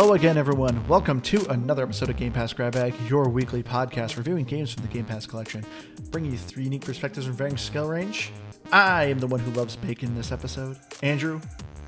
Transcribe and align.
Hello 0.00 0.14
again, 0.14 0.38
everyone. 0.38 0.86
Welcome 0.86 1.20
to 1.22 1.44
another 1.50 1.82
episode 1.82 2.08
of 2.08 2.16
Game 2.16 2.32
Pass 2.32 2.52
Grab 2.52 2.74
Bag, 2.74 2.94
your 3.08 3.28
weekly 3.28 3.64
podcast 3.64 4.16
reviewing 4.16 4.44
games 4.44 4.72
from 4.72 4.84
the 4.84 4.88
Game 4.92 5.04
Pass 5.04 5.26
collection, 5.26 5.64
bringing 6.12 6.30
you 6.30 6.38
three 6.38 6.62
unique 6.62 6.84
perspectives 6.84 7.26
from 7.26 7.34
varying 7.34 7.56
skill 7.56 7.88
range. 7.88 8.30
I 8.70 9.06
am 9.06 9.18
the 9.18 9.26
one 9.26 9.40
who 9.40 9.50
loves 9.50 9.74
bacon 9.74 10.14
this 10.14 10.30
episode. 10.30 10.78
Andrew, 11.02 11.40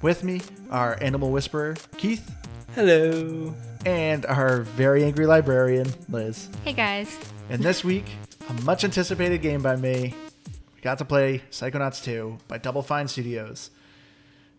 with 0.02 0.24
me, 0.24 0.40
our 0.72 1.00
animal 1.00 1.30
whisperer, 1.30 1.76
Keith, 1.98 2.34
Hello. 2.74 3.54
and 3.86 4.26
our 4.26 4.62
very 4.62 5.04
angry 5.04 5.26
librarian, 5.26 5.86
Liz. 6.08 6.48
Hey 6.64 6.72
guys. 6.72 7.16
And 7.48 7.62
this 7.62 7.84
week, 7.84 8.06
a 8.48 8.54
much 8.62 8.82
anticipated 8.82 9.40
game 9.40 9.62
by 9.62 9.76
me. 9.76 10.16
We 10.74 10.80
got 10.80 10.98
to 10.98 11.04
play 11.04 11.42
Psychonauts 11.52 12.02
2 12.02 12.38
by 12.48 12.58
Double 12.58 12.82
Fine 12.82 13.06
Studios. 13.06 13.70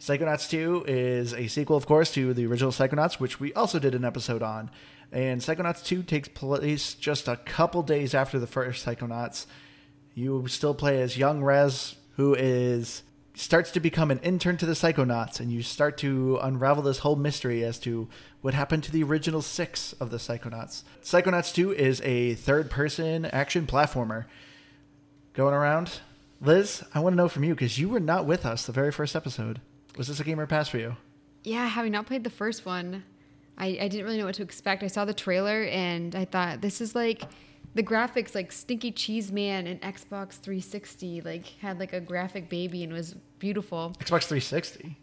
Psychonauts 0.02 0.50
2 0.50 0.86
is 0.88 1.32
a 1.36 1.46
sequel, 1.46 1.78
of 1.78 1.86
course, 1.86 2.12
to 2.16 2.34
the 2.34 2.48
original 2.48 2.72
Psychonauts, 2.72 3.20
which 3.20 3.40
we 3.40 3.54
also 3.54 3.78
did 3.78 3.94
an 3.94 4.04
episode 4.04 4.42
on. 4.42 4.72
And 5.12 5.42
Psychonauts 5.42 5.84
2 5.86 6.02
takes 6.02 6.28
place 6.28 6.96
just 6.96 7.28
a 7.28 7.36
couple 7.36 7.84
days 7.84 8.16
after 8.16 8.40
the 8.40 8.48
first 8.48 8.84
Psychonauts. 8.84 9.46
You 10.16 10.48
still 10.48 10.74
play 10.74 11.00
as 11.04 11.20
young 11.20 11.44
Raz, 11.44 11.98
who 12.16 12.34
is 12.34 13.04
starts 13.36 13.70
to 13.72 13.80
become 13.80 14.10
an 14.10 14.20
intern 14.24 14.58
to 14.58 14.66
the 14.66 14.74
Psychonauts, 14.74 15.40
and 15.40 15.52
you 15.52 15.62
start 15.62 16.00
to 16.00 16.40
unravel 16.42 16.82
this 16.82 17.00
whole 17.00 17.16
mystery 17.16 17.64
as 17.64 17.78
to 17.80 18.10
what 18.42 18.56
happened 18.56 18.84
to 18.86 18.92
the 18.92 19.04
original 19.04 19.44
six 19.44 19.94
of 19.94 20.10
the 20.10 20.18
Psychonauts. 20.18 20.82
Psychonauts 21.04 21.54
2 21.54 21.74
is 21.74 22.02
a 22.02 22.34
third-person 22.34 23.26
action 23.26 23.68
platformer. 23.68 24.26
Going 25.34 25.54
around, 25.54 26.00
Liz, 26.42 26.84
I 26.96 27.02
want 27.02 27.14
to 27.14 27.18
know 27.18 27.30
from 27.30 27.44
you 27.44 27.54
because 27.54 27.78
you 27.78 27.88
were 27.88 28.00
not 28.00 28.26
with 28.26 28.48
us 28.48 28.66
the 28.66 28.72
very 28.72 28.92
first 28.92 29.16
episode. 29.16 29.62
Was 29.98 30.08
this 30.08 30.20
a 30.20 30.24
gamer 30.24 30.48
pass 30.48 30.70
for 30.70 30.78
you? 30.78 30.96
Yeah, 31.44 31.68
having 31.68 31.92
not 31.92 32.06
played 32.06 32.24
the 32.24 32.30
first 32.30 32.66
one, 32.66 33.04
I, 33.58 33.78
I 33.82 33.88
didn't 33.88 34.06
really 34.06 34.18
know 34.18 34.26
what 34.26 34.36
to 34.36 34.44
expect. 34.44 34.84
I 34.84 34.88
saw 34.88 35.06
the 35.06 35.14
trailer 35.14 35.64
and 35.64 36.16
I 36.16 36.26
thought 36.26 36.62
this 36.62 36.82
is 36.82 36.96
like 36.96 37.24
the 37.74 37.84
graphics 37.84 38.36
like 38.36 38.52
Stinky 38.52 38.92
Cheese 38.92 39.32
Man 39.32 39.68
and 39.68 39.82
Xbox 39.82 40.34
360 40.34 41.22
like 41.22 41.46
had 41.62 41.80
like 41.80 41.94
a 41.94 42.02
graphic 42.02 42.50
baby 42.50 42.84
and 42.84 42.94
was 42.94 43.16
beautiful. 43.40 43.96
Xbox 44.00 44.26
360. 44.26 44.98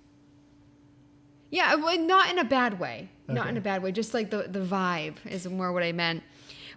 Yeah, 1.50 1.74
well, 1.76 1.98
not 1.98 2.30
in 2.30 2.38
a 2.38 2.44
bad 2.44 2.78
way. 2.78 3.08
Not 3.26 3.48
in 3.48 3.56
a 3.56 3.60
bad 3.60 3.82
way. 3.82 3.92
Just 3.92 4.14
like 4.14 4.30
the 4.30 4.48
the 4.48 4.60
vibe 4.60 5.16
is 5.26 5.46
more 5.48 5.72
what 5.72 5.82
I 5.82 5.92
meant. 5.92 6.22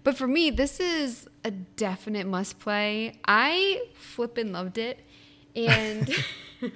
But 0.04 0.17
for 0.17 0.28
me, 0.28 0.50
this 0.50 0.80
is 0.80 1.28
a 1.44 1.52
definite 1.52 2.28
must 2.28 2.59
play. 2.59 3.20
I 3.26 3.82
flippin' 3.94 4.52
loved 4.52 4.78
it, 4.78 5.00
and 5.56 6.09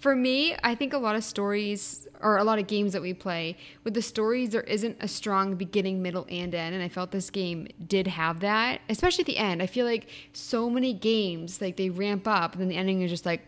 for 0.00 0.16
me, 0.16 0.56
I 0.64 0.74
think 0.74 0.92
a 0.92 0.98
lot 0.98 1.14
of 1.14 1.22
stories 1.22 2.08
or 2.22 2.36
a 2.36 2.44
lot 2.44 2.58
of 2.58 2.66
games 2.66 2.92
that 2.92 3.00
we 3.00 3.14
play 3.14 3.56
with 3.84 3.94
the 3.94 4.02
stories 4.02 4.50
there 4.50 4.60
isn't 4.62 4.96
a 5.00 5.08
strong 5.08 5.54
beginning, 5.54 6.02
middle, 6.02 6.26
and 6.28 6.54
end, 6.54 6.74
and 6.74 6.82
I 6.82 6.88
felt 6.88 7.10
this 7.12 7.30
game 7.30 7.68
did 7.86 8.06
have 8.06 8.40
that, 8.40 8.80
especially 8.90 9.22
at 9.22 9.26
the 9.26 9.38
end. 9.38 9.62
I 9.62 9.66
feel 9.66 9.86
like 9.86 10.08
so 10.32 10.68
many 10.68 10.92
games 10.92 11.60
like 11.60 11.76
they 11.76 11.88
ramp 11.90 12.26
up 12.26 12.52
and 12.52 12.60
then 12.60 12.68
the 12.68 12.76
ending 12.76 13.00
is 13.02 13.10
just 13.10 13.24
like, 13.24 13.42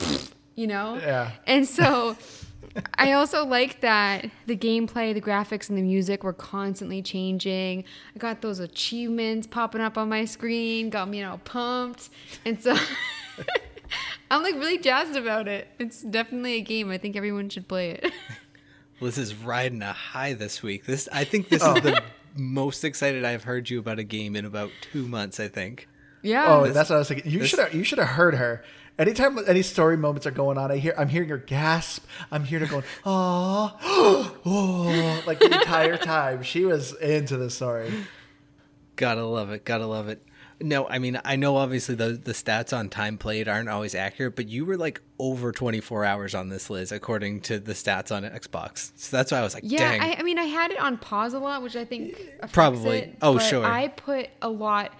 you 0.54 0.66
know, 0.66 0.94
Yeah. 0.96 1.32
and 1.46 1.68
so 1.68 2.16
I 2.98 3.12
also 3.12 3.44
like 3.44 3.80
that 3.82 4.30
the 4.46 4.56
gameplay, 4.56 5.12
the 5.12 5.20
graphics, 5.20 5.68
and 5.68 5.76
the 5.76 5.82
music 5.82 6.24
were 6.24 6.32
constantly 6.32 7.02
changing. 7.02 7.84
I 8.14 8.18
got 8.18 8.40
those 8.40 8.58
achievements 8.58 9.46
popping 9.46 9.80
up 9.82 9.98
on 9.98 10.08
my 10.08 10.24
screen, 10.24 10.88
got 10.90 11.08
me 11.08 11.22
all 11.22 11.38
pumped. 11.38 12.08
And 12.44 12.60
so 12.62 12.74
I'm 14.30 14.42
like 14.42 14.54
really 14.54 14.78
jazzed 14.78 15.16
about 15.16 15.48
it. 15.48 15.68
It's 15.78 16.02
definitely 16.02 16.54
a 16.54 16.60
game. 16.60 16.90
I 16.90 16.98
think 16.98 17.16
everyone 17.16 17.48
should 17.48 17.68
play 17.68 17.90
it. 17.90 18.12
Liz 19.00 19.18
is 19.18 19.34
riding 19.34 19.82
a 19.82 19.92
high 19.92 20.32
this 20.34 20.62
week. 20.62 20.86
This 20.86 21.08
I 21.12 21.24
think 21.24 21.48
this 21.48 21.62
Oh. 21.62 21.74
is 21.76 21.82
the 21.82 22.02
most 22.36 22.84
excited 22.84 23.24
I've 23.24 23.44
heard 23.44 23.70
you 23.70 23.78
about 23.78 23.98
a 23.98 24.04
game 24.04 24.34
in 24.36 24.44
about 24.44 24.70
two 24.92 25.06
months, 25.06 25.38
I 25.38 25.48
think. 25.48 25.88
yeah. 26.22 26.46
Oh, 26.48 26.66
that's 26.66 26.90
what 26.90 26.96
I 26.96 26.98
was 27.00 27.08
thinking. 27.08 27.30
You 27.30 27.44
should 27.44 27.58
have. 27.58 27.74
You 27.74 27.84
should 27.84 27.98
have 27.98 28.08
heard 28.08 28.34
her. 28.36 28.64
Anytime 28.96 29.36
any 29.48 29.62
story 29.62 29.96
moments 29.96 30.24
are 30.26 30.30
going 30.30 30.56
on, 30.56 30.70
I 30.70 30.76
hear. 30.76 30.94
I'm 30.96 31.08
hearing 31.08 31.28
her 31.28 31.36
gasp. 31.38 32.04
I'm 32.30 32.44
hearing 32.44 32.66
her 32.66 32.70
going, 32.70 32.84
"Oh, 33.04 33.76
oh!" 34.44 35.22
Like 35.26 35.40
the 35.40 35.46
entire 35.52 35.96
time, 35.96 36.42
she 36.44 36.64
was 36.64 36.92
into 36.94 37.36
the 37.36 37.50
story. 37.50 37.92
Gotta 38.96 39.24
love 39.24 39.50
it, 39.50 39.64
gotta 39.64 39.86
love 39.86 40.08
it. 40.08 40.22
No, 40.64 40.88
I 40.88 40.98
mean 40.98 41.20
I 41.24 41.36
know 41.36 41.56
obviously 41.56 41.94
the 41.94 42.10
the 42.12 42.32
stats 42.32 42.76
on 42.76 42.88
time 42.88 43.18
played 43.18 43.48
aren't 43.48 43.68
always 43.68 43.94
accurate, 43.94 44.34
but 44.34 44.48
you 44.48 44.64
were 44.64 44.78
like 44.78 45.02
over 45.18 45.52
twenty 45.52 45.80
four 45.80 46.04
hours 46.04 46.34
on 46.34 46.48
this, 46.48 46.70
Liz, 46.70 46.90
according 46.90 47.42
to 47.42 47.58
the 47.58 47.74
stats 47.74 48.10
on 48.10 48.22
Xbox. 48.22 48.92
So 48.96 49.16
that's 49.16 49.30
why 49.30 49.38
I 49.38 49.42
was 49.42 49.52
like, 49.52 49.64
Yeah, 49.66 49.90
dang. 49.90 50.00
I, 50.00 50.14
I 50.20 50.22
mean, 50.22 50.38
I 50.38 50.44
had 50.44 50.70
it 50.70 50.78
on 50.80 50.96
pause 50.96 51.34
a 51.34 51.38
lot, 51.38 51.62
which 51.62 51.76
I 51.76 51.84
think 51.84 52.16
Probably. 52.50 52.98
It, 52.98 53.18
Oh, 53.20 53.38
sure. 53.38 53.64
I 53.64 53.88
put 53.88 54.30
a 54.40 54.48
lot 54.48 54.92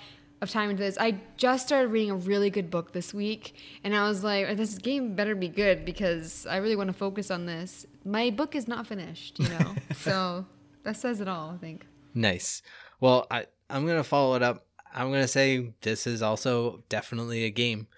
of 0.43 0.51
time 0.51 0.69
into 0.69 0.83
this. 0.83 0.99
I 0.99 1.19
just 1.39 1.67
started 1.67 1.89
reading 1.89 2.11
a 2.11 2.17
really 2.17 2.51
good 2.51 2.71
book 2.71 2.93
this 2.93 3.15
week, 3.15 3.55
and 3.83 3.97
I 3.97 4.07
was 4.07 4.23
like, 4.23 4.57
"This 4.59 4.77
game 4.77 5.15
better 5.15 5.35
be 5.35 5.49
good 5.49 5.87
because 5.87 6.47
I 6.47 6.59
really 6.59 6.77
want 6.77 6.89
to 6.89 6.95
focus 6.95 7.31
on 7.31 7.47
this." 7.47 7.87
My 8.05 8.29
book 8.31 8.55
is 8.55 8.69
not 8.69 8.87
finished, 8.87 9.39
you 9.39 9.49
know, 9.49 9.75
so 9.97 10.45
that 10.83 10.97
says 10.99 11.21
it 11.23 11.29
all. 11.29 11.51
I 11.51 11.57
think. 11.57 11.87
Nice. 12.15 12.61
Well, 13.01 13.27
I 13.31 13.47
I'm 13.71 13.87
gonna 13.87 14.05
follow 14.05 14.35
it 14.37 14.43
up. 14.43 14.67
I'm 14.95 15.11
gonna 15.11 15.29
say 15.29 15.73
this 15.83 16.07
is 16.07 16.23
also 16.23 16.83
definitely 16.89 17.45
a 17.45 17.51
game. 17.51 17.89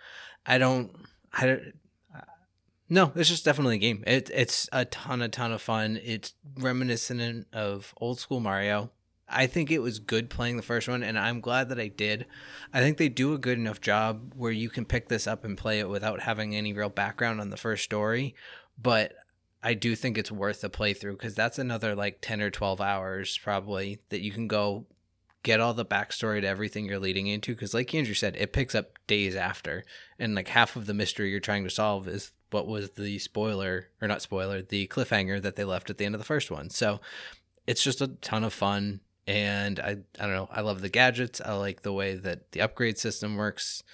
I 0.47 0.59
don't. 0.59 0.91
I 1.33 1.47
don't. 1.47 1.73
uh, 2.15 2.21
No, 2.89 3.13
it's 3.15 3.29
just 3.29 3.45
definitely 3.45 3.77
a 3.77 3.79
game. 3.79 4.03
It, 4.07 4.31
it's 4.33 4.69
a 4.73 4.85
ton, 4.87 5.21
a 5.23 5.29
ton 5.29 5.53
of 5.53 5.61
fun. 5.61 5.99
It's 6.03 6.35
reminiscent 6.59 7.47
of 7.53 7.95
old 8.01 8.19
school 8.19 8.41
Mario. 8.41 8.91
I 9.29 9.49
think 9.49 9.71
it 9.73 9.81
was 9.81 9.99
good 9.99 10.31
playing 10.31 10.57
the 10.57 10.63
first 10.63 10.87
one, 10.89 11.03
and 11.03 11.19
I'm 11.19 11.41
glad 11.41 11.69
that 11.71 11.81
I 11.81 11.89
did. 11.89 12.27
I 12.73 12.81
think 12.81 12.97
they 12.97 13.09
do 13.09 13.35
a 13.35 13.39
good 13.39 13.59
enough 13.59 13.81
job 13.81 14.33
where 14.37 14.53
you 14.53 14.71
can 14.71 14.85
pick 14.85 15.09
this 15.09 15.27
up 15.27 15.45
and 15.45 15.59
play 15.59 15.81
it 15.81 15.89
without 15.89 16.21
having 16.21 16.55
any 16.55 16.73
real 16.73 16.89
background 16.89 17.41
on 17.41 17.51
the 17.51 17.57
first 17.57 17.83
story. 17.83 18.37
But 18.81 19.15
I 19.65 19.75
do 19.75 19.97
think 19.97 20.17
it's 20.17 20.31
worth 20.31 20.63
a 20.63 20.71
playthrough 20.71 21.19
because 21.19 21.35
that's 21.35 21.59
another 21.59 21.97
like 21.97 22.19
10 22.21 22.41
or 22.41 22.51
12 22.51 22.81
hours 22.81 23.37
probably 23.43 23.99
that 24.11 24.21
you 24.21 24.31
can 24.31 24.47
go 24.47 24.87
get 25.47 25.61
all 25.61 25.73
the 25.73 25.87
backstory 25.87 26.41
to 26.41 26.47
everything 26.47 26.87
you're 26.87 26.99
leading 26.99 27.29
into. 27.29 27.55
Because, 27.55 27.73
like 27.73 27.95
Andrew 27.95 28.15
said, 28.15 28.35
it 28.37 28.53
picks 28.53 28.75
up 28.75 28.99
days 29.07 29.37
after. 29.37 29.85
And 30.19 30.35
like 30.35 30.49
half 30.49 30.75
of 30.75 30.87
the 30.87 30.93
mystery 30.93 31.31
you're 31.31 31.39
trying 31.39 31.63
to 31.63 31.71
solve 31.71 32.09
is 32.09 32.33
what 32.51 32.67
was 32.67 32.91
the 32.91 33.21
spoiler, 33.21 33.87
or 34.03 34.09
not 34.09 34.23
spoiler, 34.23 34.61
the 34.61 34.89
cliffhanger 34.89 35.41
that 35.41 35.55
they 35.55 35.63
left 35.63 35.89
at 35.89 35.99
the 35.99 36.05
end 36.05 36.17
of 36.17 36.19
the 36.19 36.25
first 36.25 36.51
one. 36.51 36.69
So 36.69 37.01
it's 37.65 37.83
just 37.83 38.01
a 38.01 38.09
ton 38.09 38.43
of 38.43 38.53
fun. 38.53 39.01
And 39.29 39.79
I, 39.79 39.99
I 40.19 40.27
don't 40.27 40.35
know, 40.35 40.49
I 40.51 40.63
love 40.63 40.81
the 40.81 40.89
gadgets. 40.89 41.41
I 41.41 41.53
like 41.53 41.83
the 41.83 41.93
way 41.93 42.17
that 42.17 42.51
the 42.51 42.61
upgrade 42.61 42.99
system 42.99 43.37
works. 43.37 43.85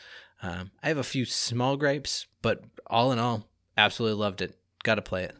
Um, 0.43 0.71
I 0.83 0.89
have 0.89 0.99
a 0.99 1.05
few 1.05 1.27
small 1.27 1.77
gripes, 1.77 2.27
but 2.41 2.65
all 2.87 3.13
in 3.13 3.19
all, 3.19 3.49
absolutely 3.77 4.19
loved 4.19 4.41
it. 4.41 4.59
Got 4.85 4.97
to 4.97 5.03
play 5.03 5.25
it. 5.25 5.37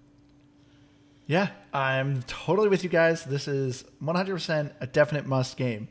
Yeah, 1.33 1.49
I'm 1.73 2.23
totally 2.25 2.69
with 2.69 2.85
you 2.85 2.91
guys. 2.91 3.25
This 3.25 3.49
is 3.49 3.87
100% 4.05 4.71
a 4.81 4.87
definite 4.87 5.25
must 5.25 5.57
game. 5.57 5.89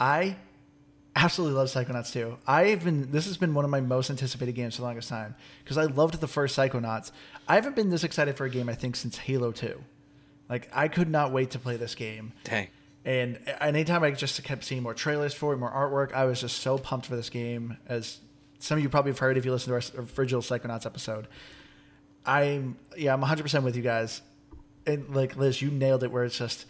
I 0.00 0.34
absolutely 1.14 1.56
love 1.56 1.68
Psychonauts 1.68 2.12
2. 2.12 2.38
I've 2.44 2.82
been 2.82 3.12
this 3.12 3.26
has 3.26 3.36
been 3.36 3.54
one 3.54 3.64
of 3.64 3.70
my 3.70 3.80
most 3.80 4.10
anticipated 4.10 4.56
games 4.56 4.74
for 4.74 4.82
the 4.82 4.88
longest 4.88 5.08
time 5.08 5.36
because 5.62 5.78
I 5.78 5.84
loved 5.84 6.20
the 6.20 6.26
first 6.26 6.58
Psychonauts. 6.58 7.12
I 7.46 7.54
haven't 7.54 7.76
been 7.76 7.90
this 7.90 8.02
excited 8.02 8.36
for 8.36 8.46
a 8.46 8.50
game 8.50 8.68
I 8.68 8.74
think 8.74 8.96
since 8.96 9.16
Halo 9.16 9.52
2. 9.52 9.80
Like 10.48 10.68
I 10.74 10.88
could 10.88 11.08
not 11.08 11.30
wait 11.30 11.52
to 11.52 11.60
play 11.60 11.76
this 11.76 11.94
game. 11.94 12.32
Dang. 12.42 12.66
And 13.04 13.38
anytime 13.60 14.02
I 14.02 14.10
just 14.10 14.42
kept 14.42 14.64
seeing 14.64 14.82
more 14.82 14.92
trailers 14.92 15.34
for 15.34 15.52
it, 15.52 15.58
more 15.58 15.70
artwork, 15.70 16.12
I 16.12 16.24
was 16.24 16.40
just 16.40 16.58
so 16.58 16.78
pumped 16.78 17.06
for 17.06 17.14
this 17.14 17.30
game. 17.30 17.76
As 17.86 18.18
some 18.58 18.78
of 18.78 18.82
you 18.82 18.88
probably 18.88 19.12
have 19.12 19.20
heard 19.20 19.38
if 19.38 19.44
you 19.44 19.52
listen 19.52 19.68
to 19.68 19.74
our 19.74 20.04
original 20.18 20.42
Psychonauts 20.42 20.84
episode. 20.84 21.28
I'm 22.26 22.76
yeah, 22.96 23.12
I'm 23.12 23.20
100 23.20 23.44
percent 23.44 23.64
with 23.64 23.76
you 23.76 23.82
guys. 23.82 24.22
And 24.86 25.14
like 25.14 25.36
Liz, 25.36 25.62
you 25.62 25.70
nailed 25.70 26.02
it. 26.02 26.10
Where 26.10 26.24
it's 26.24 26.38
just 26.38 26.66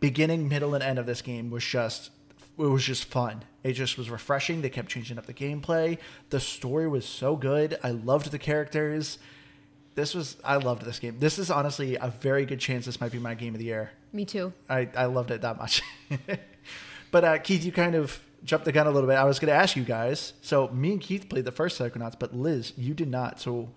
beginning, 0.00 0.48
middle, 0.48 0.74
and 0.74 0.82
end 0.82 0.98
of 0.98 1.06
this 1.06 1.22
game 1.22 1.50
was 1.50 1.64
just 1.64 2.10
it 2.58 2.62
was 2.62 2.84
just 2.84 3.06
fun. 3.06 3.44
It 3.62 3.72
just 3.72 3.98
was 3.98 4.10
refreshing. 4.10 4.62
They 4.62 4.70
kept 4.70 4.88
changing 4.88 5.18
up 5.18 5.26
the 5.26 5.34
gameplay. 5.34 5.98
The 6.30 6.40
story 6.40 6.86
was 6.86 7.04
so 7.04 7.36
good. 7.36 7.78
I 7.82 7.90
loved 7.90 8.30
the 8.30 8.38
characters. 8.38 9.18
This 9.94 10.14
was 10.14 10.36
I 10.44 10.56
loved 10.56 10.84
this 10.84 10.98
game. 10.98 11.18
This 11.18 11.38
is 11.38 11.50
honestly 11.50 11.96
a 11.96 12.08
very 12.08 12.44
good 12.46 12.60
chance 12.60 12.86
this 12.86 13.00
might 13.00 13.12
be 13.12 13.18
my 13.18 13.34
game 13.34 13.54
of 13.54 13.58
the 13.58 13.66
year. 13.66 13.92
Me 14.12 14.24
too. 14.24 14.52
I, 14.68 14.88
I 14.96 15.06
loved 15.06 15.30
it 15.30 15.40
that 15.40 15.58
much. 15.58 15.82
but 17.10 17.24
uh, 17.24 17.38
Keith, 17.38 17.64
you 17.64 17.72
kind 17.72 17.94
of 17.94 18.20
jumped 18.44 18.64
the 18.64 18.72
gun 18.72 18.86
a 18.86 18.90
little 18.90 19.08
bit. 19.08 19.16
I 19.16 19.24
was 19.24 19.38
going 19.38 19.48
to 19.48 19.54
ask 19.54 19.74
you 19.76 19.84
guys. 19.84 20.34
So 20.42 20.68
me 20.68 20.92
and 20.92 21.00
Keith 21.00 21.28
played 21.28 21.44
the 21.44 21.52
first 21.52 21.80
Psychonauts, 21.80 22.16
but 22.18 22.34
Liz, 22.34 22.72
you 22.76 22.94
did 22.94 23.08
not. 23.08 23.40
So 23.40 23.70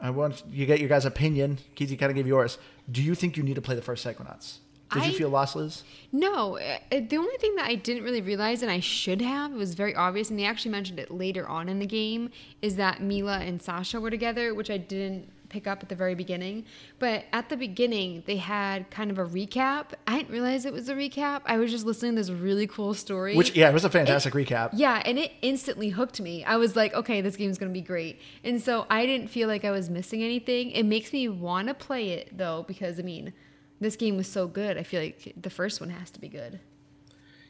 I 0.00 0.10
want 0.10 0.44
you 0.50 0.66
get 0.66 0.80
your 0.80 0.88
guys' 0.88 1.04
opinion. 1.04 1.58
You 1.76 1.96
kind 1.96 2.10
of 2.10 2.16
gave 2.16 2.26
yours. 2.26 2.58
Do 2.90 3.02
you 3.02 3.14
think 3.14 3.36
you 3.36 3.42
need 3.42 3.56
to 3.56 3.62
play 3.62 3.74
the 3.74 3.82
first 3.82 4.06
Psychonauts? 4.06 4.58
Did 4.92 5.04
you 5.04 5.12
feel 5.12 5.28
lost, 5.28 5.54
Liz? 5.54 5.82
No, 6.12 6.58
uh, 6.58 6.78
the 6.90 7.18
only 7.18 7.36
thing 7.36 7.54
that 7.56 7.66
I 7.66 7.74
didn't 7.74 8.04
really 8.04 8.22
realize, 8.22 8.62
and 8.62 8.70
I 8.70 8.80
should 8.80 9.20
have, 9.20 9.52
it 9.52 9.56
was 9.56 9.74
very 9.74 9.94
obvious, 9.94 10.30
and 10.30 10.38
they 10.38 10.46
actually 10.46 10.70
mentioned 10.70 10.98
it 10.98 11.10
later 11.10 11.46
on 11.46 11.68
in 11.68 11.78
the 11.78 11.86
game, 11.86 12.30
is 12.62 12.76
that 12.76 13.02
Milla 13.02 13.38
and 13.40 13.60
Sasha 13.60 14.00
were 14.00 14.08
together, 14.08 14.54
which 14.54 14.70
I 14.70 14.78
didn't 14.78 15.30
pick 15.48 15.66
up 15.66 15.82
at 15.82 15.88
the 15.88 15.94
very 15.94 16.14
beginning. 16.14 16.64
But 16.98 17.24
at 17.32 17.48
the 17.48 17.56
beginning, 17.56 18.22
they 18.26 18.36
had 18.36 18.90
kind 18.90 19.10
of 19.10 19.18
a 19.18 19.24
recap. 19.24 19.86
I 20.06 20.18
didn't 20.18 20.30
realize 20.30 20.64
it 20.64 20.72
was 20.72 20.88
a 20.88 20.94
recap. 20.94 21.42
I 21.46 21.56
was 21.56 21.70
just 21.70 21.86
listening 21.86 22.12
to 22.12 22.20
this 22.22 22.30
really 22.30 22.66
cool 22.66 22.94
story. 22.94 23.36
Which 23.36 23.56
yeah, 23.56 23.68
it 23.68 23.72
was 23.72 23.84
a 23.84 23.90
fantastic 23.90 24.34
recap. 24.34 24.70
Yeah, 24.72 25.02
and 25.04 25.18
it 25.18 25.32
instantly 25.42 25.90
hooked 25.90 26.20
me. 26.20 26.44
I 26.44 26.56
was 26.56 26.76
like, 26.76 26.94
okay, 26.94 27.20
this 27.20 27.36
game's 27.36 27.58
gonna 27.58 27.72
be 27.72 27.82
great. 27.82 28.20
And 28.44 28.60
so 28.62 28.86
I 28.90 29.06
didn't 29.06 29.28
feel 29.28 29.48
like 29.48 29.64
I 29.64 29.70
was 29.70 29.90
missing 29.90 30.22
anything. 30.22 30.70
It 30.70 30.84
makes 30.84 31.12
me 31.12 31.28
want 31.28 31.68
to 31.68 31.74
play 31.74 32.10
it 32.10 32.36
though, 32.36 32.64
because 32.66 32.98
I 32.98 33.02
mean, 33.02 33.32
this 33.80 33.96
game 33.96 34.16
was 34.16 34.26
so 34.26 34.46
good. 34.46 34.76
I 34.76 34.82
feel 34.82 35.02
like 35.02 35.34
the 35.40 35.50
first 35.50 35.80
one 35.80 35.90
has 35.90 36.10
to 36.12 36.20
be 36.20 36.28
good. 36.28 36.60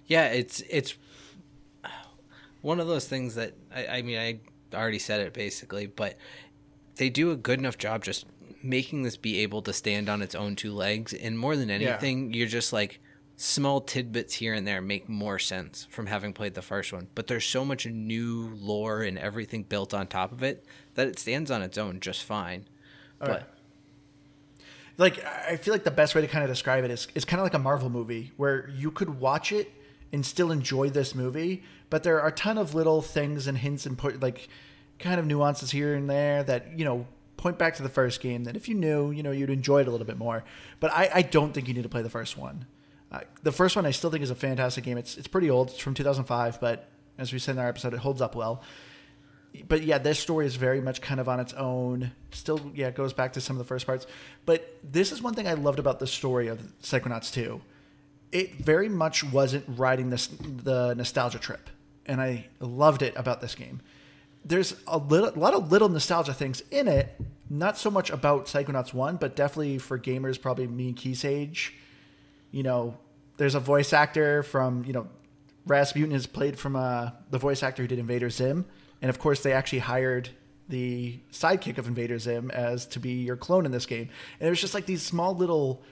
Yeah, 0.07 0.27
it's 0.27 0.63
it's 0.71 0.95
one 2.63 2.81
of 2.81 2.87
those 2.87 3.07
things 3.07 3.35
that 3.37 3.55
I, 3.75 3.87
I 3.87 4.03
mean 4.03 4.19
I 4.19 4.41
already 4.77 4.99
said 4.99 5.21
it 5.21 5.33
basically, 5.33 5.87
but 5.87 6.17
they 6.99 7.09
do 7.09 7.31
a 7.31 7.37
good 7.37 7.59
enough 7.59 7.79
job 7.79 8.05
just 8.05 8.27
making 8.63 9.03
this 9.03 9.17
be 9.17 9.39
able 9.39 9.63
to 9.63 9.73
stand 9.73 10.09
on 10.09 10.21
its 10.21 10.35
own 10.35 10.57
two 10.57 10.73
legs. 10.73 11.15
And 11.15 11.39
more 11.39 11.57
than 11.57 11.71
anything, 11.71 12.31
yeah. 12.31 12.39
you're 12.39 12.49
just 12.49 12.73
like 12.73 13.01
small 13.37 13.81
tidbits 13.81 14.35
here 14.35 14.53
and 14.53 14.67
there 14.67 14.83
make 14.83 15.09
more 15.09 15.39
sense 15.39 15.87
from 15.91 16.07
having 16.07 16.33
played 16.33 16.55
the 16.55 16.63
first 16.63 16.93
one. 16.93 17.09
But 17.15 17.29
there's 17.29 17.45
so 17.45 17.65
much 17.65 17.87
new 17.87 18.53
lore 18.61 19.03
and 19.03 19.19
everything 19.19 19.63
built 19.63 19.95
on 19.95 20.09
top 20.09 20.33
of 20.33 20.43
it 20.43 20.65
that 20.95 21.07
it 21.07 21.19
stands 21.19 21.51
on 21.51 21.63
its 21.63 21.79
own 21.79 22.01
just 22.01 22.25
fine. 22.25 22.67
All 23.21 23.29
but 23.29 23.31
right. 23.31 23.47
like 24.97 25.25
I 25.25 25.57
feel 25.57 25.73
like 25.73 25.85
the 25.85 25.91
best 25.91 26.15
way 26.15 26.21
to 26.21 26.27
kind 26.27 26.43
of 26.43 26.51
describe 26.51 26.85
it 26.85 26.91
is 26.91 27.07
it's 27.15 27.25
kind 27.25 27.41
of 27.41 27.45
like 27.45 27.55
a 27.55 27.61
Marvel 27.61 27.91
movie 27.91 28.33
where 28.37 28.71
you 28.77 28.91
could 28.91 29.21
watch 29.21 29.53
it 29.53 29.73
and 30.13 30.27
still 30.27 30.51
enjoy 30.51 30.91
this 30.91 31.15
movie, 31.15 31.63
but 31.91 32.03
there 32.03 32.21
are 32.21 32.29
a 32.29 32.33
ton 32.33 32.59
of 32.59 32.75
little 32.75 33.03
things 33.03 33.47
and 33.47 33.59
hints 33.59 33.87
and 33.87 33.97
put 33.97 34.21
like 34.21 34.49
kind 34.99 35.21
of 35.21 35.27
nuances 35.27 35.71
here 35.71 35.95
and 35.95 36.09
there 36.09 36.43
that 36.45 36.79
you 36.79 36.85
know 36.85 37.07
point 37.39 37.57
back 37.57 37.75
to 37.77 37.83
the 37.83 37.89
first 37.89 38.21
game 38.21 38.45
that 38.45 38.57
if 38.57 38.69
you 38.69 38.75
knew, 38.75 39.11
you 39.11 39.23
know, 39.23 39.31
you'd 39.31 39.49
enjoy 39.49 39.81
it 39.81 39.89
a 39.89 39.91
little 39.91 40.07
bit 40.07 40.19
more. 40.19 40.45
But 40.81 40.93
I, 40.93 41.11
I 41.15 41.23
don't 41.23 41.55
think 41.55 41.69
you 41.69 41.75
need 41.75 41.85
to 41.85 41.89
play 41.89 42.03
the 42.03 42.11
first 42.11 42.37
one. 42.37 42.67
Uh, 43.11 43.21
the 43.43 43.53
first 43.53 43.77
one 43.77 43.87
I 43.87 43.93
still 43.93 44.11
think 44.11 44.23
is 44.23 44.31
a 44.31 44.35
fantastic 44.35 44.85
game. 44.85 44.99
It's 44.99 45.17
it's 45.17 45.29
pretty 45.29 45.49
old. 45.49 45.71
It's 45.71 45.79
from 45.79 45.95
2005, 45.95 46.61
but 46.61 46.89
as 47.17 47.33
we 47.33 47.39
said 47.39 47.53
in 47.53 47.59
our 47.59 47.69
episode, 47.69 47.95
it 47.95 48.01
holds 48.01 48.21
up 48.21 48.35
well. 48.35 48.63
But 49.67 49.83
yeah, 49.83 49.97
this 49.97 50.19
story 50.19 50.45
is 50.45 50.57
very 50.57 50.83
much 50.83 51.01
kind 51.01 51.19
of 51.19 51.29
on 51.29 51.41
its 51.41 51.55
own. 51.55 52.13
Still, 52.33 52.71
yeah, 52.75 52.89
it 52.89 52.95
goes 52.95 53.15
back 53.15 53.33
to 53.33 53.41
some 53.41 53.57
of 53.57 53.59
the 53.59 53.65
first 53.65 53.87
parts. 53.87 54.07
But 54.45 54.79
this 54.85 55.11
is 55.11 55.23
one 55.23 55.33
thing 55.33 55.49
I 55.49 55.55
loved 55.55 55.79
about 55.79 56.01
the 56.01 56.07
story 56.07 56.49
of 56.49 56.61
Psychonauts 56.83 57.33
2. 57.33 57.61
It 58.31 58.57
very 58.57 58.91
much 58.91 59.25
wasn't 59.25 59.65
riding 59.67 60.11
this 60.11 60.27
the 60.27 60.93
nostalgia 60.95 61.39
trip, 61.39 61.71
and 62.05 62.21
I 62.21 62.49
loved 62.61 63.01
it 63.01 63.15
about 63.17 63.41
this 63.41 63.55
game 63.55 63.81
there's 64.45 64.75
a, 64.87 64.99
little, 64.99 65.33
lot 65.35 65.55
of 65.55 65.71
little 65.71 65.89
nostalgia 65.89 66.33
things 66.33 66.63
in 66.71 66.89
it. 66.89 67.21
Not 67.51 67.79
so 67.79 67.91
much 67.91 68.11
about 68.11 68.47
Psychonauts 68.47 68.93
1, 68.93 69.17
but 69.17 69.35
definitely 69.35 69.79
for 69.79 69.99
gamers, 69.99 70.41
probably 70.41 70.67
me 70.67 70.89
and 70.89 70.97
Keith's 70.97 71.25
age. 71.25 71.75
You 72.51 72.63
know, 72.63 72.99
there's 73.37 73.55
a 73.55 73.61
voice 73.61 73.93
actor 73.93 74.43
from, 74.43 74.85
you 74.85 74.93
know, 74.93 75.09
Razputin 75.67 76.13
is 76.13 76.27
played 76.27 76.59
from 76.59 76.77
uh, 76.77 77.11
the 77.31 77.39
voice 77.39 77.63
actor 77.63 77.83
who 77.83 77.89
did 77.89 77.99
Invader 77.99 78.31
Zim. 78.31 78.67
And 79.01 79.09
of 79.09 79.19
course, 79.19 79.43
they 79.43 79.53
actually 79.53 79.81
hired 79.81 80.31
the 80.69 81.21
sidekick 81.33 81.79
of 81.79 81.87
Invader 81.87 82.19
Zim 82.19 82.51
as 82.51 82.87
to 82.87 83.01
be 83.01 83.23
your 83.23 83.37
clone 83.37 83.65
in 83.65 83.73
this 83.73 83.87
game. 83.87 84.09
And 84.41 84.47
it 84.47 84.51
was 84.51 84.61
just 84.61 84.75
like 84.75 84.87
these 84.87 85.03
small 85.03 85.35
little 85.35 85.83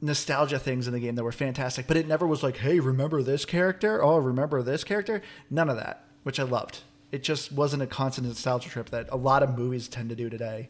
nostalgia 0.00 0.58
things 0.58 0.86
in 0.86 0.92
the 0.92 1.00
game 1.00 1.14
that 1.16 1.24
were 1.24 1.32
fantastic, 1.32 1.86
but 1.86 1.96
it 1.96 2.06
never 2.06 2.26
was 2.26 2.42
like, 2.42 2.58
hey, 2.58 2.78
remember 2.80 3.22
this 3.22 3.44
character? 3.44 4.02
Oh, 4.02 4.18
remember 4.18 4.62
this 4.62 4.84
character? 4.84 5.22
None 5.50 5.68
of 5.70 5.76
that, 5.76 6.04
which 6.22 6.38
I 6.38 6.44
loved 6.44 6.82
it 7.12 7.22
just 7.22 7.52
wasn't 7.52 7.82
a 7.82 7.86
constant 7.86 8.26
nostalgia 8.26 8.68
trip 8.68 8.90
that 8.90 9.08
a 9.10 9.16
lot 9.16 9.42
of 9.42 9.56
movies 9.56 9.88
tend 9.88 10.08
to 10.10 10.16
do 10.16 10.28
today. 10.28 10.68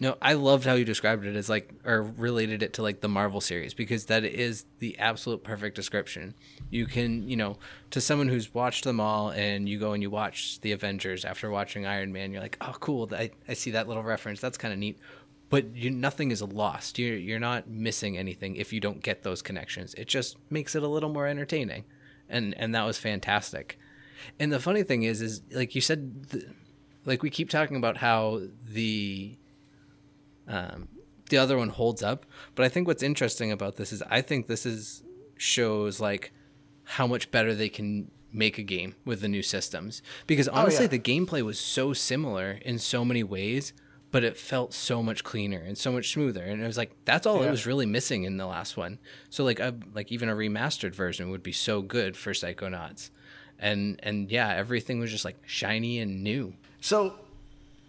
No, 0.00 0.16
I 0.22 0.34
loved 0.34 0.64
how 0.64 0.74
you 0.74 0.84
described 0.84 1.26
it 1.26 1.34
as 1.34 1.48
like, 1.48 1.72
or 1.84 2.02
related 2.02 2.62
it 2.62 2.74
to 2.74 2.82
like 2.82 3.00
the 3.00 3.08
Marvel 3.08 3.40
series 3.40 3.74
because 3.74 4.06
that 4.06 4.24
is 4.24 4.64
the 4.78 4.96
absolute 4.98 5.42
perfect 5.42 5.74
description. 5.74 6.34
You 6.70 6.86
can, 6.86 7.28
you 7.28 7.36
know, 7.36 7.58
to 7.90 8.00
someone 8.00 8.28
who's 8.28 8.54
watched 8.54 8.84
them 8.84 9.00
all 9.00 9.30
and 9.30 9.68
you 9.68 9.78
go 9.80 9.92
and 9.92 10.02
you 10.02 10.08
watch 10.08 10.60
the 10.60 10.70
Avengers 10.70 11.24
after 11.24 11.50
watching 11.50 11.84
Iron 11.84 12.12
Man, 12.12 12.30
you're 12.30 12.42
like, 12.42 12.58
oh, 12.60 12.76
cool. 12.78 13.08
I, 13.12 13.32
I 13.48 13.54
see 13.54 13.72
that 13.72 13.88
little 13.88 14.04
reference. 14.04 14.40
That's 14.40 14.56
kind 14.58 14.72
of 14.72 14.78
neat. 14.78 14.98
But 15.50 15.74
you, 15.74 15.90
nothing 15.90 16.30
is 16.30 16.42
lost. 16.42 16.98
You're, 16.98 17.16
you're 17.16 17.40
not 17.40 17.68
missing 17.68 18.16
anything 18.16 18.54
if 18.54 18.72
you 18.72 18.78
don't 18.78 19.02
get 19.02 19.24
those 19.24 19.42
connections. 19.42 19.94
It 19.94 20.06
just 20.06 20.36
makes 20.48 20.76
it 20.76 20.84
a 20.84 20.88
little 20.88 21.10
more 21.10 21.26
entertaining. 21.26 21.84
And, 22.28 22.54
and 22.56 22.72
that 22.74 22.84
was 22.84 22.98
fantastic. 22.98 23.80
And 24.38 24.52
the 24.52 24.60
funny 24.60 24.82
thing 24.82 25.02
is, 25.02 25.20
is 25.20 25.42
like 25.52 25.74
you 25.74 25.80
said, 25.80 26.24
the, 26.24 26.54
like 27.04 27.22
we 27.22 27.30
keep 27.30 27.50
talking 27.50 27.76
about 27.76 27.98
how 27.98 28.42
the 28.66 29.36
um, 30.46 30.88
the 31.30 31.36
other 31.36 31.58
one 31.58 31.68
holds 31.68 32.02
up, 32.02 32.26
but 32.54 32.64
I 32.64 32.68
think 32.68 32.86
what's 32.86 33.02
interesting 33.02 33.52
about 33.52 33.76
this 33.76 33.92
is 33.92 34.02
I 34.02 34.22
think 34.22 34.46
this 34.46 34.64
is 34.66 35.02
shows 35.36 36.00
like 36.00 36.32
how 36.84 37.06
much 37.06 37.30
better 37.30 37.54
they 37.54 37.68
can 37.68 38.10
make 38.32 38.58
a 38.58 38.62
game 38.62 38.94
with 39.04 39.20
the 39.20 39.28
new 39.28 39.42
systems 39.42 40.02
because 40.26 40.48
honestly 40.48 40.80
oh, 40.80 40.82
yeah. 40.82 40.88
the 40.88 40.98
gameplay 40.98 41.42
was 41.42 41.58
so 41.58 41.92
similar 41.92 42.58
in 42.62 42.78
so 42.78 43.04
many 43.04 43.22
ways 43.22 43.72
but 44.10 44.24
it 44.24 44.36
felt 44.36 44.74
so 44.74 45.02
much 45.02 45.24
cleaner 45.24 45.58
and 45.58 45.78
so 45.78 45.90
much 45.90 46.12
smoother 46.12 46.42
and 46.42 46.62
it 46.62 46.66
was 46.66 46.76
like 46.76 46.92
that's 47.04 47.26
all 47.26 47.40
yeah. 47.40 47.48
it 47.48 47.50
was 47.50 47.66
really 47.66 47.86
missing 47.86 48.24
in 48.24 48.36
the 48.36 48.46
last 48.46 48.76
one 48.76 48.98
so 49.30 49.44
like 49.44 49.60
a, 49.60 49.74
like 49.94 50.12
even 50.12 50.28
a 50.28 50.34
remastered 50.34 50.94
version 50.94 51.30
would 51.30 51.42
be 51.42 51.52
so 51.52 51.80
good 51.80 52.16
for 52.16 52.32
psychonauts 52.32 53.10
and 53.58 53.98
and 54.02 54.30
yeah, 54.30 54.54
everything 54.54 54.98
was 55.00 55.10
just 55.10 55.24
like 55.24 55.36
shiny 55.46 55.98
and 55.98 56.22
new. 56.22 56.54
So, 56.80 57.14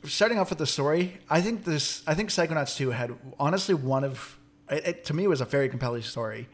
starting 0.04 0.40
off 0.40 0.50
with 0.50 0.60
the 0.60 0.66
story, 0.66 1.20
I 1.30 1.42
think 1.42 1.64
this, 1.64 2.04
I 2.08 2.14
think 2.14 2.30
Psychonauts 2.30 2.76
two 2.76 2.92
had 2.92 3.16
honestly 3.40 3.76
one 3.76 4.04
of, 4.04 4.38
it, 4.70 4.88
it, 4.88 5.06
to 5.06 5.14
me, 5.14 5.28
was 5.28 5.42
a 5.42 5.46
very 5.46 5.70
compelling 5.70 6.02
story. 6.02 6.48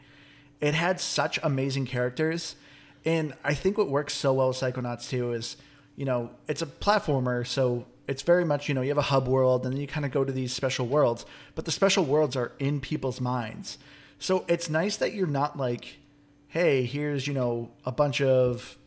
It 0.60 0.74
had 0.74 1.00
such 1.00 1.38
amazing 1.42 1.86
characters, 1.86 2.56
and 3.04 3.34
I 3.44 3.54
think 3.54 3.78
what 3.78 3.88
works 3.88 4.14
so 4.14 4.34
well 4.34 4.48
with 4.48 4.58
Psychonauts 4.58 5.08
two 5.08 5.32
is, 5.32 5.56
you 5.96 6.04
know, 6.04 6.30
it's 6.48 6.62
a 6.62 6.66
platformer, 6.66 7.46
so 7.46 7.86
it's 8.08 8.22
very 8.22 8.44
much 8.44 8.68
you 8.68 8.74
know 8.74 8.82
you 8.82 8.88
have 8.88 8.98
a 8.98 9.02
hub 9.02 9.26
world 9.26 9.64
and 9.64 9.74
then 9.74 9.80
you 9.80 9.86
kind 9.86 10.06
of 10.06 10.12
go 10.12 10.24
to 10.24 10.32
these 10.32 10.52
special 10.52 10.86
worlds 10.86 11.26
but 11.54 11.64
the 11.64 11.72
special 11.72 12.04
worlds 12.04 12.36
are 12.36 12.52
in 12.58 12.80
people's 12.80 13.20
minds 13.20 13.78
so 14.18 14.44
it's 14.48 14.70
nice 14.70 14.96
that 14.96 15.12
you're 15.12 15.26
not 15.26 15.58
like 15.58 15.96
hey 16.48 16.84
here's 16.84 17.26
you 17.26 17.34
know 17.34 17.68
a 17.84 17.92
bunch 17.92 18.20
of 18.20 18.78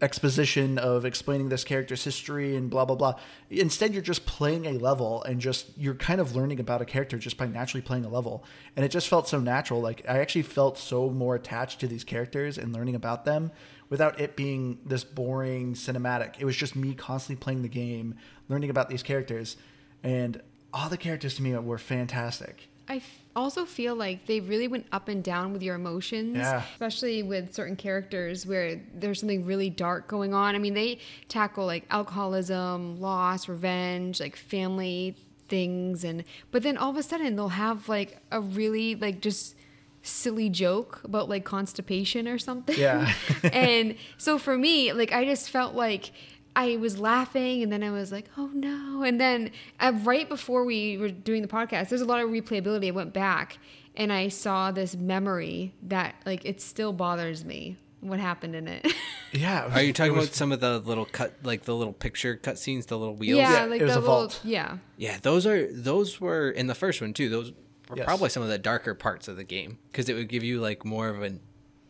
exposition 0.00 0.78
of 0.78 1.04
explaining 1.04 1.48
this 1.48 1.64
character's 1.64 2.04
history 2.04 2.56
and 2.56 2.70
blah 2.70 2.84
blah 2.84 2.96
blah. 2.96 3.14
Instead, 3.50 3.92
you're 3.92 4.02
just 4.02 4.26
playing 4.26 4.66
a 4.66 4.72
level 4.72 5.22
and 5.24 5.40
just 5.40 5.66
you're 5.76 5.94
kind 5.94 6.20
of 6.20 6.36
learning 6.36 6.60
about 6.60 6.82
a 6.82 6.84
character 6.84 7.18
just 7.18 7.36
by 7.36 7.46
naturally 7.46 7.82
playing 7.82 8.04
a 8.04 8.08
level. 8.08 8.44
And 8.76 8.84
it 8.84 8.90
just 8.90 9.08
felt 9.08 9.28
so 9.28 9.38
natural. 9.40 9.80
Like 9.80 10.04
I 10.08 10.18
actually 10.18 10.42
felt 10.42 10.78
so 10.78 11.10
more 11.10 11.34
attached 11.34 11.80
to 11.80 11.86
these 11.86 12.04
characters 12.04 12.58
and 12.58 12.72
learning 12.72 12.94
about 12.94 13.24
them 13.24 13.52
without 13.88 14.20
it 14.20 14.36
being 14.36 14.78
this 14.84 15.04
boring 15.04 15.74
cinematic. 15.74 16.34
It 16.38 16.44
was 16.44 16.56
just 16.56 16.76
me 16.76 16.94
constantly 16.94 17.42
playing 17.42 17.62
the 17.62 17.68
game, 17.68 18.16
learning 18.48 18.70
about 18.70 18.88
these 18.88 19.02
characters, 19.02 19.56
and 20.02 20.42
all 20.72 20.88
the 20.88 20.96
characters 20.96 21.34
to 21.36 21.42
me 21.42 21.54
were 21.56 21.78
fantastic. 21.78 22.68
I 22.88 23.02
also 23.34 23.64
feel 23.64 23.94
like 23.94 24.26
they 24.26 24.40
really 24.40 24.68
went 24.68 24.86
up 24.92 25.08
and 25.08 25.22
down 25.22 25.52
with 25.52 25.62
your 25.62 25.74
emotions, 25.74 26.36
yeah. 26.36 26.62
especially 26.72 27.22
with 27.22 27.52
certain 27.52 27.76
characters 27.76 28.46
where 28.46 28.80
there's 28.94 29.20
something 29.20 29.44
really 29.44 29.70
dark 29.70 30.08
going 30.08 30.32
on. 30.32 30.54
I 30.54 30.58
mean, 30.58 30.74
they 30.74 30.98
tackle 31.28 31.66
like 31.66 31.84
alcoholism, 31.90 33.00
loss, 33.00 33.48
revenge, 33.48 34.20
like 34.20 34.36
family 34.36 35.16
things, 35.48 36.04
and 36.04 36.24
but 36.50 36.62
then 36.62 36.76
all 36.76 36.90
of 36.90 36.96
a 36.96 37.02
sudden 37.02 37.36
they'll 37.36 37.48
have 37.48 37.88
like 37.88 38.18
a 38.30 38.40
really 38.40 38.94
like 38.94 39.20
just 39.20 39.56
silly 40.02 40.48
joke 40.48 41.00
about 41.04 41.28
like 41.28 41.44
constipation 41.44 42.28
or 42.28 42.38
something. 42.38 42.78
Yeah. 42.78 43.12
and 43.42 43.96
so 44.16 44.38
for 44.38 44.56
me, 44.56 44.92
like 44.92 45.12
I 45.12 45.24
just 45.24 45.50
felt 45.50 45.74
like 45.74 46.12
I 46.56 46.76
was 46.78 46.98
laughing 46.98 47.62
and 47.62 47.70
then 47.70 47.82
I 47.84 47.90
was 47.90 48.10
like, 48.10 48.30
oh 48.38 48.50
no. 48.52 49.02
And 49.02 49.20
then 49.20 49.50
uh, 49.78 49.92
right 50.02 50.26
before 50.26 50.64
we 50.64 50.96
were 50.96 51.10
doing 51.10 51.42
the 51.42 51.48
podcast, 51.48 51.90
there's 51.90 52.00
a 52.00 52.06
lot 52.06 52.20
of 52.20 52.30
replayability. 52.30 52.88
I 52.88 52.92
went 52.92 53.12
back 53.12 53.58
and 53.94 54.10
I 54.10 54.28
saw 54.28 54.70
this 54.70 54.96
memory 54.96 55.74
that 55.82 56.16
like 56.24 56.46
it 56.46 56.62
still 56.62 56.94
bothers 56.94 57.44
me 57.44 57.76
what 58.00 58.20
happened 58.20 58.56
in 58.56 58.68
it. 58.68 58.90
yeah. 59.32 59.68
Are 59.70 59.82
you 59.82 59.92
talking 59.92 60.14
was, 60.14 60.24
about 60.24 60.34
some 60.34 60.50
of 60.50 60.60
the 60.60 60.78
little 60.78 61.04
cut, 61.04 61.34
like 61.42 61.64
the 61.64 61.76
little 61.76 61.92
picture 61.92 62.36
cut 62.36 62.58
scenes, 62.58 62.86
the 62.86 62.96
little 62.96 63.16
wheels? 63.16 63.38
Yeah, 63.38 63.52
yeah 63.52 63.64
like 63.66 63.82
it 63.82 63.84
was 63.84 63.92
the 63.92 63.98
a 63.98 64.00
little, 64.00 64.16
vault. 64.16 64.40
yeah. 64.42 64.78
Yeah, 64.96 65.18
those 65.20 65.46
are 65.46 65.70
those 65.70 66.22
were 66.22 66.50
in 66.50 66.68
the 66.68 66.74
first 66.74 67.02
one 67.02 67.12
too. 67.12 67.28
Those 67.28 67.52
were 67.90 67.98
yes. 67.98 68.06
probably 68.06 68.30
some 68.30 68.42
of 68.42 68.48
the 68.48 68.58
darker 68.58 68.94
parts 68.94 69.28
of 69.28 69.36
the 69.36 69.44
game 69.44 69.78
because 69.92 70.08
it 70.08 70.14
would 70.14 70.28
give 70.28 70.42
you 70.42 70.60
like 70.60 70.86
more 70.86 71.10
of 71.10 71.22
an 71.22 71.40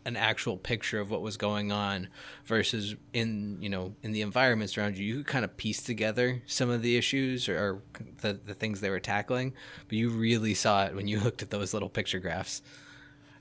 an 0.07 0.17
actual 0.17 0.57
picture 0.57 1.01
of 1.01 1.11
what 1.11 1.21
was 1.21 1.37
going 1.37 1.71
on 1.73 2.09
versus 2.45 2.95
in 3.13 3.59
you 3.61 3.69
know 3.69 3.95
in 4.03 4.13
the 4.13 4.23
environments 4.23 4.79
around 4.79 4.97
you. 4.97 5.05
You 5.05 5.17
could 5.19 5.27
kind 5.27 5.45
of 5.45 5.57
piece 5.57 5.83
together 5.83 6.43
some 6.47 6.71
of 6.71 6.81
the 6.81 6.97
issues 6.97 7.49
or, 7.49 7.59
or 7.59 7.83
the, 8.23 8.33
the 8.33 8.55
things 8.55 8.81
they 8.81 8.91
were 8.91 9.01
tackling 9.01 9.53
but 9.89 9.99
you 9.99 10.09
really 10.09 10.55
saw 10.55 10.87
it 10.87 10.95
when 10.95 11.09
you 11.09 11.21
looked 11.25 11.43
at 11.43 11.51
those 11.51 11.75
little 11.75 11.89
picture 11.91 12.21
graphs. 12.21 12.63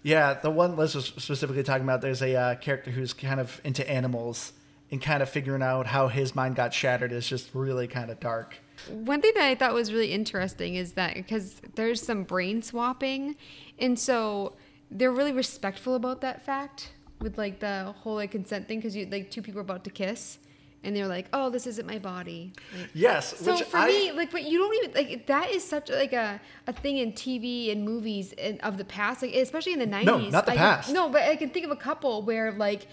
Yeah 0.04 0.34
the 0.34 0.52
one 0.52 0.76
liz 0.76 0.96
was 0.96 1.06
specifically 1.06 1.64
talking 1.64 1.84
about 1.84 2.02
there's 2.02 2.22
a 2.22 2.36
uh, 2.36 2.56
character 2.56 2.92
who's 2.92 3.14
kind 3.14 3.40
of 3.40 3.62
into 3.64 3.88
animals 3.90 4.54
and 4.92 5.02
kind 5.02 5.24
of 5.24 5.30
figuring 5.30 5.62
out 5.62 5.88
how 5.88 6.08
his 6.08 6.36
mind 6.36 6.56
got 6.56 6.74
shattered. 6.74 7.12
Is 7.12 7.28
just 7.28 7.50
really 7.54 7.88
kind 7.88 8.10
of 8.12 8.20
dark. 8.20 8.56
One 8.90 9.22
thing 9.22 9.32
that 9.36 9.44
I 9.46 9.56
thought 9.56 9.74
was 9.74 9.92
really 9.92 10.12
interesting 10.12 10.76
is 10.76 10.94
that 10.94 11.16
because 11.16 11.62
there's 11.76 12.02
some 12.02 12.24
brain 12.24 12.62
swapping, 12.62 13.36
and 13.80 14.00
so 14.00 14.54
they're 14.92 15.12
really 15.12 15.34
respectful 15.34 15.96
about 15.96 16.22
that 16.22 16.44
fact 16.46 16.92
with 17.22 17.38
like 17.38 17.60
the 17.60 17.94
whole 18.00 18.16
like 18.16 18.32
consent 18.32 18.68
thing 18.68 18.80
because 18.80 18.96
you 18.96 19.06
like 19.08 19.32
two 19.32 19.42
people 19.42 19.60
are 19.60 19.64
about 19.64 19.84
to 19.86 19.90
kiss. 19.90 20.40
And 20.84 20.96
they're 20.96 21.08
like, 21.08 21.26
"Oh, 21.34 21.50
this 21.50 21.66
isn't 21.66 21.88
my 21.88 21.98
body." 21.98 22.54
Like, 22.80 22.92
Yes, 22.94 23.40
So 23.40 23.58
for 23.58 23.78
I, 23.78 23.88
me, 23.88 24.12
like, 24.12 24.30
but 24.32 24.44
you 24.44 24.60
don't 24.60 24.76
even 24.76 24.92
like 24.94 25.26
that 25.26 25.50
is 25.50 25.64
such 25.64 25.90
like 25.90 26.14
a, 26.14 26.40
a 26.68 26.74
thing 26.74 26.98
in 27.00 27.14
TV 27.14 27.72
and 27.72 27.84
movies 27.84 28.34
and 28.34 28.62
of 28.62 28.78
the 28.78 28.86
past, 28.86 29.24
like 29.24 29.34
especially 29.34 29.74
in 29.74 29.80
the 29.80 29.88
nineties. 29.88 30.06
No, 30.06 30.30
not 30.30 30.46
the 30.46 30.52
I, 30.52 30.58
past. 30.58 30.94
No, 30.94 31.10
but 31.10 31.24
I 31.24 31.38
can 31.38 31.50
think 31.50 31.66
of 31.66 31.72
a 31.72 31.76
couple 31.76 32.22
where 32.22 32.52
like 32.52 32.86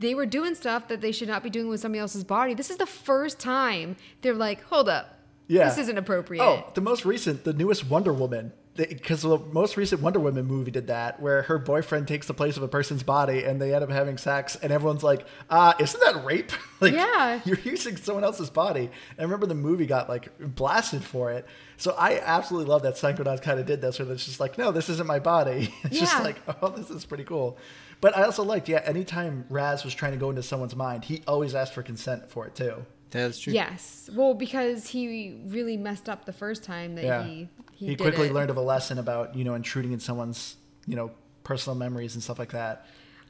they 0.00 0.12
were 0.16 0.26
doing 0.26 0.56
stuff 0.56 0.88
that 0.88 1.02
they 1.02 1.12
should 1.12 1.28
not 1.28 1.44
be 1.44 1.50
doing 1.50 1.68
with 1.68 1.78
somebody 1.78 2.00
else's 2.00 2.24
body. 2.24 2.52
This 2.54 2.68
is 2.68 2.78
the 2.78 2.86
first 2.86 3.38
time 3.38 3.94
they're 4.22 4.34
like, 4.34 4.64
"Hold 4.64 4.88
up, 4.88 5.20
Yeah. 5.46 5.68
this 5.68 5.78
isn't 5.78 5.98
appropriate." 5.98 6.42
Oh, 6.42 6.68
the 6.74 6.80
most 6.80 7.04
recent, 7.04 7.44
the 7.44 7.52
newest 7.52 7.88
Wonder 7.88 8.12
Woman. 8.12 8.52
Because 8.76 9.22
the 9.22 9.36
most 9.38 9.76
recent 9.76 10.00
Wonder 10.00 10.20
Woman 10.20 10.46
movie 10.46 10.70
did 10.70 10.86
that, 10.86 11.20
where 11.20 11.42
her 11.42 11.58
boyfriend 11.58 12.06
takes 12.08 12.26
the 12.28 12.32
place 12.34 12.56
of 12.56 12.62
a 12.62 12.68
person's 12.68 13.02
body 13.02 13.42
and 13.44 13.60
they 13.60 13.74
end 13.74 13.82
up 13.82 13.90
having 13.90 14.16
sex, 14.16 14.56
and 14.56 14.72
everyone's 14.72 15.02
like, 15.02 15.26
uh, 15.50 15.74
isn't 15.78 16.00
that 16.04 16.24
rape? 16.24 16.52
like, 16.80 16.92
Yeah. 16.94 17.40
You're 17.44 17.58
using 17.58 17.96
someone 17.96 18.22
else's 18.24 18.48
body. 18.48 18.82
And 18.84 19.18
I 19.18 19.22
remember 19.24 19.46
the 19.46 19.54
movie 19.56 19.86
got 19.86 20.08
like 20.08 20.28
blasted 20.38 21.02
for 21.02 21.32
it. 21.32 21.46
So 21.78 21.94
I 21.98 22.20
absolutely 22.20 22.70
love 22.70 22.82
that 22.82 22.94
Psychonauts 22.94 23.42
kind 23.42 23.58
of 23.58 23.66
did 23.66 23.80
this, 23.80 23.98
where 23.98 24.10
it's 24.12 24.24
just 24.24 24.38
like, 24.40 24.56
no, 24.56 24.70
this 24.70 24.88
isn't 24.88 25.06
my 25.06 25.18
body. 25.18 25.74
It's 25.84 25.98
just 25.98 26.20
like, 26.22 26.36
oh, 26.62 26.68
this 26.70 26.90
is 26.90 27.04
pretty 27.04 27.24
cool. 27.24 27.58
But 28.00 28.16
I 28.16 28.22
also 28.22 28.44
liked, 28.44 28.68
yeah, 28.68 28.80
anytime 28.84 29.44
Raz 29.50 29.84
was 29.84 29.94
trying 29.94 30.12
to 30.12 30.18
go 30.18 30.30
into 30.30 30.42
someone's 30.42 30.76
mind, 30.76 31.04
he 31.04 31.22
always 31.26 31.54
asked 31.54 31.74
for 31.74 31.82
consent 31.82 32.30
for 32.30 32.46
it 32.46 32.54
too. 32.54 32.86
That's 33.10 33.40
true. 33.40 33.52
Yes. 33.52 34.08
Well, 34.14 34.32
because 34.34 34.86
he 34.86 35.40
really 35.46 35.76
messed 35.76 36.08
up 36.08 36.24
the 36.24 36.32
first 36.32 36.62
time 36.62 36.94
that 36.94 37.04
Yeah. 37.04 37.24
he 37.24 37.48
he, 37.80 37.88
he 37.88 37.96
quickly 37.96 38.28
it. 38.28 38.32
learned 38.32 38.50
of 38.50 38.56
a 38.56 38.60
lesson 38.60 38.98
about 38.98 39.34
you 39.34 39.44
know 39.44 39.54
intruding 39.54 39.92
in 39.92 40.00
someone's 40.00 40.56
you 40.86 40.96
know 40.96 41.10
personal 41.42 41.74
memories 41.74 42.14
and 42.14 42.22
stuff 42.22 42.38
like 42.38 42.52
that 42.52 42.86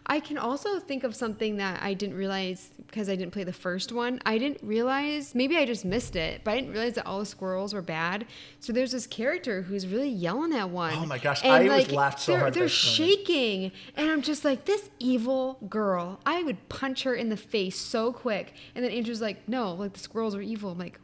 I 0.07 0.19
can 0.19 0.39
also 0.39 0.81
think 0.81 1.05
of 1.05 1.15
something 1.15 1.59
that 1.59 1.83
I 1.83 1.95
didn't 1.95 2.17
realize 2.17 2.71
because 2.87 3.09
I 3.09 3.17
didn't 3.17 3.33
play 3.33 3.45
the 3.45 3.53
first 3.53 3.93
one. 3.93 4.21
I 4.25 4.39
didn't 4.39 4.59
realize, 4.63 5.35
maybe 5.35 5.57
I 5.57 5.67
just 5.67 5.85
missed 5.85 6.17
it, 6.17 6.41
but 6.43 6.53
I 6.53 6.55
didn't 6.57 6.73
realize 6.73 6.95
that 6.95 7.07
all 7.07 7.21
the 7.21 7.27
squirrels 7.27 7.75
were 7.75 7.83
bad. 7.83 8.27
So 8.61 8.73
there's 8.73 8.93
this 8.93 9.07
character 9.07 9.63
who's 9.63 9.87
really 9.87 10.09
yelling 10.09 10.53
at 10.55 10.71
one. 10.71 10.95
Oh 10.95 11.07
my 11.07 11.19
gosh, 11.19 11.45
I 11.45 11.63
was 11.69 11.93
laughed 11.93 12.21
so 12.21 12.33
they're, 12.33 12.41
hard 12.41 12.55
They're 12.55 12.65
this 12.65 12.85
one. 12.85 12.95
shaking, 12.95 13.73
and 13.95 14.11
I'm 14.11 14.23
just 14.23 14.45
like, 14.45 14.65
this 14.65 14.91
evil 14.99 15.59
girl. 15.69 16.21
I 16.25 16.43
would 16.43 16.69
punch 16.69 17.03
her 17.05 17.15
in 17.15 17.29
the 17.29 17.37
face 17.37 17.79
so 17.79 18.13
quick. 18.13 18.55
And 18.75 18.85
then 18.85 18.91
Andrew's 18.91 19.21
like, 19.21 19.49
no, 19.49 19.75
like 19.75 19.93
the 19.93 20.01
squirrels 20.01 20.35
are 20.35 20.43
evil. 20.43 20.73
I'm 20.73 20.79
like, 20.79 20.99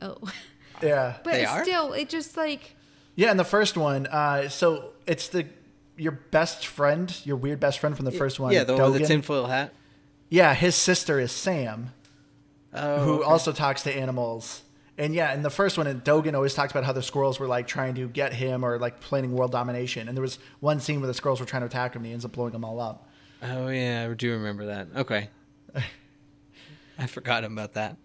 oh. 0.00 0.16
yeah 0.82 1.16
But 1.24 1.32
They 1.32 1.44
are? 1.44 1.64
still, 1.64 1.92
it 1.92 2.08
just 2.08 2.36
like, 2.36 2.75
yeah 3.16 3.30
and 3.30 3.38
the 3.40 3.44
first 3.44 3.76
one 3.76 4.06
uh 4.06 4.48
so 4.48 4.90
it's 5.06 5.28
the 5.28 5.44
your 5.96 6.12
best 6.12 6.66
friend 6.66 7.16
your 7.24 7.36
weird 7.36 7.58
best 7.58 7.78
friend 7.80 7.96
from 7.96 8.04
the 8.04 8.12
first 8.12 8.38
one 8.38 8.52
Yeah, 8.52 8.62
the 8.64 8.76
one 8.76 8.92
with 8.92 9.02
the 9.02 9.08
tinfoil 9.08 9.46
hat. 9.46 9.72
yeah 10.28 10.54
his 10.54 10.74
sister 10.76 11.18
is 11.18 11.32
sam 11.32 11.92
Oh, 12.72 12.98
who 13.04 13.14
okay. 13.20 13.24
also 13.24 13.52
talks 13.52 13.82
to 13.84 13.92
animals 13.94 14.62
and 14.98 15.14
yeah 15.14 15.32
in 15.32 15.42
the 15.42 15.50
first 15.50 15.78
one 15.78 15.86
Dogen 16.02 16.34
always 16.34 16.52
talks 16.52 16.70
about 16.72 16.84
how 16.84 16.92
the 16.92 17.02
squirrels 17.02 17.40
were 17.40 17.46
like 17.46 17.66
trying 17.66 17.94
to 17.94 18.06
get 18.06 18.34
him 18.34 18.62
or 18.64 18.78
like 18.78 19.00
planning 19.00 19.32
world 19.32 19.50
domination 19.52 20.08
and 20.08 20.16
there 20.16 20.22
was 20.22 20.38
one 20.60 20.78
scene 20.80 21.00
where 21.00 21.06
the 21.06 21.14
squirrels 21.14 21.40
were 21.40 21.46
trying 21.46 21.62
to 21.62 21.66
attack 21.66 21.94
him 21.94 22.00
and 22.00 22.06
he 22.06 22.12
ends 22.12 22.24
up 22.26 22.32
blowing 22.32 22.52
them 22.52 22.64
all 22.64 22.78
up 22.80 23.08
Oh 23.42 23.68
yeah, 23.68 24.08
I 24.10 24.14
do 24.14 24.32
remember 24.32 24.66
that. 24.66 24.88
Okay. 24.96 25.28
I 26.98 27.06
forgot 27.06 27.44
about 27.44 27.74
that. 27.74 27.96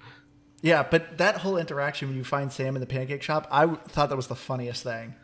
Yeah, 0.62 0.84
but 0.90 1.18
that 1.18 1.38
whole 1.38 1.58
interaction 1.58 2.08
when 2.08 2.18
you 2.18 2.24
find 2.24 2.52
Sam 2.52 2.76
in 2.76 2.82
the 2.82 2.86
pancake 2.88 3.24
shop, 3.24 3.48
I 3.50 3.62
w- 3.62 3.80
thought 3.88 4.10
that 4.10 4.16
was 4.16 4.28
the 4.28 4.36
funniest 4.36 4.84
thing. 4.84 5.16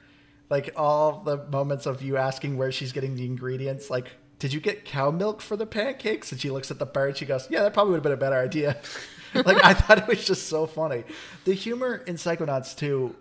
Like 0.50 0.72
all 0.76 1.22
the 1.22 1.38
moments 1.48 1.86
of 1.86 2.02
you 2.02 2.18
asking 2.18 2.58
where 2.58 2.72
she's 2.72 2.92
getting 2.92 3.16
the 3.16 3.26
ingredients. 3.26 3.90
Like, 3.90 4.12
did 4.40 4.54
you 4.54 4.60
get 4.60 4.86
cow 4.86 5.12
milk 5.12 5.42
for 5.42 5.56
the 5.56 5.66
pancakes? 5.66 6.32
And 6.32 6.40
she 6.42 6.50
looks 6.50 6.72
at 6.72 6.80
the 6.80 6.86
bird. 6.86 7.18
She 7.18 7.26
goes, 7.26 7.48
"Yeah, 7.52 7.62
that 7.64 7.74
probably 7.74 7.92
would 7.92 7.98
have 7.98 8.04
been 8.04 8.12
a 8.14 8.18
better 8.18 8.38
idea." 8.38 8.78
like 9.34 9.64
I 9.64 9.74
thought 9.74 9.98
it 10.00 10.08
was 10.08 10.26
just 10.26 10.48
so 10.48 10.66
funny. 10.66 11.04
The 11.46 11.54
humor 11.54 11.98
in 12.08 12.16
Psychonauts 12.16 12.76
2 12.78 13.16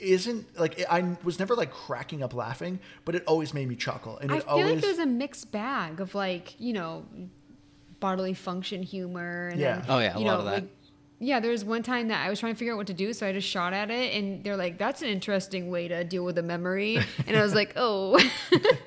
isn't 0.00 0.58
like 0.58 0.84
I 0.90 1.16
was 1.22 1.38
never 1.38 1.54
like 1.54 1.70
cracking 1.70 2.22
up 2.22 2.34
laughing, 2.34 2.80
but 3.04 3.14
it 3.14 3.24
always 3.26 3.54
made 3.54 3.68
me 3.68 3.76
chuckle. 3.76 4.18
And 4.18 4.32
I 4.32 4.36
it 4.38 4.42
feel 4.42 4.50
always 4.52 4.70
like 4.74 4.80
there's 4.82 4.98
a 4.98 5.06
mixed 5.06 5.50
bag 5.52 6.00
of 6.00 6.14
like 6.14 6.58
you 6.60 6.72
know 6.74 7.06
bodily 8.00 8.34
function 8.34 8.82
humor. 8.82 9.48
And 9.48 9.60
Yeah. 9.60 9.76
then, 9.76 9.84
Oh, 9.88 9.98
yeah, 10.00 10.16
a 10.16 10.18
you 10.18 10.26
lot 10.26 10.32
know, 10.32 10.38
of 10.40 10.44
that. 10.46 10.54
Like, 10.64 10.70
yeah, 11.20 11.40
there 11.40 11.50
was 11.50 11.64
one 11.64 11.82
time 11.82 12.08
that 12.08 12.26
I 12.26 12.30
was 12.30 12.40
trying 12.40 12.52
to 12.54 12.58
figure 12.58 12.72
out 12.74 12.76
what 12.76 12.86
to 12.88 12.94
do, 12.94 13.12
so 13.12 13.26
I 13.26 13.32
just 13.32 13.48
shot 13.48 13.72
at 13.72 13.90
it, 13.90 14.14
and 14.14 14.42
they're 14.44 14.56
like, 14.56 14.78
"That's 14.78 15.00
an 15.02 15.08
interesting 15.08 15.70
way 15.70 15.88
to 15.88 16.04
deal 16.04 16.24
with 16.24 16.36
a 16.38 16.42
memory," 16.42 16.98
and 17.26 17.36
I 17.36 17.42
was 17.42 17.54
like, 17.54 17.72
"Oh." 17.76 18.18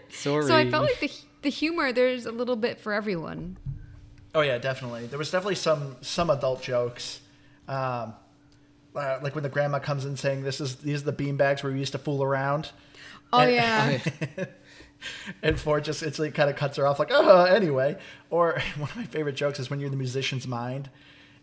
Sorry. 0.10 0.44
so 0.48 0.56
I 0.56 0.70
felt 0.70 0.84
like 0.86 1.00
the 1.00 1.12
the 1.44 1.50
humor 1.50 1.92
there's 1.94 2.26
a 2.26 2.32
little 2.32 2.56
bit 2.56 2.80
for 2.80 2.94
everyone. 2.94 3.58
Oh 4.36 4.42
yeah, 4.42 4.58
definitely. 4.58 5.08
There 5.08 5.18
was 5.20 5.32
definitely 5.32 5.56
some 5.56 5.96
some 6.02 6.30
adult 6.30 6.62
jokes, 6.62 7.22
um, 7.68 8.14
uh, 8.96 9.20
like 9.24 9.34
when 9.36 9.44
the 9.44 9.50
grandma 9.50 9.80
comes 9.80 10.06
in 10.06 10.18
saying, 10.18 10.44
"This 10.44 10.60
is 10.62 10.76
these 10.78 11.02
are 11.02 11.06
the 11.06 11.12
bean 11.14 11.38
bags 11.38 11.64
where 11.64 11.72
we 11.72 11.80
used 11.80 11.94
to 11.94 11.98
fool 12.00 12.22
around," 12.24 12.72
Oh 13.34 13.40
And- 13.40 13.52
yeah. 13.52 14.46
and 15.44 15.60
Ford 15.60 15.84
just 15.84 16.04
it's 16.04 16.20
like 16.20 16.34
kind 16.34 16.50
of 16.50 16.56
cuts 16.56 16.78
her 16.78 16.86
off 16.86 17.00
like, 17.00 17.10
"Oh, 17.12 17.46
anyway." 17.46 17.98
Or 18.30 18.62
one 18.78 18.90
of 18.90 18.96
my 18.96 19.06
favorite 19.06 19.36
jokes 19.36 19.60
is 19.60 19.70
when 19.70 19.80
you're 19.80 19.88
in 19.88 19.92
the 19.92 19.98
musician's 19.98 20.48
mind, 20.48 20.90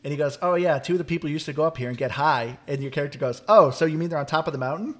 and 0.04 0.12
he 0.12 0.16
goes, 0.16 0.38
"Oh 0.42 0.54
yeah, 0.54 0.78
two 0.78 0.92
of 0.92 0.99
the 0.99 1.04
people 1.04 1.28
used 1.28 1.46
to 1.46 1.52
go 1.52 1.64
up 1.64 1.76
here 1.78 1.88
and 1.88 1.99
get 1.99 2.12
high," 2.12 2.58
and 2.68 2.80
your 2.82 2.90
character 2.92 3.18
goes, 3.18 3.42
"Oh, 3.49 3.70
so 3.70 3.84
you 3.87 3.99
mean 3.99 4.11
they're 4.11 4.18
on 4.18 4.26
top 4.26 4.46
of 4.46 4.52
the 4.52 4.58
mountain?" 4.58 4.94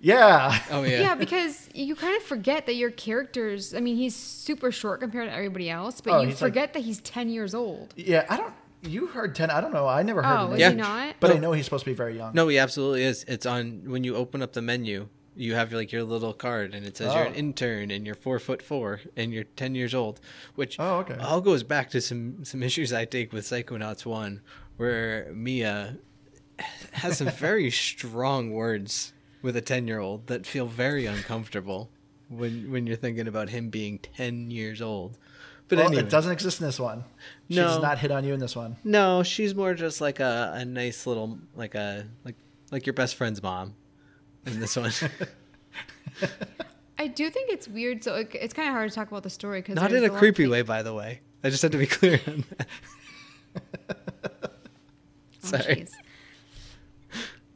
Yeah. 0.00 0.56
Oh 0.70 0.82
yeah. 0.84 1.00
yeah. 1.00 1.14
because 1.14 1.68
you 1.74 1.96
kind 1.96 2.16
of 2.16 2.22
forget 2.22 2.66
that 2.66 2.74
your 2.74 2.90
characters. 2.90 3.74
I 3.74 3.80
mean, 3.80 3.96
he's 3.96 4.14
super 4.14 4.70
short 4.70 5.00
compared 5.00 5.28
to 5.28 5.34
everybody 5.34 5.68
else, 5.70 6.00
but 6.00 6.12
Oh, 6.14 6.20
you 6.20 6.28
he's 6.28 6.40
like- 6.42 6.50
forget 6.52 6.72
that 6.74 6.80
he's 6.80 7.00
ten 7.00 7.28
years 7.28 7.54
old. 7.54 7.94
Yeah, 7.96 8.24
I 8.28 8.36
don't. 8.36 8.52
You 8.82 9.08
heard 9.08 9.34
ten? 9.34 9.50
I 9.50 9.60
don't 9.60 9.72
know. 9.72 9.88
I 9.88 10.04
never 10.04 10.22
heard. 10.22 10.32
Oh, 10.38 10.44
of 10.44 10.50
was 10.50 10.58
it. 10.58 10.60
Yeah. 10.60 10.70
he 10.70 10.76
not? 10.76 11.16
But 11.18 11.32
I 11.32 11.38
know 11.38 11.50
he's 11.50 11.64
supposed 11.64 11.82
to 11.84 11.90
be 11.90 11.94
very 11.96 12.16
young. 12.16 12.32
No, 12.32 12.46
he 12.46 12.58
absolutely 12.58 13.02
is. 13.02 13.24
It's 13.26 13.44
on 13.44 13.82
when 13.90 14.04
you 14.04 14.14
open 14.14 14.40
up 14.40 14.52
the 14.52 14.62
menu. 14.62 15.08
You 15.38 15.54
have 15.54 15.72
like 15.72 15.92
your 15.92 16.02
little 16.02 16.32
card, 16.34 16.74
and 16.74 16.84
it 16.84 16.96
says 16.96 17.14
you're 17.14 17.22
an 17.24 17.32
Oh. 17.34 17.38
intern, 17.38 17.90
and 17.92 18.04
you're 18.04 18.14
four 18.16 18.38
foot 18.38 18.60
four, 18.60 19.00
and 19.16 19.32
you're 19.32 19.44
ten 19.44 19.74
years 19.76 19.94
old. 19.94 20.20
Which 20.56 20.76
Oh, 20.80 20.98
okay. 20.98 21.14
all 21.14 21.40
goes 21.40 21.62
back 21.62 21.90
to 21.90 22.00
some 22.00 22.44
some 22.44 22.62
issues 22.62 22.92
I 22.92 23.04
take 23.04 23.32
with 23.32 23.44
Psychonauts 23.44 24.04
one, 24.04 24.40
where 24.76 25.30
Mia 25.32 25.98
has 26.92 27.18
some 27.18 27.28
very 27.30 27.70
strong 27.86 28.50
words 28.50 29.12
with 29.40 29.56
a 29.56 29.60
ten 29.60 29.86
year 29.86 30.00
old 30.00 30.26
that 30.26 30.44
feel 30.46 30.66
very 30.66 31.06
uncomfortable 31.06 31.90
when 32.28 32.70
when 32.72 32.86
you're 32.86 32.96
thinking 32.96 33.28
about 33.28 33.50
him 33.50 33.70
being 33.70 33.98
ten 34.00 34.50
years 34.50 34.82
old. 34.82 35.18
But 35.68 35.78
Well, 35.78 35.86
anyway, 35.88 36.02
it 36.04 36.10
doesn't 36.10 36.32
exist 36.32 36.60
in 36.60 36.66
this 36.66 36.80
one. 36.80 37.04
She 37.50 37.56
No. 37.56 37.64
does 37.68 37.82
not 37.82 37.98
hit 37.98 38.10
on 38.10 38.24
you 38.24 38.32
in 38.34 38.40
this 38.40 38.56
one. 38.56 38.76
no, 38.84 39.22
she's 39.22 39.54
more 39.54 39.74
just 39.74 40.00
like 40.00 40.18
a, 40.18 40.52
a 40.56 40.64
nice 40.64 41.06
little 41.06 41.38
like 41.54 41.74
a 41.74 42.06
like 42.24 42.36
like 42.72 42.86
your 42.86 42.94
best 42.94 43.14
friend's 43.14 43.40
mom 43.42 43.74
in 44.46 44.60
this 44.60 44.76
one. 44.76 44.92
I 46.98 47.06
do 47.06 47.30
think 47.30 47.50
it's 47.50 47.68
weird. 47.68 48.02
So 48.02 48.16
it, 48.16 48.30
it's 48.34 48.54
kind 48.54 48.68
of 48.68 48.74
hard 48.74 48.88
to 48.88 48.94
talk 48.94 49.08
about 49.08 49.22
the 49.22 49.30
story 49.30 49.60
because 49.60 49.76
Not 49.76 49.92
in 49.92 50.04
a 50.04 50.10
creepy 50.10 50.46
way, 50.46 50.62
by 50.62 50.82
the 50.82 50.94
way. 50.94 51.20
I 51.44 51.50
just 51.50 51.62
had 51.62 51.72
to 51.72 51.78
be 51.78 51.86
clear 51.86 52.20
on 52.26 52.44
that. 52.56 52.66
Oh, 55.44 55.56
Sorry. 55.56 55.86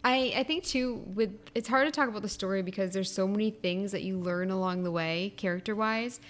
I 0.05 0.33
I 0.37 0.43
think 0.45 0.65
too 0.65 1.03
with 1.15 1.31
it's 1.55 1.69
hard 1.69 1.87
to 1.87 1.91
talk 1.91 2.09
about 2.09 2.23
the 2.23 2.29
story 2.29 2.63
because 2.63 2.93
there's 2.93 3.13
so 3.13 3.27
many 3.29 3.51
things 3.51 3.93
that 3.93 4.03
you 4.03 4.19
learn 4.19 4.51
along 4.51 4.85
the 4.85 4.91
way, 4.91 5.35
character 5.37 5.75
wise. 5.75 6.21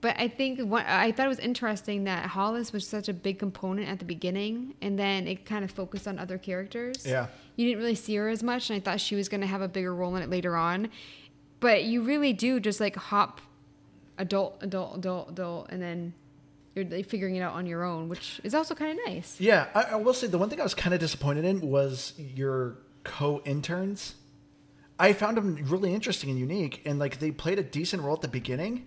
But 0.00 0.16
I 0.18 0.28
think 0.28 0.60
what 0.60 0.86
I 0.86 1.12
thought 1.12 1.26
it 1.26 1.28
was 1.28 1.38
interesting 1.38 2.04
that 2.04 2.26
Hollis 2.26 2.72
was 2.72 2.86
such 2.86 3.08
a 3.08 3.12
big 3.12 3.38
component 3.38 3.88
at 3.88 3.98
the 3.98 4.06
beginning, 4.06 4.74
and 4.80 4.98
then 4.98 5.28
it 5.28 5.44
kind 5.44 5.62
of 5.64 5.70
focused 5.70 6.08
on 6.08 6.18
other 6.18 6.38
characters. 6.38 7.04
Yeah. 7.06 7.26
you 7.56 7.68
didn't 7.68 7.82
really 7.82 7.94
see 7.94 8.16
her 8.16 8.28
as 8.28 8.42
much, 8.42 8.70
and 8.70 8.76
I 8.78 8.80
thought 8.80 9.00
she 9.00 9.14
was 9.14 9.28
going 9.28 9.42
to 9.42 9.46
have 9.46 9.60
a 9.60 9.68
bigger 9.68 9.94
role 9.94 10.16
in 10.16 10.22
it 10.22 10.30
later 10.30 10.56
on. 10.56 10.88
But 11.60 11.84
you 11.84 12.02
really 12.02 12.32
do 12.32 12.60
just 12.60 12.80
like 12.80 12.96
hop 12.96 13.42
adult, 14.16 14.62
adult, 14.62 14.96
adult, 14.96 15.30
adult, 15.30 15.66
and 15.70 15.82
then 15.82 16.14
you're 16.74 17.04
figuring 17.04 17.36
it 17.36 17.40
out 17.40 17.54
on 17.54 17.66
your 17.66 17.84
own, 17.84 18.08
which 18.08 18.40
is 18.44 18.54
also 18.54 18.74
kind 18.74 18.98
of 18.98 19.04
nice. 19.06 19.40
Yeah, 19.40 19.66
I, 19.74 19.82
I 19.82 19.94
will 19.96 20.14
say 20.14 20.26
the 20.28 20.38
one 20.38 20.48
thing 20.48 20.60
I 20.60 20.62
was 20.62 20.74
kind 20.74 20.94
of 20.94 21.00
disappointed 21.00 21.44
in 21.44 21.60
was 21.60 22.14
your 22.16 22.78
co-interns. 23.04 24.14
I 24.98 25.12
found 25.14 25.36
them 25.36 25.56
really 25.64 25.92
interesting 25.94 26.30
and 26.30 26.38
unique, 26.38 26.82
and 26.86 26.98
like 26.98 27.18
they 27.18 27.30
played 27.30 27.58
a 27.58 27.62
decent 27.62 28.02
role 28.02 28.14
at 28.14 28.20
the 28.20 28.28
beginning, 28.28 28.86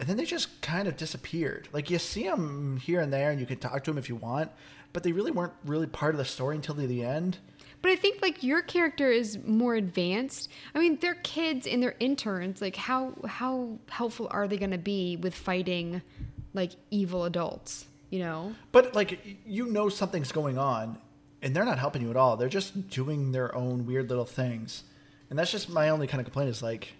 and 0.00 0.08
then 0.08 0.16
they 0.16 0.24
just 0.24 0.60
kind 0.62 0.88
of 0.88 0.96
disappeared. 0.96 1.68
Like 1.72 1.90
you 1.90 1.98
see 1.98 2.24
them 2.24 2.78
here 2.78 3.00
and 3.00 3.12
there, 3.12 3.30
and 3.30 3.38
you 3.38 3.46
can 3.46 3.58
talk 3.58 3.84
to 3.84 3.90
them 3.90 3.98
if 3.98 4.08
you 4.08 4.16
want, 4.16 4.50
but 4.92 5.02
they 5.02 5.12
really 5.12 5.30
weren't 5.30 5.52
really 5.64 5.86
part 5.86 6.14
of 6.14 6.18
the 6.18 6.24
story 6.24 6.56
until 6.56 6.74
the, 6.74 6.86
the 6.86 7.04
end. 7.04 7.38
But 7.82 7.92
I 7.92 7.96
think 7.96 8.20
like 8.20 8.42
your 8.42 8.60
character 8.62 9.10
is 9.10 9.38
more 9.46 9.74
advanced. 9.74 10.50
I 10.74 10.80
mean, 10.80 10.98
they're 11.00 11.14
kids 11.14 11.66
and 11.66 11.82
they're 11.82 11.96
interns. 12.00 12.60
Like 12.60 12.76
how 12.76 13.14
how 13.26 13.78
helpful 13.88 14.26
are 14.30 14.48
they 14.48 14.58
going 14.58 14.72
to 14.72 14.78
be 14.78 15.16
with 15.16 15.34
fighting 15.34 16.02
like 16.52 16.72
evil 16.90 17.24
adults? 17.24 17.86
you 18.10 18.18
know? 18.18 18.54
But 18.72 18.94
like 18.94 19.38
you 19.46 19.66
know 19.66 19.88
something's 19.88 20.32
going 20.32 20.58
on, 20.58 20.98
and 21.40 21.54
they're 21.54 21.64
not 21.64 21.78
helping 21.78 22.02
you 22.02 22.10
at 22.10 22.16
all. 22.16 22.36
They're 22.36 22.48
just 22.48 22.90
doing 22.90 23.32
their 23.32 23.54
own 23.54 23.86
weird 23.86 24.10
little 24.10 24.24
things, 24.24 24.84
and 25.30 25.38
that's 25.38 25.50
just 25.50 25.70
my 25.70 25.88
only 25.88 26.06
kind 26.06 26.20
of 26.20 26.26
complaint 26.26 26.50
is 26.50 26.62
like, 26.62 26.92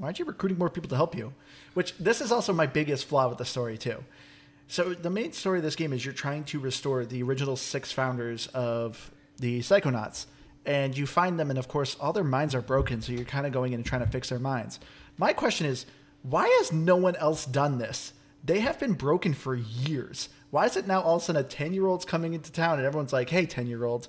why 0.00 0.06
aren't 0.06 0.18
you 0.18 0.24
recruiting 0.24 0.56
more 0.56 0.70
people 0.70 0.88
to 0.88 0.96
help 0.96 1.14
you? 1.14 1.34
Which 1.74 1.96
this 1.98 2.22
is 2.22 2.32
also 2.32 2.54
my 2.54 2.66
biggest 2.66 3.04
flaw 3.04 3.28
with 3.28 3.36
the 3.36 3.44
story 3.44 3.76
too. 3.76 4.02
So 4.66 4.94
the 4.94 5.10
main 5.10 5.32
story 5.32 5.58
of 5.58 5.62
this 5.62 5.76
game 5.76 5.92
is 5.92 6.04
you're 6.04 6.14
trying 6.14 6.44
to 6.44 6.58
restore 6.58 7.04
the 7.04 7.22
original 7.22 7.54
six 7.54 7.92
founders 7.92 8.46
of 8.48 9.10
the 9.38 9.60
Psychonauts, 9.60 10.24
and 10.64 10.96
you 10.96 11.06
find 11.06 11.38
them, 11.38 11.50
and 11.50 11.58
of 11.58 11.68
course 11.68 11.96
all 12.00 12.14
their 12.14 12.24
minds 12.24 12.54
are 12.54 12.62
broken. 12.62 13.02
So 13.02 13.12
you're 13.12 13.24
kind 13.24 13.46
of 13.46 13.52
going 13.52 13.74
in 13.74 13.80
and 13.80 13.84
trying 13.86 14.02
to 14.02 14.10
fix 14.10 14.30
their 14.30 14.38
minds. 14.38 14.80
My 15.18 15.34
question 15.34 15.66
is, 15.66 15.84
why 16.22 16.48
has 16.60 16.72
no 16.72 16.96
one 16.96 17.16
else 17.16 17.44
done 17.44 17.76
this? 17.76 18.14
They 18.42 18.60
have 18.60 18.80
been 18.80 18.94
broken 18.94 19.34
for 19.34 19.54
years. 19.54 20.30
Why 20.50 20.64
is 20.64 20.78
it 20.78 20.86
now 20.86 21.02
all 21.02 21.16
of 21.16 21.22
a 21.22 21.24
sudden 21.26 21.44
a 21.44 21.46
10 21.46 21.74
year 21.74 21.86
old's 21.86 22.06
coming 22.06 22.32
into 22.32 22.50
town 22.50 22.78
and 22.78 22.86
everyone's 22.86 23.12
like, 23.12 23.28
hey, 23.28 23.44
10 23.44 23.66
year 23.66 23.84
old, 23.84 24.08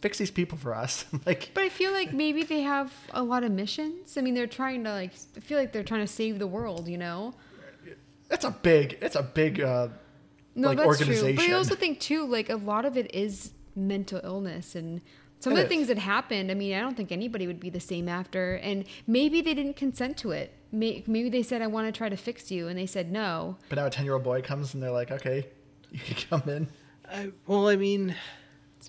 fix 0.00 0.18
these 0.18 0.30
people 0.30 0.58
for 0.58 0.74
us? 0.74 1.04
like, 1.26 1.50
But 1.54 1.64
I 1.64 1.68
feel 1.68 1.92
like 1.92 2.12
maybe 2.12 2.42
they 2.42 2.60
have 2.62 2.92
a 3.12 3.22
lot 3.22 3.44
of 3.44 3.52
missions. 3.52 4.16
I 4.16 4.20
mean, 4.20 4.34
they're 4.34 4.46
trying 4.46 4.84
to 4.84 4.90
like. 4.92 5.12
I 5.36 5.40
feel 5.40 5.58
like 5.58 5.72
they're 5.72 5.84
trying 5.84 6.02
to 6.02 6.12
save 6.12 6.38
the 6.38 6.46
world. 6.46 6.88
You 6.88 6.98
know. 6.98 7.34
it's 8.30 8.44
a 8.44 8.50
big, 8.50 8.98
it's 9.00 9.16
a 9.16 9.22
big, 9.22 9.60
uh, 9.60 9.88
No, 10.54 10.68
like, 10.68 10.78
that's 10.78 10.98
true. 10.98 11.34
But 11.34 11.44
I 11.48 11.52
also 11.52 11.74
think 11.74 12.00
too, 12.00 12.26
like 12.26 12.50
a 12.50 12.56
lot 12.56 12.84
of 12.84 12.96
it 12.96 13.14
is 13.14 13.52
mental 13.74 14.20
illness 14.24 14.74
and 14.74 15.00
some 15.38 15.52
It 15.52 15.56
of 15.56 15.58
the 15.58 15.64
is. 15.64 15.68
things 15.68 15.88
that 15.88 15.98
happened. 15.98 16.50
I 16.50 16.54
mean, 16.54 16.74
I 16.74 16.80
don't 16.80 16.96
think 16.96 17.12
anybody 17.12 17.46
would 17.46 17.60
be 17.60 17.68
the 17.70 17.80
same 17.80 18.08
after. 18.08 18.54
And 18.56 18.84
maybe 19.06 19.42
they 19.42 19.52
didn't 19.54 19.76
consent 19.76 20.16
to 20.18 20.30
it. 20.32 20.52
Maybe 20.72 21.28
they 21.28 21.42
said, 21.42 21.62
"I 21.62 21.66
want 21.68 21.86
to 21.86 21.96
try 21.96 22.08
to 22.08 22.16
fix 22.16 22.50
you," 22.50 22.68
and 22.68 22.76
they 22.78 22.86
said 22.86 23.10
no. 23.12 23.56
but 23.68 23.76
now 23.76 23.86
a 23.86 23.90
10 23.90 24.04
year 24.04 24.14
old 24.14 24.24
boy 24.24 24.42
comes 24.42 24.74
and 24.74 24.82
they're 24.82 24.90
like, 24.90 25.10
okay, 25.10 25.46
you 25.90 26.00
can 26.00 26.40
come 26.40 26.48
in. 26.54 26.68
I, 27.10 27.30
well, 27.46 27.68
I 27.68 27.76
mean, 27.76 28.10
It's 28.10 28.16
a 28.16 28.45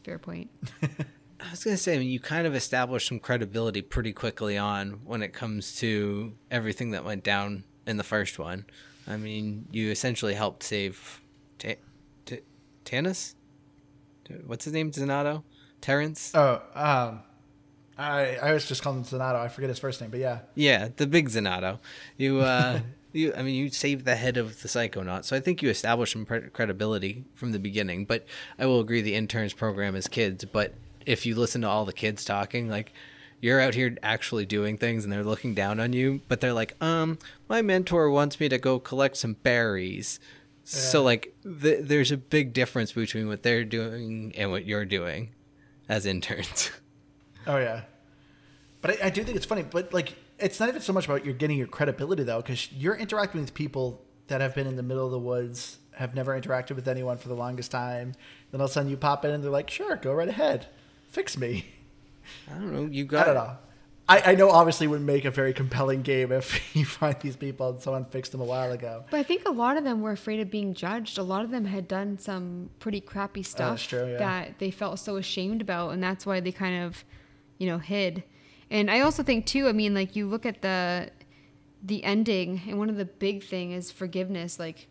fair 0.07 0.17
point. 0.17 0.49
I 0.81 1.51
was 1.51 1.63
gonna 1.65 1.75
say, 1.75 1.95
I 1.95 1.99
mean, 1.99 2.07
you 2.07 2.19
kind 2.21 2.47
of 2.47 2.55
established 2.55 3.09
some 3.09 3.19
credibility 3.19 3.81
pretty 3.81 4.13
quickly 4.13 4.57
on 4.57 5.01
when 5.03 5.21
it 5.21 5.33
comes 5.33 5.75
to 5.79 6.33
everything 6.49 6.91
that 6.91 7.03
went 7.03 7.25
down 7.25 7.65
in 7.85 7.97
the 7.97 8.03
first 8.03 8.39
one. 8.39 8.65
I 9.05 9.17
mean, 9.17 9.67
you 9.69 9.91
essentially 9.91 10.33
helped 10.33 10.63
save 10.63 11.21
Ta- 11.59 11.73
Ta- 12.25 12.37
Tanis. 12.85 13.35
What's 14.45 14.63
his 14.63 14.73
name? 14.73 14.91
Donato, 14.91 15.43
Terrence. 15.81 16.31
Oh, 16.33 16.61
um, 16.73 17.21
I, 17.97 18.37
I 18.37 18.53
was 18.53 18.65
just 18.65 18.81
calling 18.81 18.99
him 18.99 19.09
Donato. 19.09 19.39
I 19.39 19.49
forget 19.49 19.69
his 19.69 19.79
first 19.79 19.99
name, 19.99 20.09
but 20.09 20.21
yeah. 20.21 20.39
Yeah, 20.55 20.87
the 20.95 21.05
big 21.05 21.29
Zanotto. 21.29 21.79
You, 22.15 22.39
uh, 22.39 22.79
you. 23.13 23.33
I 23.35 23.41
mean, 23.41 23.55
you 23.55 23.69
saved 23.69 24.05
the 24.05 24.15
head 24.15 24.37
of 24.37 24.61
the 24.61 24.67
Psychonaut, 24.67 25.25
so 25.25 25.35
I 25.35 25.39
think 25.39 25.61
you 25.61 25.69
established 25.69 26.13
some 26.13 26.25
pre- 26.25 26.49
credibility 26.49 27.25
from 27.33 27.51
the 27.51 27.59
beginning. 27.59 28.05
But 28.05 28.25
I 28.59 28.65
will 28.65 28.79
agree, 28.79 29.01
the 29.01 29.15
interns 29.15 29.53
program 29.53 29.95
is 29.95 30.07
kids. 30.07 30.45
But 30.45 30.73
if 31.05 31.25
you 31.25 31.35
listen 31.35 31.61
to 31.61 31.67
all 31.69 31.85
the 31.85 31.93
kids 31.93 32.25
talking, 32.25 32.69
like 32.69 32.93
you're 33.39 33.61
out 33.61 33.75
here 33.75 33.95
actually 34.03 34.45
doing 34.45 34.77
things, 34.77 35.03
and 35.03 35.13
they're 35.13 35.23
looking 35.23 35.53
down 35.53 35.79
on 35.79 35.93
you, 35.93 36.21
but 36.27 36.41
they're 36.41 36.53
like, 36.53 36.75
um, 36.81 37.17
my 37.47 37.61
mentor 37.61 38.09
wants 38.09 38.39
me 38.39 38.49
to 38.49 38.57
go 38.57 38.79
collect 38.79 39.17
some 39.17 39.33
berries. 39.33 40.19
So 40.63 41.01
like, 41.01 41.33
th- 41.43 41.79
there's 41.83 42.11
a 42.11 42.17
big 42.17 42.51
difference 42.51 42.91
between 42.91 43.27
what 43.29 43.41
they're 43.43 43.63
doing 43.63 44.33
and 44.35 44.51
what 44.51 44.65
you're 44.65 44.85
doing 44.85 45.29
as 45.87 46.05
interns. 46.05 46.71
Oh 47.49 47.55
yeah, 47.59 47.83
but 48.81 48.91
I, 49.01 49.07
I 49.07 49.09
do 49.09 49.23
think 49.23 49.35
it's 49.37 49.45
funny. 49.45 49.63
But 49.63 49.93
like, 49.93 50.15
it's 50.39 50.59
not 50.59 50.69
even 50.69 50.81
so 50.81 50.93
much 50.93 51.05
about 51.05 51.25
you're 51.25 51.33
getting 51.33 51.57
your 51.57 51.67
credibility 51.67 52.23
though, 52.23 52.41
because 52.41 52.71
you're 52.71 52.95
interacting 52.95 53.41
with 53.41 53.53
people 53.53 54.01
that 54.27 54.41
have 54.41 54.53
been 54.55 54.67
in 54.67 54.75
the 54.75 54.83
middle 54.83 55.05
of 55.05 55.11
the 55.11 55.19
woods, 55.19 55.77
have 55.93 56.13
never 56.13 56.39
interacted 56.39 56.75
with 56.75 56.87
anyone 56.87 57.17
for 57.17 57.27
the 57.27 57.35
longest 57.35 57.71
time. 57.71 58.13
Then 58.51 58.61
all 58.61 58.65
of 58.65 58.71
a 58.71 58.73
sudden 58.73 58.89
you 58.89 58.97
pop 58.97 59.25
in 59.25 59.31
and 59.31 59.43
they're 59.43 59.51
like, 59.51 59.69
"Sure, 59.69 59.95
go 59.95 60.13
right 60.13 60.27
ahead, 60.29 60.67
fix 61.09 61.37
me." 61.37 61.65
I 62.49 62.53
don't 62.55 62.73
know. 62.73 62.85
You 62.91 63.03
I 63.05 63.07
got 63.07 63.25
don't 63.25 63.35
know. 63.35 63.57
I, 64.09 64.31
I 64.31 64.35
know 64.35 64.49
obviously 64.51 64.85
it 64.85 64.89
would 64.89 65.01
make 65.01 65.25
a 65.25 65.31
very 65.31 65.51
compelling 65.53 66.01
game 66.01 66.31
if 66.31 66.61
you 66.75 66.85
find 66.85 67.15
these 67.19 67.35
people 67.35 67.69
and 67.71 67.81
someone 67.81 68.05
fixed 68.05 68.31
them 68.31 68.39
a 68.39 68.45
while 68.45 68.71
ago. 68.71 69.03
But 69.11 69.19
I 69.19 69.23
think 69.23 69.45
a 69.45 69.51
lot 69.51 69.75
of 69.75 69.83
them 69.83 70.01
were 70.01 70.11
afraid 70.11 70.39
of 70.39 70.49
being 70.49 70.73
judged. 70.73 71.17
A 71.17 71.23
lot 71.23 71.43
of 71.43 71.51
them 71.51 71.65
had 71.65 71.87
done 71.89 72.17
some 72.17 72.69
pretty 72.79 73.01
crappy 73.01 73.43
stuff 73.43 73.67
Oh, 73.67 73.69
that's 73.71 73.83
true, 73.85 74.11
yeah. 74.11 74.17
that 74.17 74.59
they 74.59 74.71
felt 74.71 74.99
so 74.99 75.17
ashamed 75.17 75.61
about, 75.61 75.89
and 75.89 76.01
that's 76.01 76.25
why 76.25 76.39
they 76.39 76.53
kind 76.53 76.83
of, 76.83 77.03
you 77.57 77.67
know, 77.67 77.79
hid. 77.79 78.23
And 78.69 78.91
I 78.91 79.01
also 79.01 79.23
think 79.23 79.45
too. 79.45 79.67
I 79.67 79.71
mean, 79.71 79.93
like 79.93 80.15
you 80.15 80.27
look 80.27 80.45
at 80.45 80.61
the 80.61 81.11
the 81.83 82.03
ending, 82.03 82.61
and 82.67 82.77
one 82.79 82.89
of 82.89 82.97
the 82.97 83.05
big 83.05 83.43
thing 83.43 83.71
is 83.71 83.91
forgiveness. 83.91 84.59
Like, 84.59 84.87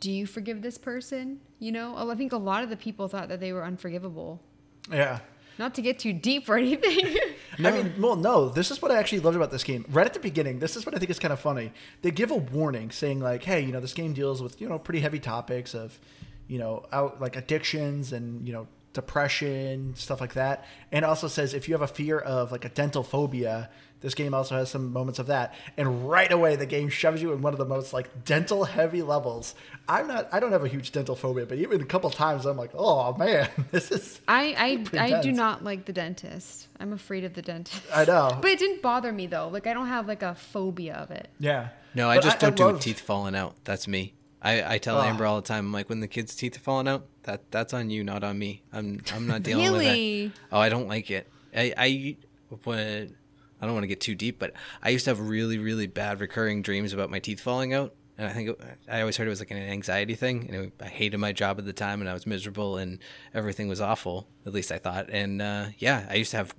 do 0.00 0.10
you 0.10 0.26
forgive 0.26 0.62
this 0.62 0.78
person? 0.78 1.40
You 1.58 1.72
know, 1.72 2.10
I 2.10 2.14
think 2.14 2.32
a 2.32 2.38
lot 2.38 2.62
of 2.62 2.70
the 2.70 2.76
people 2.76 3.08
thought 3.08 3.28
that 3.28 3.40
they 3.40 3.52
were 3.52 3.64
unforgivable. 3.64 4.42
Yeah. 4.90 5.20
Not 5.58 5.74
to 5.76 5.82
get 5.82 5.98
too 5.98 6.12
deep 6.12 6.48
or 6.48 6.58
anything. 6.58 7.16
I 7.58 7.70
mean, 7.70 7.94
well, 7.98 8.16
no. 8.16 8.50
This 8.50 8.70
is 8.70 8.82
what 8.82 8.90
I 8.90 8.98
actually 8.98 9.20
loved 9.20 9.36
about 9.36 9.50
this 9.50 9.64
game. 9.64 9.86
Right 9.88 10.04
at 10.04 10.12
the 10.12 10.20
beginning, 10.20 10.58
this 10.58 10.76
is 10.76 10.84
what 10.84 10.94
I 10.94 10.98
think 10.98 11.10
is 11.10 11.18
kind 11.18 11.32
of 11.32 11.40
funny. 11.40 11.72
They 12.02 12.10
give 12.10 12.30
a 12.30 12.36
warning 12.36 12.90
saying 12.90 13.20
like, 13.20 13.42
"Hey, 13.42 13.62
you 13.62 13.72
know, 13.72 13.80
this 13.80 13.94
game 13.94 14.12
deals 14.12 14.42
with 14.42 14.60
you 14.60 14.68
know 14.68 14.78
pretty 14.78 15.00
heavy 15.00 15.18
topics 15.18 15.74
of, 15.74 15.98
you 16.46 16.58
know, 16.58 16.84
out 16.92 17.22
like 17.22 17.36
addictions 17.36 18.12
and 18.12 18.46
you 18.46 18.52
know 18.52 18.66
depression 18.96 19.94
stuff 19.96 20.20
like 20.20 20.34
that." 20.34 20.64
And 20.92 21.04
also 21.04 21.28
says 21.28 21.54
if 21.54 21.68
you 21.68 21.74
have 21.74 21.82
a 21.82 21.86
fear 21.86 22.18
of 22.18 22.52
like 22.52 22.64
a 22.64 22.68
dental 22.68 23.02
phobia, 23.02 23.70
this 24.00 24.14
game 24.14 24.34
also 24.34 24.56
has 24.56 24.70
some 24.70 24.92
moments 24.92 25.18
of 25.18 25.26
that. 25.28 25.54
And 25.76 26.08
right 26.08 26.30
away, 26.30 26.54
the 26.56 26.66
game 26.66 26.88
shoves 26.90 27.22
you 27.22 27.32
in 27.32 27.40
one 27.42 27.52
of 27.54 27.58
the 27.58 27.64
most 27.64 27.92
like 27.92 28.24
dental 28.24 28.64
heavy 28.64 29.02
levels. 29.02 29.54
I'm 29.88 30.06
not. 30.08 30.28
I 30.32 30.40
don't 30.40 30.52
have 30.52 30.64
a 30.64 30.68
huge 30.68 30.92
dental 30.92 31.16
phobia, 31.16 31.46
but 31.46 31.58
even 31.58 31.80
a 31.80 31.84
couple 31.86 32.10
times, 32.10 32.44
I'm 32.46 32.56
like, 32.56 32.70
"Oh 32.74 33.14
man, 33.16 33.48
this 33.70 33.90
is." 33.90 34.20
I 34.28 34.84
I, 34.92 34.98
I 35.16 35.20
do 35.22 35.32
not 35.32 35.64
like 35.64 35.86
the 35.86 35.92
dentist. 35.92 36.68
I'm 36.78 36.92
afraid 36.92 37.24
of 37.24 37.34
the 37.34 37.42
dentist. 37.42 37.82
I 37.94 38.04
know. 38.04 38.38
But 38.42 38.50
it 38.50 38.58
didn't 38.58 38.82
bother 38.82 39.12
me 39.12 39.26
though. 39.26 39.48
Like 39.48 39.66
I 39.66 39.72
don't 39.72 39.88
have 39.88 40.06
like 40.06 40.22
a 40.22 40.34
phobia 40.34 40.94
of 40.94 41.10
it. 41.10 41.28
Yeah. 41.38 41.68
No, 41.94 42.10
I 42.10 42.16
But 42.16 42.24
just 42.24 42.40
don't 42.40 42.56
do 42.56 42.64
loved- 42.64 42.82
teeth 42.82 43.00
falling 43.00 43.34
out. 43.34 43.54
That's 43.64 43.88
me. 43.88 44.12
I, 44.42 44.74
I 44.74 44.78
tell. 44.78 45.00
Amber 45.00 45.24
all 45.24 45.36
the 45.40 45.48
time, 45.48 45.66
I'm 45.66 45.72
like 45.72 45.88
when 45.88 46.00
the 46.00 46.06
kids' 46.06 46.36
teeth 46.36 46.56
are 46.56 46.60
falling 46.60 46.86
out, 46.86 47.06
that 47.26 47.50
that's 47.50 47.72
on 47.74 47.90
you, 47.90 48.02
not 48.02 48.24
on 48.24 48.38
me. 48.38 48.62
I'm 48.72 49.00
I'm 49.14 49.26
not 49.26 49.42
dealing 49.44 49.70
with 49.72 49.82
Really? 49.82 50.24
it. 50.26 50.32
Oh, 50.50 50.58
I 50.58 50.68
don't 50.68 50.88
like 50.88 51.10
it. 51.10 51.28
I 51.54 51.72
I 51.76 52.16
when 52.64 53.14
I 53.60 53.64
don't 53.66 53.74
want 53.74 53.84
to 53.84 53.88
get 53.88 54.00
too 54.00 54.14
deep, 54.14 54.38
but 54.38 54.52
I 54.82 54.88
used 54.90 55.04
to 55.04 55.10
have 55.10 55.20
really 55.20 55.58
really 55.58 55.86
bad 55.86 56.20
recurring 56.20 56.62
dreams 56.62 56.92
about 56.92 57.10
my 57.10 57.18
teeth 57.18 57.40
falling 57.40 57.72
out, 57.74 57.94
and 58.18 58.26
I 58.28 58.32
think 58.32 58.48
it, 58.50 58.60
I 58.90 59.00
always 59.00 59.16
heard 59.16 59.26
it 59.26 59.30
was 59.30 59.40
like 59.40 59.50
an 59.50 59.58
anxiety 59.58 60.14
thing. 60.14 60.46
And 60.50 60.64
it, 60.66 60.72
I 60.80 60.86
hated 60.88 61.18
my 61.18 61.32
job 61.32 61.58
at 61.58 61.64
the 61.66 61.72
time, 61.72 62.00
and 62.00 62.08
I 62.10 62.14
was 62.14 62.26
miserable, 62.26 62.76
and 62.78 62.98
everything 63.34 63.68
was 63.68 63.80
awful. 63.80 64.26
At 64.46 64.52
least 64.52 64.72
I 64.72 64.78
thought. 64.78 65.08
And 65.10 65.40
uh, 65.42 65.66
yeah, 65.78 66.06
I 66.10 66.14
used 66.14 66.30
to 66.32 66.36
have 66.38 66.54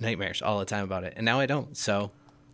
nightmares 0.00 0.42
all 0.42 0.58
the 0.58 0.64
time 0.64 0.84
about 0.84 1.04
it, 1.04 1.14
and 1.16 1.24
now 1.24 1.38
I 1.40 1.46
don't. 1.46 1.76
So 1.76 2.10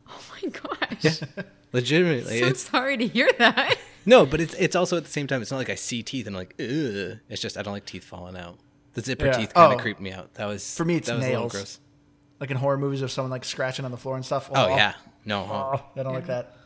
Oh 0.08 0.20
my 0.42 0.48
gosh. 0.50 1.20
legitimately, 1.72 2.40
so 2.40 2.52
sorry 2.54 2.96
to 2.98 3.06
hear 3.06 3.30
that. 3.38 3.76
No, 4.04 4.26
but 4.26 4.40
it's 4.40 4.54
it's 4.54 4.74
also 4.76 4.96
at 4.96 5.04
the 5.04 5.10
same 5.10 5.26
time. 5.26 5.42
It's 5.42 5.50
not 5.50 5.58
like 5.58 5.70
I 5.70 5.74
see 5.76 6.02
teeth 6.02 6.26
and 6.26 6.36
I'm 6.36 6.40
like, 6.40 6.54
ugh. 6.58 7.18
It's 7.28 7.40
just 7.40 7.56
I 7.56 7.62
don't 7.62 7.72
like 7.72 7.86
teeth 7.86 8.04
falling 8.04 8.36
out. 8.36 8.58
The 8.94 9.00
zipper 9.00 9.26
Yeah. 9.26 9.32
teeth 9.32 9.54
kind 9.54 9.72
of 9.72 9.78
Oh. 9.78 9.82
creeped 9.82 10.00
me 10.00 10.12
out. 10.12 10.34
That 10.34 10.46
was 10.46 10.76
For 10.76 10.84
me, 10.84 10.96
it's 10.96 11.08
that 11.08 11.16
was 11.16 11.24
a 11.24 11.28
little 11.28 11.40
nails. 11.42 11.52
gross. 11.52 11.80
Like 12.40 12.50
in 12.50 12.56
horror 12.56 12.78
movies, 12.78 13.02
of 13.02 13.10
someone 13.12 13.30
like 13.30 13.44
scratching 13.44 13.84
on 13.84 13.90
the 13.90 13.96
floor 13.96 14.16
and 14.16 14.24
stuff. 14.24 14.50
Oh 14.54 14.68
yeah, 14.68 14.94
no, 15.24 15.40
Oh, 15.42 15.82
I 15.98 16.02
don't 16.02 16.12
like 16.14 16.26
that. 16.26 16.56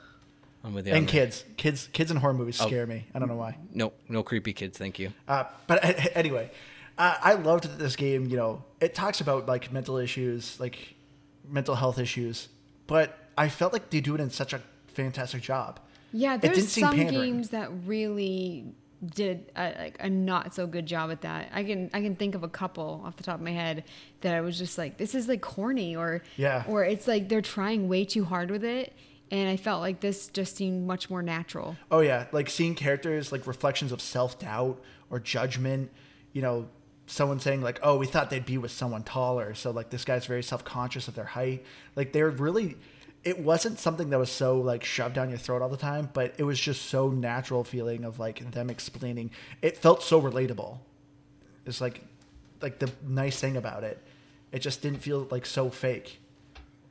I'm 0.65 0.73
with 0.75 0.87
you. 0.87 0.93
on 0.95 0.99
And 0.99 1.07
that. 1.07 1.13
kids, 1.13 1.45
kids, 1.57 1.89
kids 1.93 2.11
in 2.11 2.17
horror 2.17 2.33
movies 2.35 2.61
Oh. 2.61 2.67
scare 2.67 2.87
me. 2.87 3.07
I 3.15 3.19
don't 3.19 3.29
know 3.29 3.37
why. 3.37 3.59
no, 3.73 3.93
no 4.09 4.23
creepy 4.23 4.53
kids. 4.53 4.79
Thank 4.79 4.99
you. 4.99 5.13
Uh, 5.29 5.45
but 5.69 5.85
anyway, 6.17 6.51
uh, 6.99 7.17
I 7.23 7.35
loved 7.35 7.65
that 7.65 7.79
this 7.79 7.95
game. 7.95 8.27
You 8.27 8.37
know, 8.39 8.65
it 8.81 8.95
talks 8.95 9.21
about 9.21 9.47
like 9.47 9.71
mental 9.71 9.99
issues, 9.99 10.59
like 10.59 10.95
mental 11.49 11.75
health 11.77 11.99
issues, 11.99 12.49
but 12.87 13.17
I 13.39 13.49
felt 13.51 13.73
like 13.73 13.91
they 13.91 14.01
do 14.01 14.15
it 14.15 14.21
in 14.21 14.31
such 14.31 14.53
a 14.55 14.63
fantastic 14.89 15.43
job. 15.43 15.79
Yeah, 16.17 16.37
there's 16.37 16.69
some 16.73 16.95
pandering. 16.97 17.21
games 17.21 17.49
that 17.51 17.71
really 17.85 18.67
did 19.15 19.53
a, 19.55 19.75
like 19.79 19.97
a 20.01 20.09
not 20.09 20.55
so 20.55 20.67
good 20.67 20.87
job 20.87 21.11
at 21.11 21.21
that. 21.21 21.51
I 21.53 21.65
can 21.65 21.91
I 21.93 22.01
can 22.01 22.17
think 22.17 22.35
of 22.35 22.43
a 22.43 22.49
couple 22.49 23.03
off 23.05 23.17
the 23.17 23.23
top 23.23 23.37
of 23.37 23.41
my 23.43 23.51
head 23.53 23.85
that 24.23 24.35
I 24.35 24.41
was 24.41 24.57
just 24.59 24.79
like, 24.79 24.97
this 24.97 25.15
is 25.15 25.29
like 25.29 25.43
corny 25.43 25.95
or 25.95 26.23
Yeah. 26.37 26.65
or 26.67 26.85
it's 26.85 27.07
like 27.07 27.29
they're 27.29 27.43
trying 27.43 27.89
way 27.89 28.05
too 28.05 28.25
hard 28.25 28.51
with 28.51 28.65
it, 28.65 28.95
and 29.31 29.49
I 29.51 29.57
felt 29.57 29.81
like 29.83 30.01
this 30.01 30.29
just 30.29 30.57
seemed 30.57 30.87
much 30.87 31.11
more 31.11 31.23
natural. 31.23 31.77
Oh 31.91 32.01
yeah, 32.01 32.27
like 32.33 32.49
seeing 32.49 32.75
characters 32.75 33.31
like 33.33 33.47
reflections 33.47 33.93
of 33.93 34.01
self 34.01 34.39
doubt 34.39 34.81
or 35.11 35.21
judgment. 35.21 35.91
You 36.33 36.43
know, 36.43 36.69
someone 37.07 37.39
saying 37.39 37.61
like, 37.61 37.79
"Oh, 37.83 37.99
we 37.99 38.07
thought 38.07 38.31
they'd 38.31 38.47
be 38.47 38.57
with 38.59 38.71
someone 38.71 39.03
taller," 39.03 39.55
so 39.55 39.71
like 39.73 39.91
this 39.91 40.05
guy's 40.07 40.25
very 40.27 40.43
self 40.43 40.65
conscious 40.65 41.07
of 41.07 41.15
their 41.15 41.25
height. 41.27 41.65
Like 41.97 42.13
they're 42.13 42.31
really. 42.31 42.77
It 43.27 43.41
wasn't 43.41 43.81
something 43.81 44.11
that 44.11 44.19
was 44.19 44.31
so 44.31 44.61
like 44.61 44.85
shoved 44.85 45.17
down 45.17 45.31
your 45.31 45.39
throat 45.39 45.61
all 45.61 45.69
the 45.69 45.77
time, 45.77 46.09
but 46.13 46.35
it 46.39 46.45
was 46.45 46.61
just 46.61 46.87
so 46.87 47.11
natural 47.11 47.65
feeling 47.65 48.05
of 48.05 48.21
like 48.21 48.53
them 48.53 48.71
explaining. 48.71 49.33
It 49.63 49.77
felt 49.77 50.03
so 50.03 50.23
relatable. 50.23 50.79
It's 51.67 51.81
like, 51.81 52.03
like 52.63 52.79
the 52.79 52.91
nice 53.07 53.41
thing 53.41 53.57
about 53.57 53.83
it, 53.83 54.01
it 54.53 54.61
just 54.61 54.81
didn't 54.81 55.01
feel 55.01 55.27
like 55.31 55.45
so 55.45 55.71
fake. 55.71 56.21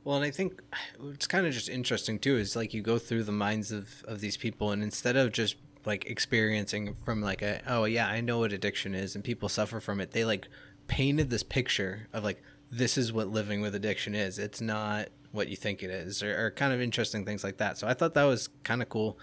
Well, 0.04 0.16
and 0.16 0.24
I 0.24 0.30
think 0.30 0.62
it's 1.04 1.26
kind 1.26 1.46
of 1.46 1.52
just 1.52 1.68
interesting 1.68 2.18
too. 2.18 2.36
Is 2.36 2.54
like 2.54 2.74
you 2.74 2.82
go 2.82 2.98
through 2.98 3.24
the 3.24 3.32
minds 3.32 3.72
of 3.72 4.04
of 4.06 4.20
these 4.20 4.36
people, 4.36 4.70
and 4.70 4.82
instead 4.82 5.16
of 5.16 5.32
just 5.32 5.56
like 5.86 6.04
experiencing 6.06 6.94
from 7.04 7.22
like 7.22 7.42
a 7.42 7.62
oh 7.66 7.84
yeah 7.84 8.08
I 8.08 8.20
know 8.20 8.40
what 8.40 8.52
addiction 8.52 8.94
is 8.94 9.14
and 9.14 9.24
people 9.24 9.48
suffer 9.48 9.80
from 9.80 10.00
it. 10.00 10.10
They 10.10 10.24
like 10.24 10.48
painted 10.86 11.30
this 11.30 11.42
picture 11.42 12.08
of 12.12 12.24
like 12.24 12.42
this 12.70 12.98
is 12.98 13.12
what 13.12 13.28
living 13.28 13.60
with 13.60 13.74
addiction 13.74 14.14
is. 14.14 14.38
It's 14.38 14.60
not 14.60 15.08
what 15.32 15.48
you 15.48 15.56
think 15.56 15.82
it 15.82 15.90
is, 15.90 16.22
or, 16.22 16.46
or 16.46 16.50
kind 16.50 16.72
of 16.72 16.80
interesting 16.80 17.24
things 17.24 17.42
like 17.44 17.58
that. 17.58 17.78
So 17.78 17.86
I 17.86 17.94
thought 17.94 18.14
that 18.14 18.24
was 18.24 18.48
kind 18.64 18.82
of 18.82 18.88
cool, 18.88 19.18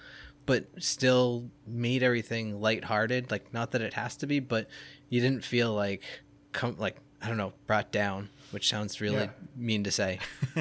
but 0.46 0.66
still 0.80 1.50
made 1.68 2.04
everything 2.04 2.60
lighthearted. 2.62 3.32
Like 3.32 3.54
not 3.54 3.72
that 3.72 3.82
it 3.82 3.94
has 3.94 4.16
to 4.18 4.28
be, 4.28 4.40
but 4.40 4.68
you 5.10 5.22
didn't 5.22 5.44
feel 5.44 5.74
like 5.74 6.04
come 6.52 6.76
like 6.78 6.98
I 7.22 7.28
don't 7.28 7.38
know 7.38 7.54
brought 7.68 7.92
down, 7.92 8.30
which 8.52 8.70
sounds 8.70 9.00
really 9.02 9.24
Yeah. 9.24 9.30
mean 9.56 9.84
to 9.86 9.92
say. 9.92 10.20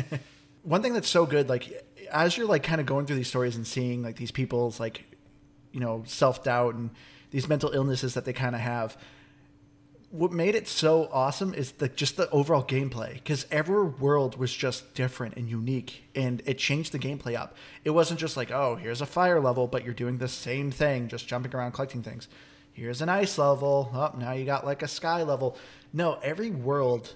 one 0.62 0.81
thing 0.83 0.92
that's 0.92 1.09
so 1.09 1.26
good 1.26 1.48
like 1.48 1.85
as 2.12 2.37
you're 2.37 2.46
like 2.46 2.62
kind 2.62 2.81
of 2.81 2.87
going 2.87 3.07
through 3.07 3.16
these 3.16 3.28
stories 3.28 3.57
and 3.57 3.66
seeing 3.66 4.02
like 4.02 4.16
these 4.16 4.31
people's 4.31 4.78
like 4.78 5.05
you 5.72 5.81
know 5.81 6.02
self-doubt 6.07 6.74
and 6.74 6.90
these 7.31 7.48
mental 7.48 7.72
illnesses 7.72 8.14
that 8.14 8.24
they 8.24 8.33
kind 8.33 8.55
of 8.55 8.61
have 8.61 8.96
what 10.12 10.31
made 10.31 10.55
it 10.55 10.68
so 10.68 11.09
awesome 11.11 11.55
is 11.55 11.72
the 11.72 11.88
just 11.88 12.18
the 12.18 12.29
overall 12.31 12.62
gameplay 12.62 13.14
because 13.14 13.46
every 13.51 13.83
world 13.83 14.37
was 14.37 14.53
just 14.53 14.92
different 14.94 15.35
and 15.37 15.48
unique 15.48 16.05
and 16.14 16.42
it 16.44 16.59
changed 16.59 16.92
the 16.92 16.98
gameplay 16.98 17.35
up 17.35 17.57
it 17.83 17.90
wasn't 17.90 18.20
just 18.20 18.37
like 18.37 18.51
oh 18.51 18.77
here's 18.77 19.01
a 19.01 19.07
fire 19.07 19.40
level 19.40 19.66
but 19.66 19.85
you're 19.85 19.94
doing 19.94 20.18
the 20.18 20.29
same 20.29 20.70
thing 20.70 21.09
just 21.09 21.27
jumping 21.27 21.55
around 21.55 21.72
collecting 21.72 22.03
things 22.03 22.29
here's 22.72 23.01
an 23.01 23.09
ice 23.09 23.38
level 23.38 23.90
oh 23.94 24.12
now 24.18 24.33
you 24.33 24.44
got 24.44 24.66
like 24.66 24.83
a 24.83 24.88
sky 24.88 25.22
level 25.22 25.57
no 25.94 26.18
every 26.22 26.51
world 26.51 27.14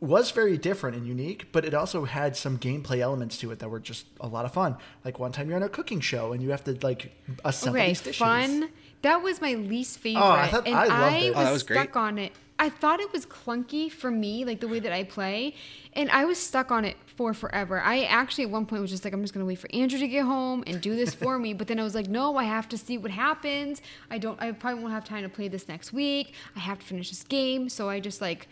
was 0.00 0.32
very 0.32 0.58
different 0.58 0.96
and 0.96 1.06
unique, 1.06 1.46
but 1.52 1.64
it 1.64 1.74
also 1.74 2.04
had 2.04 2.36
some 2.36 2.58
gameplay 2.58 2.98
elements 2.98 3.38
to 3.38 3.52
it 3.52 3.60
that 3.60 3.68
were 3.68 3.78
just 3.78 4.04
a 4.20 4.26
lot 4.26 4.44
of 4.44 4.52
fun. 4.52 4.76
Like 5.04 5.20
one 5.20 5.30
time 5.30 5.46
you're 5.48 5.54
on 5.56 5.62
a 5.62 5.68
cooking 5.68 6.00
show 6.00 6.32
and 6.32 6.42
you 6.42 6.50
have 6.50 6.64
to 6.64 6.76
like 6.82 7.12
assemble 7.44 7.78
Okay, 7.78 7.86
these 7.90 8.00
dishes. 8.00 8.16
fun. 8.18 8.68
That 9.02 9.22
was 9.22 9.40
my 9.40 9.54
least 9.54 9.98
favorite, 9.98 10.22
Oh, 10.22 10.30
I 10.30 10.48
thought- 10.48 10.66
and 10.66 10.76
I 10.76 10.86
loved 10.86 11.16
it. 11.24 11.28
was, 11.30 11.36
Oh, 11.38 11.44
that 11.44 11.52
was 11.52 11.62
great. 11.64 11.76
stuck 11.80 11.96
on 11.96 12.18
it. 12.18 12.32
I 12.58 12.68
thought 12.68 13.00
it 13.00 13.12
was 13.12 13.26
clunky 13.26 13.90
for 13.90 14.10
me, 14.10 14.44
like 14.44 14.60
the 14.60 14.68
way 14.68 14.78
that 14.78 14.92
I 14.92 15.02
play, 15.02 15.54
and 15.94 16.08
I 16.10 16.24
was 16.24 16.38
stuck 16.38 16.70
on 16.70 16.84
it 16.84 16.96
for 17.16 17.34
forever. 17.34 17.80
I 17.80 18.02
actually 18.04 18.44
at 18.44 18.50
one 18.50 18.66
point 18.66 18.82
was 18.82 18.90
just 18.92 19.04
like, 19.04 19.12
I'm 19.12 19.20
just 19.22 19.34
gonna 19.34 19.46
wait 19.46 19.58
for 19.58 19.68
Andrew 19.74 19.98
to 19.98 20.06
get 20.06 20.24
home 20.24 20.62
and 20.68 20.80
do 20.80 20.94
this 20.94 21.12
for 21.14 21.38
me. 21.40 21.54
But 21.54 21.66
then 21.66 21.80
I 21.80 21.82
was 21.82 21.96
like, 21.96 22.06
no, 22.08 22.36
I 22.36 22.44
have 22.44 22.68
to 22.68 22.78
see 22.78 22.98
what 22.98 23.10
happens. 23.10 23.82
I 24.10 24.18
don't. 24.18 24.40
I 24.40 24.52
probably 24.52 24.80
won't 24.80 24.94
have 24.94 25.04
time 25.04 25.24
to 25.24 25.28
play 25.28 25.48
this 25.48 25.66
next 25.66 25.92
week. 25.92 26.34
I 26.54 26.60
have 26.60 26.78
to 26.78 26.86
finish 26.86 27.08
this 27.10 27.24
game, 27.24 27.68
so 27.68 27.88
I 27.88 27.98
just 27.98 28.20
like 28.20 28.46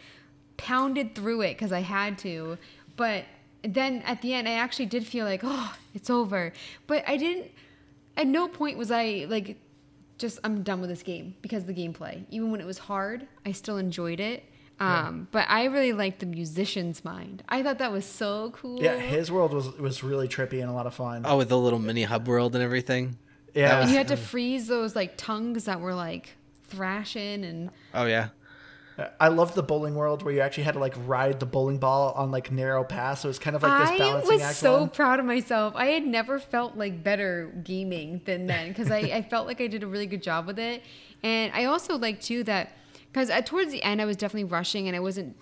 pounded 0.57 1.15
through 1.15 1.43
it 1.43 1.55
because 1.55 1.71
I 1.71 1.81
had 1.81 2.19
to. 2.19 2.59
But 2.97 3.25
then 3.63 4.03
at 4.03 4.23
the 4.23 4.35
end, 4.35 4.49
I 4.49 4.53
actually 4.55 4.87
did 4.87 5.07
feel 5.07 5.25
like, 5.25 5.43
oh, 5.45 5.75
it's 5.95 6.11
over. 6.11 6.53
But 6.89 7.05
I 7.07 7.17
didn't. 7.17 7.53
At 8.17 8.27
no 8.27 8.49
point 8.49 8.77
was 8.77 8.91
I 8.91 9.27
like, 9.29 9.57
just 10.21 10.39
I'm 10.45 10.63
done 10.63 10.81
with 10.81 10.91
this 10.91 11.03
game 11.03 11.35
because 11.43 11.63
of 11.63 11.67
the 11.67 11.75
gameplay. 11.75 12.25
Even 12.31 12.53
when 12.53 12.61
it 12.61 12.67
was 12.67 12.79
hard, 12.79 13.27
I 13.45 13.53
still 13.53 13.77
enjoyed 13.79 14.21
it. 14.21 14.45
Um, 14.79 15.29
But 15.31 15.45
I 15.49 15.65
really 15.65 15.93
liked 15.93 16.21
the 16.21 16.27
musician's 16.27 17.05
mind. 17.05 17.43
I 17.49 17.63
thought 17.63 17.79
that 17.79 17.93
was 17.93 18.07
so 18.07 18.51
cool. 18.53 18.81
Yeah, 18.83 18.97
his 18.97 19.31
world 19.31 19.53
was 19.53 19.67
was 19.79 20.03
really 20.05 20.29
trippy 20.29 20.61
and 20.63 20.71
a 20.71 20.73
lot 20.73 20.87
of 20.87 20.95
fun. 20.95 21.23
Oh, 21.27 21.37
with 21.39 21.49
the 21.49 21.59
little 21.59 21.79
mini 21.79 22.05
hub 22.05 22.27
world 22.29 22.55
and 22.55 22.63
everything. 22.65 23.19
yeah, 23.55 23.81
and 23.81 23.91
you 23.91 23.97
had 23.97 24.09
to 24.09 24.17
freeze 24.17 24.69
those 24.69 24.95
like 24.97 25.17
tongues 25.17 25.65
that 25.65 25.81
were 25.81 25.95
like 25.95 26.37
thrashing 26.65 27.45
and 27.45 27.71
Oh 27.93 28.07
yeah. 28.07 28.29
I 29.19 29.29
loved 29.29 29.55
the 29.55 29.63
bowling 29.63 29.95
world 29.95 30.23
where 30.23 30.33
you 30.35 30.41
actually 30.41 30.65
had 30.65 30.75
to 30.75 30.81
like 30.81 30.95
ride 31.07 31.41
the 31.41 31.47
bowling 31.47 31.79
ball 31.79 32.13
on 32.13 32.31
like 32.31 32.51
narrow 32.51 32.85
paths. 32.85 33.23
So 33.23 33.29
it 33.29 33.31
was 33.31 33.39
kind 33.39 33.57
of 33.57 33.63
like 33.63 33.89
this 33.89 33.99
balancing 33.99 34.17
act. 34.17 34.27
I 34.27 34.35
was 34.35 34.43
act. 34.43 34.57
so 34.57 34.81
one. 34.81 34.91
proud 34.91 35.21
of 35.21 35.27
myself. 35.27 35.75
I 35.77 35.87
had 35.87 36.07
never 36.07 36.39
felt 36.39 36.77
like 36.77 37.03
better 37.03 37.53
gaming 37.65 38.21
than 38.25 38.47
then 38.47 38.69
because 38.69 38.91
I, 38.91 38.99
I 38.99 39.23
felt 39.23 39.47
like 39.47 39.61
I 39.61 39.67
did 39.67 39.83
a 39.83 39.87
really 39.87 40.07
good 40.07 40.23
job 40.23 40.47
with 40.47 40.59
it. 40.59 40.83
And 41.23 41.53
I 41.55 41.67
also 41.67 41.97
like 41.97 42.21
too 42.21 42.45
that 42.45 42.73
because 43.13 43.31
uh, 43.31 43.41
towards 43.43 43.73
the 43.73 43.83
end 43.83 44.01
I 44.01 44.05
was 44.05 44.17
definitely 44.17 44.45
rushing 44.45 44.87
and 44.87 44.97
I 44.97 45.01
wasn't 45.01 45.37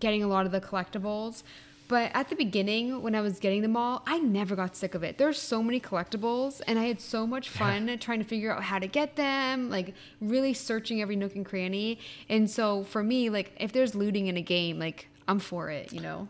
getting 0.00 0.22
a 0.22 0.26
lot 0.26 0.46
of 0.46 0.52
the 0.52 0.60
collectibles. 0.60 1.42
But 1.86 2.10
at 2.14 2.30
the 2.30 2.36
beginning, 2.36 3.02
when 3.02 3.14
I 3.14 3.20
was 3.20 3.38
getting 3.38 3.62
them 3.62 3.76
all, 3.76 4.02
I 4.06 4.18
never 4.18 4.56
got 4.56 4.74
sick 4.74 4.94
of 4.94 5.02
it. 5.02 5.18
There 5.18 5.26
There's 5.26 5.40
so 5.40 5.62
many 5.62 5.80
collectibles, 5.80 6.62
and 6.66 6.78
I 6.78 6.84
had 6.84 7.00
so 7.00 7.26
much 7.26 7.48
fun 7.48 7.96
trying 8.00 8.20
to 8.20 8.24
figure 8.24 8.52
out 8.52 8.62
how 8.62 8.78
to 8.78 8.86
get 8.86 9.16
them, 9.16 9.68
like 9.70 9.94
really 10.20 10.54
searching 10.54 11.02
every 11.02 11.16
nook 11.16 11.34
and 11.34 11.44
cranny. 11.44 11.98
And 12.28 12.50
so 12.50 12.84
for 12.84 13.02
me, 13.02 13.30
like 13.30 13.52
if 13.58 13.72
there's 13.72 13.94
looting 13.94 14.28
in 14.28 14.36
a 14.36 14.42
game, 14.42 14.78
like 14.78 15.08
I'm 15.28 15.38
for 15.38 15.70
it, 15.70 15.92
you 15.92 16.00
know. 16.00 16.28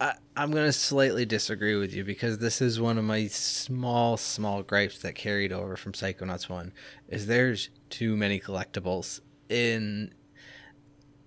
I, 0.00 0.14
I'm 0.36 0.50
going 0.50 0.66
to 0.66 0.72
slightly 0.72 1.24
disagree 1.24 1.76
with 1.76 1.94
you 1.94 2.04
because 2.04 2.38
this 2.38 2.60
is 2.60 2.80
one 2.80 2.98
of 2.98 3.04
my 3.04 3.28
small, 3.28 4.16
small 4.16 4.62
gripes 4.62 4.98
that 5.00 5.14
carried 5.14 5.52
over 5.52 5.76
from 5.76 5.92
Psychonauts 5.92 6.48
1 6.48 6.72
is 7.08 7.26
there's 7.28 7.70
too 7.88 8.16
many 8.16 8.40
collectibles 8.40 9.20
in 9.48 10.12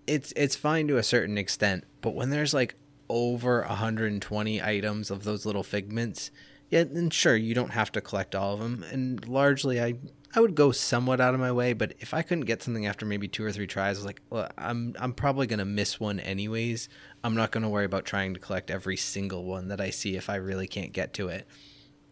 it's 0.07 0.33
it's 0.35 0.55
fine 0.55 0.87
to 0.87 0.97
a 0.97 1.03
certain 1.03 1.37
extent, 1.37 1.85
but 2.01 2.11
when 2.15 2.29
there's 2.29 2.53
like 2.53 2.75
over 3.09 3.61
120 3.63 4.61
items 4.61 5.11
of 5.11 5.23
those 5.23 5.45
little 5.45 5.63
figments, 5.63 6.31
yeah, 6.69 6.83
then 6.83 7.09
sure 7.09 7.35
you 7.35 7.53
don't 7.53 7.71
have 7.71 7.91
to 7.93 8.01
collect 8.01 8.33
all 8.35 8.53
of 8.53 8.59
them. 8.59 8.83
And 8.91 9.27
largely, 9.27 9.81
I 9.81 9.95
I 10.37 10.41
would 10.41 10.55
go 10.55 10.71
somewhat 10.73 11.21
out 11.21 11.33
of 11.33 11.39
my 11.39 11.51
way, 11.51 11.71
but 11.71 11.93
if 11.99 12.13
I 12.13 12.21
couldn't 12.21 12.43
get 12.43 12.61
something 12.61 12.85
after 12.85 13.05
maybe 13.05 13.27
two 13.27 13.45
or 13.45 13.51
three 13.53 13.67
tries, 13.67 13.97
I 13.97 13.99
was 13.99 14.05
like, 14.05 14.21
well, 14.29 14.49
I'm 14.57 14.95
I'm 14.99 15.13
probably 15.13 15.47
gonna 15.47 15.65
miss 15.65 15.99
one 15.99 16.19
anyways. 16.19 16.89
I'm 17.23 17.35
not 17.35 17.51
gonna 17.51 17.69
worry 17.69 17.85
about 17.85 18.05
trying 18.05 18.33
to 18.33 18.39
collect 18.39 18.69
every 18.69 18.97
single 18.97 19.45
one 19.45 19.69
that 19.69 19.79
I 19.79 19.91
see 19.91 20.15
if 20.17 20.29
I 20.29 20.35
really 20.35 20.67
can't 20.67 20.91
get 20.91 21.13
to 21.13 21.29
it. 21.29 21.47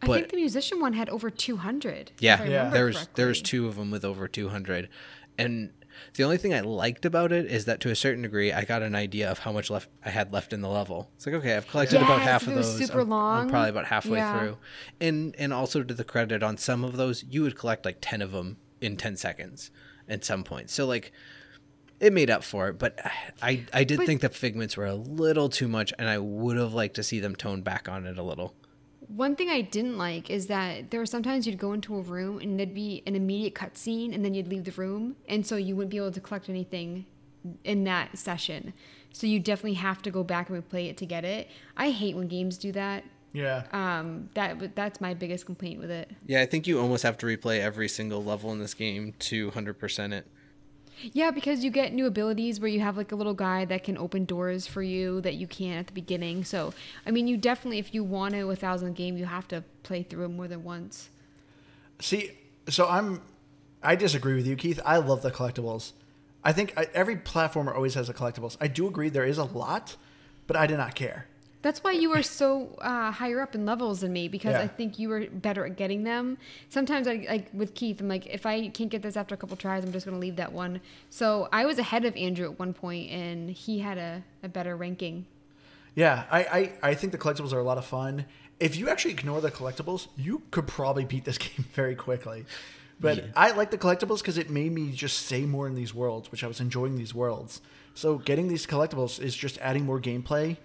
I 0.01 0.07
But- 0.07 0.13
think 0.15 0.29
the 0.31 0.37
musician 0.37 0.79
one 0.79 0.93
had 0.93 1.09
over 1.09 1.29
200. 1.29 2.11
if 2.11 2.21
I 2.21 2.23
Yeah, 2.25 2.43
remember 2.43 2.73
there's 2.77 3.07
there's 3.15 3.41
two 3.41 3.67
of 3.67 3.75
them 3.75 3.89
with 3.91 4.05
over 4.05 4.27
200, 4.27 4.87
and 5.37 5.71
the 6.15 6.23
only 6.23 6.37
thing 6.37 6.53
I 6.53 6.61
liked 6.61 7.05
about 7.05 7.31
it 7.31 7.45
is 7.45 7.65
that 7.65 7.79
to 7.81 7.89
a 7.89 7.95
certain 7.95 8.21
degree, 8.23 8.51
I 8.51 8.63
got 8.65 8.81
an 8.81 8.95
idea 8.95 9.29
of 9.29 9.39
how 9.39 9.51
much 9.51 9.69
left 9.69 9.89
I 10.05 10.09
had 10.09 10.31
left 10.33 10.53
in 10.53 10.61
the 10.61 10.69
level. 10.69 11.09
It's 11.15 11.25
like 11.25 11.35
okay, 11.35 11.55
I've 11.55 11.67
collected 11.67 12.01
about 12.01 12.21
half 12.21 12.47
of 12.47 12.55
those. 12.55 12.77
super 12.77 13.01
I'm, 13.01 13.01
I'm 13.01 13.09
long. 13.09 13.49
probably 13.49 13.69
about 13.69 13.85
halfway 13.85 14.17
Yeah. 14.17 14.37
through, 14.39 14.57
and 15.01 15.35
and 15.37 15.53
also 15.53 15.83
to 15.83 15.93
the 15.93 16.03
credit 16.03 16.43
on 16.43 16.57
some 16.57 16.83
of 16.83 16.97
those, 16.97 17.23
you 17.29 17.41
would 17.43 17.57
collect 17.57 17.85
like 17.85 17.97
10 18.01 18.21
of 18.21 18.31
them 18.31 18.57
in 18.81 18.97
10 18.97 19.15
seconds 19.17 19.71
at 20.07 20.23
some 20.25 20.43
point. 20.43 20.69
So 20.69 20.85
like. 20.85 21.11
It 21.99 22.11
made 22.11 22.29
up 22.29 22.43
for 22.43 22.67
it, 22.67 22.77
but 22.79 22.99
I 23.41 23.65
I 23.71 23.85
did 23.85 23.97
But- 23.99 24.07
think 24.07 24.19
the 24.19 24.27
figments 24.27 24.75
were 24.75 24.87
a 24.87 24.95
little 24.95 25.47
too 25.47 25.69
much, 25.69 25.93
and 25.97 26.09
I 26.09 26.17
would 26.17 26.57
have 26.57 26.73
liked 26.73 26.95
to 26.95 27.03
see 27.03 27.21
them 27.21 27.33
tone 27.33 27.61
back 27.61 27.87
on 27.87 28.05
it 28.05 28.17
a 28.17 28.23
little. 28.23 28.53
One 29.15 29.35
thing 29.35 29.49
I 29.49 29.61
didn't 29.61 29.97
like 29.97 30.29
is 30.29 30.47
that 30.47 30.89
there 30.89 30.99
were 30.99 31.05
sometimes 31.05 31.45
you'd 31.45 31.59
go 31.59 31.73
into 31.73 31.95
a 31.95 32.01
room 32.01 32.39
and 32.39 32.59
there'd 32.59 32.73
be 32.73 33.03
an 33.05 33.15
immediate 33.15 33.53
cutscene 33.53 34.13
and 34.13 34.25
then 34.25 34.33
you'd 34.33 34.47
leave 34.47 34.63
the 34.63 34.71
room. 34.71 35.15
And 35.27 35.45
so 35.45 35.55
you 35.55 35.75
wouldn't 35.75 35.91
be 35.91 35.97
able 35.97 36.11
to 36.11 36.21
collect 36.21 36.49
anything 36.49 37.05
in 37.63 37.83
that 37.83 38.17
session. 38.17 38.73
So 39.11 39.27
you 39.27 39.39
definitely 39.39 39.75
have 39.75 40.01
to 40.03 40.11
go 40.11 40.23
back 40.23 40.49
and 40.49 40.63
replay 40.63 40.89
it 40.89 40.97
to 40.97 41.05
get 41.05 41.25
it. 41.25 41.49
I 41.77 41.91
hate 41.91 42.15
when 42.15 42.27
games 42.27 42.57
do 42.57 42.71
that. 42.71 43.03
Yeah. 43.33 43.63
Um, 43.71 44.29
that 44.35 44.75
that's 44.75 45.01
my 45.01 45.13
biggest 45.13 45.45
complaint 45.45 45.79
with 45.79 45.91
it. 45.91 46.11
Yeah, 46.25 46.41
I 46.41 46.45
think 46.45 46.67
you 46.67 46.79
almost 46.79 47.03
have 47.03 47.17
to 47.19 47.25
replay 47.25 47.59
every 47.59 47.89
single 47.89 48.23
level 48.23 48.51
in 48.51 48.59
this 48.59 48.73
game 48.73 49.13
to 49.19 49.51
100% 49.51 50.13
it. 50.13 50.27
Yeah, 51.11 51.31
because 51.31 51.63
you 51.63 51.71
get 51.71 51.93
new 51.93 52.05
abilities 52.05 52.59
where 52.59 52.69
you 52.69 52.79
have 52.79 52.97
like 52.97 53.11
a 53.11 53.15
little 53.15 53.33
guy 53.33 53.65
that 53.65 53.83
can 53.83 53.97
open 53.97 54.25
doors 54.25 54.67
for 54.67 54.81
you 54.81 55.21
that 55.21 55.35
you 55.35 55.47
can't 55.47 55.79
at 55.79 55.87
the 55.87 55.93
beginning. 55.93 56.43
So, 56.43 56.73
I 57.05 57.11
mean, 57.11 57.27
you 57.27 57.37
definitely, 57.37 57.79
if 57.79 57.93
you 57.93 58.03
want 58.03 58.33
to 58.35 58.49
a 58.49 58.55
thousand 58.55 58.95
game, 58.95 59.17
you 59.17 59.25
have 59.25 59.47
to 59.49 59.63
play 59.83 60.03
through 60.03 60.25
it 60.25 60.29
more 60.29 60.47
than 60.47 60.63
once. 60.63 61.09
See, 61.99 62.31
so 62.69 62.87
I'm, 62.87 63.21
I 63.81 63.95
disagree 63.95 64.35
with 64.35 64.47
you, 64.47 64.55
Keith. 64.55 64.79
I 64.85 64.97
love 64.97 65.21
the 65.21 65.31
collectibles. 65.31 65.91
I 66.43 66.51
think 66.53 66.73
I, 66.77 66.87
every 66.93 67.15
platformer 67.15 67.73
always 67.73 67.95
has 67.95 68.09
a 68.09 68.13
collectibles. 68.13 68.57
I 68.59 68.67
do 68.67 68.87
agree 68.87 69.09
there 69.09 69.25
is 69.25 69.37
a 69.37 69.43
lot, 69.43 69.95
but 70.47 70.55
I 70.55 70.67
did 70.67 70.77
not 70.77 70.95
care. 70.95 71.27
That's 71.63 71.81
why 71.81 71.93
you 71.93 72.09
were 72.09 72.21
so 72.21 72.75
uh, 72.81 73.09
higher 73.11 73.39
up 73.39 73.55
in 73.55 73.65
levels 73.65 74.01
than 74.01 74.11
me 74.13 74.27
because 74.27 74.51
Yeah. 74.51 74.61
I 74.61 74.67
think 74.67 74.99
you 74.99 75.07
were 75.09 75.27
better 75.31 75.65
at 75.65 75.77
getting 75.77 76.03
them. 76.03 76.37
Sometimes 76.69 77.07
I 77.07 77.25
like 77.27 77.47
with 77.53 77.73
Keith, 77.73 78.01
I'm 78.01 78.09
like, 78.09 78.27
if 78.27 78.45
I 78.45 78.67
can't 78.67 78.89
get 78.89 79.01
this 79.01 79.15
after 79.15 79.33
a 79.33 79.37
couple 79.37 79.55
tries, 79.55 79.83
I'm 79.83 79.93
just 79.93 80.05
gonna 80.05 80.19
leave 80.19 80.35
that 80.35 80.51
one. 80.51 80.81
So 81.09 81.47
I 81.51 81.65
was 81.65 81.79
ahead 81.79 82.03
of 82.05 82.15
Andrew 82.17 82.45
at 82.51 82.59
one 82.59 82.73
point, 82.73 83.09
and 83.09 83.49
he 83.49 83.79
had 83.79 83.97
a, 83.97 84.23
a 84.43 84.49
better 84.49 84.75
ranking. 84.75 85.25
Yeah, 85.95 86.25
I, 86.29 86.39
I, 86.43 86.89
I 86.91 86.93
think 86.95 87.13
the 87.13 87.17
collectibles 87.17 87.53
are 87.53 87.59
a 87.59 87.63
lot 87.63 87.77
of 87.77 87.85
fun. 87.85 88.25
If 88.59 88.75
you 88.75 88.89
actually 88.89 89.11
ignore 89.11 89.39
the 89.41 89.51
collectibles, 89.51 90.07
you 90.17 90.41
could 90.51 90.67
probably 90.67 91.05
beat 91.05 91.23
this 91.23 91.37
game 91.47 91.65
very 91.73 91.95
quickly. 91.95 92.45
But 92.99 93.25
I 93.35 93.51
like 93.51 93.71
the 93.71 93.77
collectibles 93.77 94.19
because 94.19 94.37
it 94.37 94.49
made 94.49 94.71
me 94.71 94.91
just 94.91 95.19
say 95.25 95.41
more 95.45 95.67
in 95.67 95.75
these 95.75 95.93
worlds, 95.93 96.31
which 96.31 96.43
I 96.43 96.47
was 96.47 96.59
enjoying 96.59 96.95
these 96.95 97.13
worlds. 97.13 97.61
So 97.95 98.17
getting 98.17 98.47
these 98.47 98.65
collectibles 98.65 99.21
is 99.21 99.35
just 99.35 99.57
adding 99.59 99.85
more 99.85 99.99
gameplay. 99.99 100.57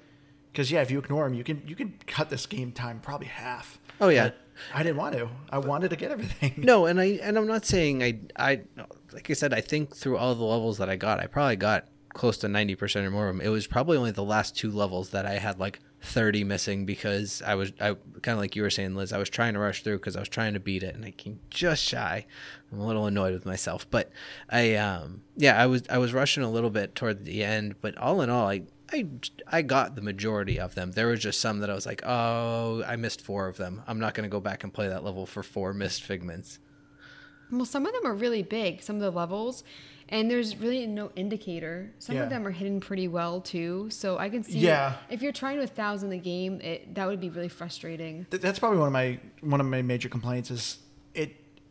Because 0.53 0.71
yeah, 0.71 0.83
if 0.83 0.91
you 0.91 0.99
ignore 0.99 1.25
them, 1.25 1.35
you 1.35 1.45
can 1.45 1.63
you 1.67 1.77
can 1.77 1.95
cut 2.07 2.31
this 2.31 2.47
game 2.47 2.73
time 2.73 3.01
probably 3.01 3.29
half. 3.29 3.79
Oh, 4.01 4.09
yeah. 4.09 4.25
But 4.25 4.37
I 4.75 4.83
didn't 4.83 4.97
want 4.97 5.17
to. 5.17 5.29
I 5.51 5.59
wanted 5.59 5.91
to 5.91 5.97
get 5.97 6.11
everything. 6.11 6.55
No, 6.59 6.87
and 6.87 7.01
I 7.01 7.19
and 7.23 7.37
I'm 7.39 7.47
not 7.47 7.65
saying 7.65 8.03
I 8.03 8.21
I 8.37 8.63
like 9.13 9.31
I 9.31 9.33
said 9.35 9.53
I 9.55 9.61
think 9.61 9.95
through 9.95 10.17
all 10.17 10.35
the 10.35 10.45
levels 10.45 10.79
that 10.79 10.89
I 10.89 10.97
got, 10.97 11.21
I 11.21 11.27
probably 11.27 11.57
got 11.57 11.87
close 12.15 12.39
to 12.39 12.49
90% 12.49 13.05
or 13.05 13.11
more 13.11 13.29
of 13.29 13.37
them. 13.37 13.47
It 13.47 13.51
was 13.51 13.67
probably 13.67 13.97
only 13.97 14.11
the 14.11 14.25
last 14.25 14.57
two 14.57 14.71
levels 14.71 15.11
that 15.11 15.25
I 15.27 15.35
had 15.35 15.61
like 15.61 15.79
30 16.01 16.45
missing 16.45 16.87
because 16.87 17.43
I 17.43 17.55
was 17.55 17.73
I 17.81 17.95
kind 18.23 18.35
of 18.35 18.39
like 18.39 18.55
you 18.55 18.63
were 18.63 18.71
saying 18.71 18.95
Liz 18.95 19.13
I 19.13 19.19
was 19.19 19.29
trying 19.29 19.55
to 19.55 19.61
rush 19.61 19.83
through 19.83 19.99
because 19.99 20.17
I 20.17 20.21
was 20.21 20.29
trying 20.29 20.55
to 20.55 20.61
beat 20.61 20.83
it 20.83 20.95
and 20.95 21.05
I 21.05 21.11
came 21.11 21.41
just 21.51 21.83
shy 21.83 22.25
I'm 22.73 22.79
a 22.79 22.87
little 22.87 23.07
annoyed 23.07 23.35
with 23.35 23.45
myself 23.45 23.85
but 23.91 24.13
I 24.49 24.77
um 24.77 25.23
yeah 25.37 25.61
I 25.61 25.67
was 25.67 25.83
I 25.91 25.99
was 25.99 26.13
rushing 26.13 26.45
a 26.45 26.51
little 26.51 26.71
bit 26.71 26.95
toward 26.95 27.25
the 27.25 27.43
end 27.43 27.77
but 27.81 27.99
all 27.99 28.21
in 28.21 28.31
all 28.31 28.49
I 28.49 28.63
I 28.92 29.07
I 29.46 29.62
got 29.62 29.94
the 29.96 30.03
majority 30.03 30.59
of 30.59 30.74
them 30.74 30.92
there 30.92 31.09
was 31.09 31.20
just 31.20 31.40
some 31.40 31.59
that 31.61 31.70
I 31.70 31.74
was 31.74 31.87
like 31.87 32.03
oh 32.07 32.83
I 32.87 32.96
missed 32.96 33.20
four 33.20 33.46
of 33.48 33.57
them 33.57 33.83
I'm 33.87 33.98
not 33.98 34.14
going 34.14 34.29
to 34.29 34.33
go 34.33 34.40
back 34.40 34.64
and 34.64 34.72
play 34.72 34.88
that 34.88 35.05
level 35.05 35.27
for 35.27 35.42
four 35.42 35.72
missed 35.74 36.03
figments 36.03 36.59
Well, 37.51 37.64
some 37.64 37.87
of 37.87 37.92
them 37.94 38.05
are 38.07 38.14
really 38.14 38.42
big, 38.42 38.83
some 38.83 38.96
of 38.96 39.03
the 39.03 39.11
levels, 39.11 39.64
and 40.11 40.31
there's 40.31 40.55
really 40.57 40.87
no 40.87 41.11
indicator. 41.16 41.90
Some 41.98 42.16
Yeah. 42.16 42.24
of 42.24 42.29
them 42.31 42.46
are 42.46 42.51
hidden 42.51 42.79
pretty 42.79 43.09
well 43.09 43.40
too, 43.40 43.88
so 43.90 44.18
I 44.18 44.29
can 44.29 44.42
see. 44.42 44.59
Yeah. 44.59 44.96
If 45.09 45.22
you're 45.22 45.33
trying 45.33 45.57
to 45.57 45.62
a 45.64 45.66
thousand 45.66 46.11
the 46.11 46.18
game, 46.18 46.61
it 46.61 46.94
that 46.94 47.07
would 47.09 47.20
be 47.20 47.31
really 47.31 47.48
frustrating. 47.48 48.27
Th- 48.31 48.42
that's 48.42 48.59
probably 48.59 48.79
one 48.79 48.88
of 48.88 48.92
my 48.92 49.18
one 49.40 49.61
of 49.62 49.66
my 49.66 49.81
major 49.81 50.11
complaints 50.11 50.51
is 50.51 50.79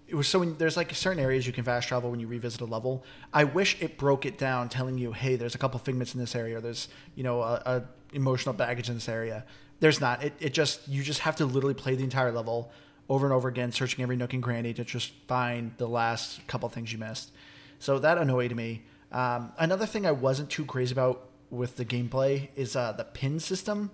it 0.07 0.15
was 0.15 0.27
so 0.27 0.43
there's 0.43 0.77
like 0.77 0.93
certain 0.93 1.21
areas 1.21 1.45
you 1.45 1.53
can 1.53 1.63
fast 1.63 1.87
travel 1.87 2.09
when 2.09 2.19
you 2.19 2.27
revisit 2.27 2.61
a 2.61 2.65
level. 2.65 3.03
I 3.33 3.43
wish 3.43 3.81
it 3.81 3.97
broke 3.97 4.25
it 4.25 4.37
down 4.37 4.69
telling 4.69 4.97
you 4.97 5.11
hey 5.11 5.35
there's 5.35 5.55
a 5.55 5.57
couple 5.57 5.79
figments 5.79 6.13
in 6.13 6.19
this 6.19 6.35
area 6.35 6.57
or 6.57 6.61
there's 6.61 6.87
you 7.15 7.23
know 7.23 7.41
a, 7.41 7.61
a 7.65 7.83
emotional 8.13 8.53
baggage 8.53 8.89
in 8.89 8.95
this 8.95 9.09
area. 9.09 9.43
There's 9.79 9.99
not. 9.99 10.23
It, 10.23 10.33
it 10.39 10.53
just 10.53 10.87
you 10.87 11.03
just 11.03 11.19
have 11.21 11.35
to 11.37 11.45
literally 11.45 11.73
play 11.73 11.95
the 11.95 12.03
entire 12.03 12.31
level 12.31 12.71
over 13.09 13.25
and 13.25 13.33
over 13.33 13.47
again 13.47 13.71
searching 13.71 14.01
every 14.01 14.15
nook 14.15 14.33
and 14.33 14.43
cranny 14.43 14.73
to 14.73 14.83
just 14.83 15.13
find 15.27 15.73
the 15.77 15.87
last 15.87 16.45
couple 16.47 16.67
things 16.69 16.91
you 16.91 16.97
missed. 16.97 17.31
So 17.79 17.99
that 17.99 18.17
annoyed 18.17 18.55
me. 18.55 18.83
Um, 19.11 19.53
another 19.57 19.85
thing 19.85 20.05
i 20.05 20.11
wasn't 20.11 20.49
too 20.49 20.65
crazy 20.65 20.91
about 20.91 21.29
with 21.49 21.77
the 21.77 21.85
gameplay 21.85 22.49
is 22.55 22.75
uh, 22.75 22.91
the 22.91 23.05
pin 23.05 23.39
system. 23.39 23.91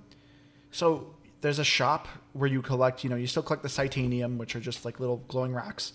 So 0.71 1.13
there's 1.41 1.60
a 1.60 1.63
shop 1.63 2.08
where 2.34 2.50
you 2.50 2.62
collect, 2.62 3.04
you 3.04 3.10
know, 3.10 3.15
you 3.15 3.28
still 3.28 3.43
collect 3.43 3.63
the 3.63 3.69
psitanium, 3.69 4.38
which 4.38 4.56
are 4.56 4.60
just 4.60 4.86
like 4.86 5.00
little 5.00 5.24
glowing 5.28 5.54
rocks, 5.54 5.93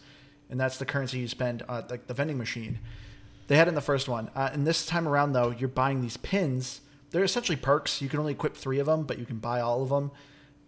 and 0.48 0.58
that's 0.58 0.78
the 0.78 0.86
currency 0.86 1.18
you 1.18 1.28
spend 1.28 1.62
at 1.68 1.90
like 1.90 2.06
the 2.06 2.14
vending 2.14 2.38
machine. 2.38 2.78
They 3.48 3.56
had 3.56 3.68
in 3.68 3.74
the 3.74 3.80
first 3.80 4.08
one, 4.08 4.30
uh, 4.34 4.50
and 4.52 4.66
this 4.66 4.86
time 4.86 5.08
around 5.08 5.32
though, 5.32 5.50
you're 5.50 5.68
buying 5.68 6.00
these 6.00 6.16
pins. 6.16 6.80
They're 7.10 7.24
essentially 7.24 7.56
perks. 7.56 8.02
You 8.02 8.08
can 8.08 8.20
only 8.20 8.32
equip 8.32 8.56
three 8.56 8.78
of 8.78 8.86
them, 8.86 9.04
but 9.04 9.18
you 9.18 9.24
can 9.24 9.38
buy 9.38 9.60
all 9.60 9.82
of 9.82 9.88
them, 9.88 10.10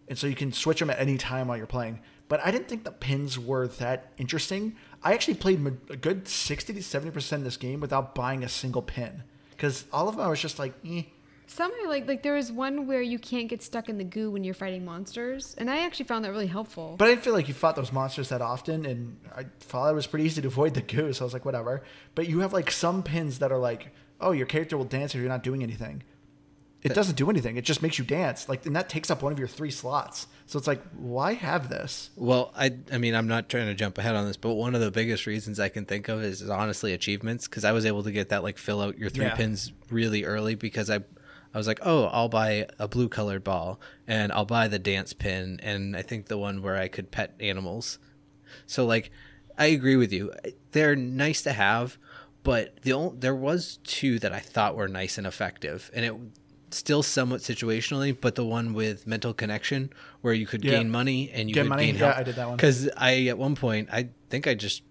and 0.09 0.19
so 0.19 0.27
you 0.27 0.35
can 0.35 0.53
switch 0.53 0.81
them 0.81 0.91
at 0.91 0.99
any 0.99 1.19
time 1.19 1.49
while 1.49 1.57
you're 1.57 1.67
playing. 1.67 2.01
But 2.29 2.41
I 2.45 2.51
didn't 2.51 2.69
think 2.69 2.85
the 2.85 2.93
pins 2.93 3.39
were 3.39 3.69
that 3.69 4.13
interesting. 4.17 4.77
I 5.03 5.15
actually 5.15 5.35
played 5.35 5.65
a 5.89 5.97
good 5.97 6.27
sixty 6.27 6.73
to 6.73 6.83
seventy 6.83 7.11
percent 7.13 7.41
of 7.41 7.45
this 7.45 7.57
game 7.57 7.81
without 7.81 8.15
buying 8.15 8.43
a 8.43 8.49
single 8.49 8.83
pin, 8.83 9.23
because 9.51 9.85
all 9.93 10.09
of 10.09 10.17
them 10.17 10.25
I 10.25 10.29
was 10.31 10.41
just 10.41 10.59
like, 10.59 10.75
eh. 10.85 11.03
Some 11.53 11.73
are 11.83 11.89
like 11.89 12.07
like 12.07 12.23
there 12.23 12.37
is 12.37 12.53
one 12.53 12.87
where 12.87 13.03
you 13.03 13.19
can't 13.19 13.49
get 13.49 13.61
stuck 13.61 13.89
in 13.89 13.99
the 13.99 14.05
goo 14.05 14.31
when 14.31 14.45
you're 14.45 14.55
fighting 14.55 14.85
monsters, 14.85 15.57
and 15.59 15.69
I 15.69 15.81
actually 15.85 16.05
found 16.05 16.25
that 16.25 16.31
really 16.31 16.47
helpful. 16.47 16.95
But 16.97 17.07
I 17.07 17.09
didn't 17.11 17.25
feel 17.25 17.33
like 17.33 17.49
you 17.49 17.55
fought 17.55 17.75
those 17.75 17.93
monsters 17.93 18.29
that 18.29 18.41
often, 18.41 18.87
and 18.87 19.17
I 19.35 19.47
thought 19.59 19.91
it 19.91 19.95
was 19.95 20.07
pretty 20.07 20.27
easy 20.27 20.41
to 20.43 20.47
avoid 20.47 20.75
the 20.75 20.81
goo, 20.83 21.13
so 21.13 21.25
I 21.25 21.27
was 21.27 21.33
like, 21.33 21.45
whatever. 21.45 21.83
But 22.15 22.29
you 22.29 22.39
have 22.39 22.53
like 22.53 22.71
some 22.71 23.03
pins 23.03 23.41
that 23.41 23.51
are 23.51 23.59
like, 23.59 23.89
oh, 24.21 24.31
your 24.31 24.47
character 24.47 24.79
will 24.79 24.85
dance 24.85 25.13
if 25.13 25.21
you're 25.21 25.29
not 25.29 25.43
doing 25.43 25.65
anything. 25.65 26.05
It 26.83 26.95
doesn't 26.95 27.17
do 27.17 27.29
anything. 27.29 27.57
It 27.57 27.65
just 27.65 27.83
makes 27.83 27.99
you 27.99 28.05
dance. 28.07 28.49
Like, 28.49 28.65
and 28.65 28.75
that 28.77 28.89
takes 28.89 29.11
up 29.11 29.21
one 29.21 29.33
of 29.33 29.39
your 29.39 29.49
three 29.49 29.73
slots. 29.73 30.29
So 30.47 30.57
it's 30.57 30.69
like, 30.69 30.81
why 30.97 31.35
have 31.35 31.69
this? 31.69 32.11
Well, 32.17 32.53
I 32.57 32.77
I 32.93 32.97
mean, 32.99 33.15
I'm 33.17 33.27
not 33.27 33.49
trying 33.49 33.67
to 33.67 33.75
jump 33.75 33.99
ahead 33.99 34.15
on 34.15 34.25
this, 34.27 34.37
but 34.37 34.55
one 34.55 34.77
of 34.77 34.81
the 34.81 34.91
biggest 34.93 35.27
reasons 35.27 35.59
I 35.59 35.69
can 35.69 35.85
think 35.85 36.09
of 36.09 36.23
is, 36.23 36.41
is 36.43 36.49
honestly 36.49 36.93
achievements 36.95 37.49
because 37.49 37.65
I 37.65 37.73
was 37.73 37.85
able 37.85 38.05
to 38.05 38.13
get 38.13 38.29
that 38.29 38.45
like 38.45 38.57
fill 38.57 38.81
out 38.81 38.97
your 38.99 39.11
three 39.11 39.25
Yeah. 39.27 39.35
pins 39.35 39.73
really 39.91 40.25
early 40.25 40.55
because 40.55 40.89
I 40.89 41.01
I 41.53 41.59
was 41.59 41.67
like, 41.67 41.81
"Oh, 41.83 42.05
I'll 42.07 42.29
buy 42.29 42.67
a 42.79 42.87
blue 42.89 43.09
colored 43.09 43.43
ball 43.45 43.81
and 44.07 44.31
I'll 44.33 44.45
buy 44.45 44.69
the 44.69 44.79
dance 44.79 45.13
pin 45.13 45.59
and 45.63 45.97
I 45.97 46.03
think 46.03 46.27
the 46.27 46.39
one 46.39 46.63
where 46.63 46.77
I 46.77 46.89
could 46.89 47.11
pet 47.11 47.35
animals." 47.41 47.99
So 48.67 48.85
like 48.87 49.11
I 49.59 49.67
agree 49.67 49.97
with 49.97 50.13
you. 50.13 50.33
They're 50.73 50.97
nice 50.97 51.43
to 51.43 51.53
have, 51.53 51.99
but 52.43 52.81
the 52.83 52.93
only, 52.93 53.19
there 53.19 53.35
was 53.35 53.79
two 53.85 54.19
that 54.21 54.33
I 54.33 54.39
thought 54.39 54.75
were 54.77 54.89
nice 54.89 55.19
and 55.19 55.27
effective 55.27 55.91
and 55.93 56.05
it 56.05 56.15
still 56.73 57.03
somewhat 57.03 57.41
situationally, 57.41 58.17
but 58.19 58.37
the 58.37 58.45
one 58.45 58.73
with 58.73 59.05
mental 59.07 59.35
connection 59.35 59.91
where 60.21 60.33
you 60.33 60.47
could 60.47 60.65
Yeah. 60.65 60.71
gain 60.79 60.89
money 60.91 61.29
and 61.33 61.49
you 61.49 61.55
Gain 61.55 61.65
could 61.65 61.69
money? 61.71 61.87
gain 61.87 61.97
Yeah. 61.97 62.15
I 62.17 62.23
did 62.23 62.37
that 62.37 62.49
one. 62.49 62.59
Cuz 62.59 62.89
I 62.97 63.27
at 63.27 63.37
one 63.39 63.57
point 63.57 63.89
I 63.93 64.11
think 64.31 64.47
I 64.47 64.55
just 64.55 64.83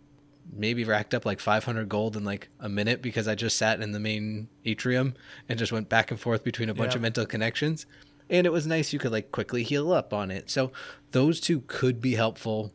maybe 0.52 0.84
racked 0.84 1.14
up 1.14 1.26
like 1.26 1.40
500 1.40 1.88
gold 1.90 2.18
in 2.18 2.24
like 2.24 2.50
a 2.60 2.70
minute 2.70 3.02
because 3.02 3.28
I 3.28 3.36
just 3.36 3.58
sat 3.58 3.82
in 3.82 3.92
the 3.92 4.00
main 4.00 4.48
atrium 4.66 5.14
and 5.48 5.60
just 5.60 5.72
went 5.72 5.90
back 5.90 6.12
and 6.12 6.20
forth 6.20 6.44
between 6.44 6.70
a 6.70 6.74
bunch 6.74 6.94
Yeah. 6.94 6.98
of 6.98 7.02
mental 7.02 7.26
connections. 7.26 7.86
And 8.30 8.46
it 8.46 8.52
was 8.52 8.68
nice 8.68 8.92
you 8.94 9.00
could 9.00 9.12
like 9.12 9.32
quickly 9.32 9.64
heal 9.64 9.92
up 9.92 10.14
on 10.14 10.32
it. 10.32 10.50
So 10.50 10.72
those 11.12 11.40
two 11.40 11.62
could 11.68 12.00
be 12.02 12.16
helpful 12.16 12.72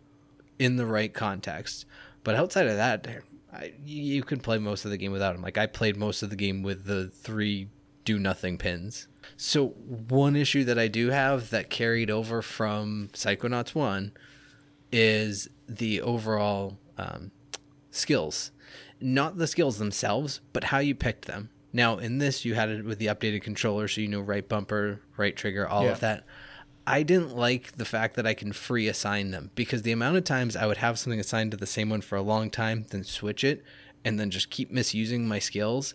in 0.58 0.76
the 0.76 0.86
right 0.86 1.12
context. 1.12 1.84
But 2.22 2.34
outside 2.36 2.66
of 2.66 2.76
that, 2.76 3.06
I, 3.52 3.72
you 3.84 4.22
can 4.22 4.40
play 4.40 4.58
most 4.58 4.84
of 4.84 4.90
the 4.90 4.96
game 4.96 5.12
without 5.12 5.32
them. 5.34 5.42
Like 5.42 5.58
I 5.58 5.66
played 5.66 5.96
most 5.96 6.22
of 6.22 6.30
the 6.30 6.36
game 6.36 6.62
with 6.62 6.84
the 6.86 7.08
three 7.08 7.68
do 8.04 8.18
nothing 8.18 8.58
pins. 8.58 9.08
So 9.36 9.68
one 9.68 10.36
issue 10.36 10.64
that 10.64 10.78
I 10.78 10.88
do 10.88 11.10
have 11.10 11.50
that 11.50 11.70
carried 11.70 12.10
over 12.10 12.42
from 12.42 13.08
Psychonauts 13.14 13.74
1 13.74 14.12
is 14.92 15.48
the 15.68 16.00
overall 16.02 16.78
um, 16.98 17.30
skills. 17.94 18.50
Not 19.00 19.36
the 19.38 19.46
skills 19.46 19.78
themselves, 19.78 20.40
but 20.52 20.64
how 20.64 20.78
you 20.78 20.94
picked 20.94 21.26
them. 21.26 21.50
Now, 21.72 21.98
in 21.98 22.18
this, 22.18 22.44
you 22.44 22.54
had 22.54 22.68
it 22.68 22.84
with 22.84 22.98
the 22.98 23.06
updated 23.06 23.42
controller, 23.42 23.88
so 23.88 24.00
you 24.00 24.08
know 24.08 24.20
right 24.20 24.48
bumper, 24.48 25.00
right 25.16 25.34
trigger, 25.36 25.66
all 25.68 25.84
Yeah. 25.84 25.92
of 25.92 26.00
that. 26.00 26.24
I 26.86 27.02
didn't 27.02 27.34
like 27.34 27.72
the 27.76 27.84
fact 27.84 28.14
that 28.16 28.26
I 28.26 28.34
can 28.34 28.52
free 28.52 28.88
assign 28.88 29.30
them 29.30 29.50
because 29.54 29.82
the 29.82 29.92
amount 29.92 30.16
of 30.18 30.24
times 30.24 30.54
I 30.54 30.66
would 30.66 30.76
have 30.76 30.98
something 30.98 31.18
assigned 31.18 31.50
to 31.52 31.56
the 31.56 31.66
same 31.66 31.88
one 31.88 32.02
for 32.02 32.16
a 32.16 32.22
long 32.22 32.50
time, 32.50 32.84
then 32.90 33.04
switch 33.04 33.42
it, 33.42 33.64
and 34.04 34.20
then 34.20 34.30
just 34.30 34.50
keep 34.50 34.70
misusing 34.70 35.26
my 35.26 35.38
skills. 35.38 35.94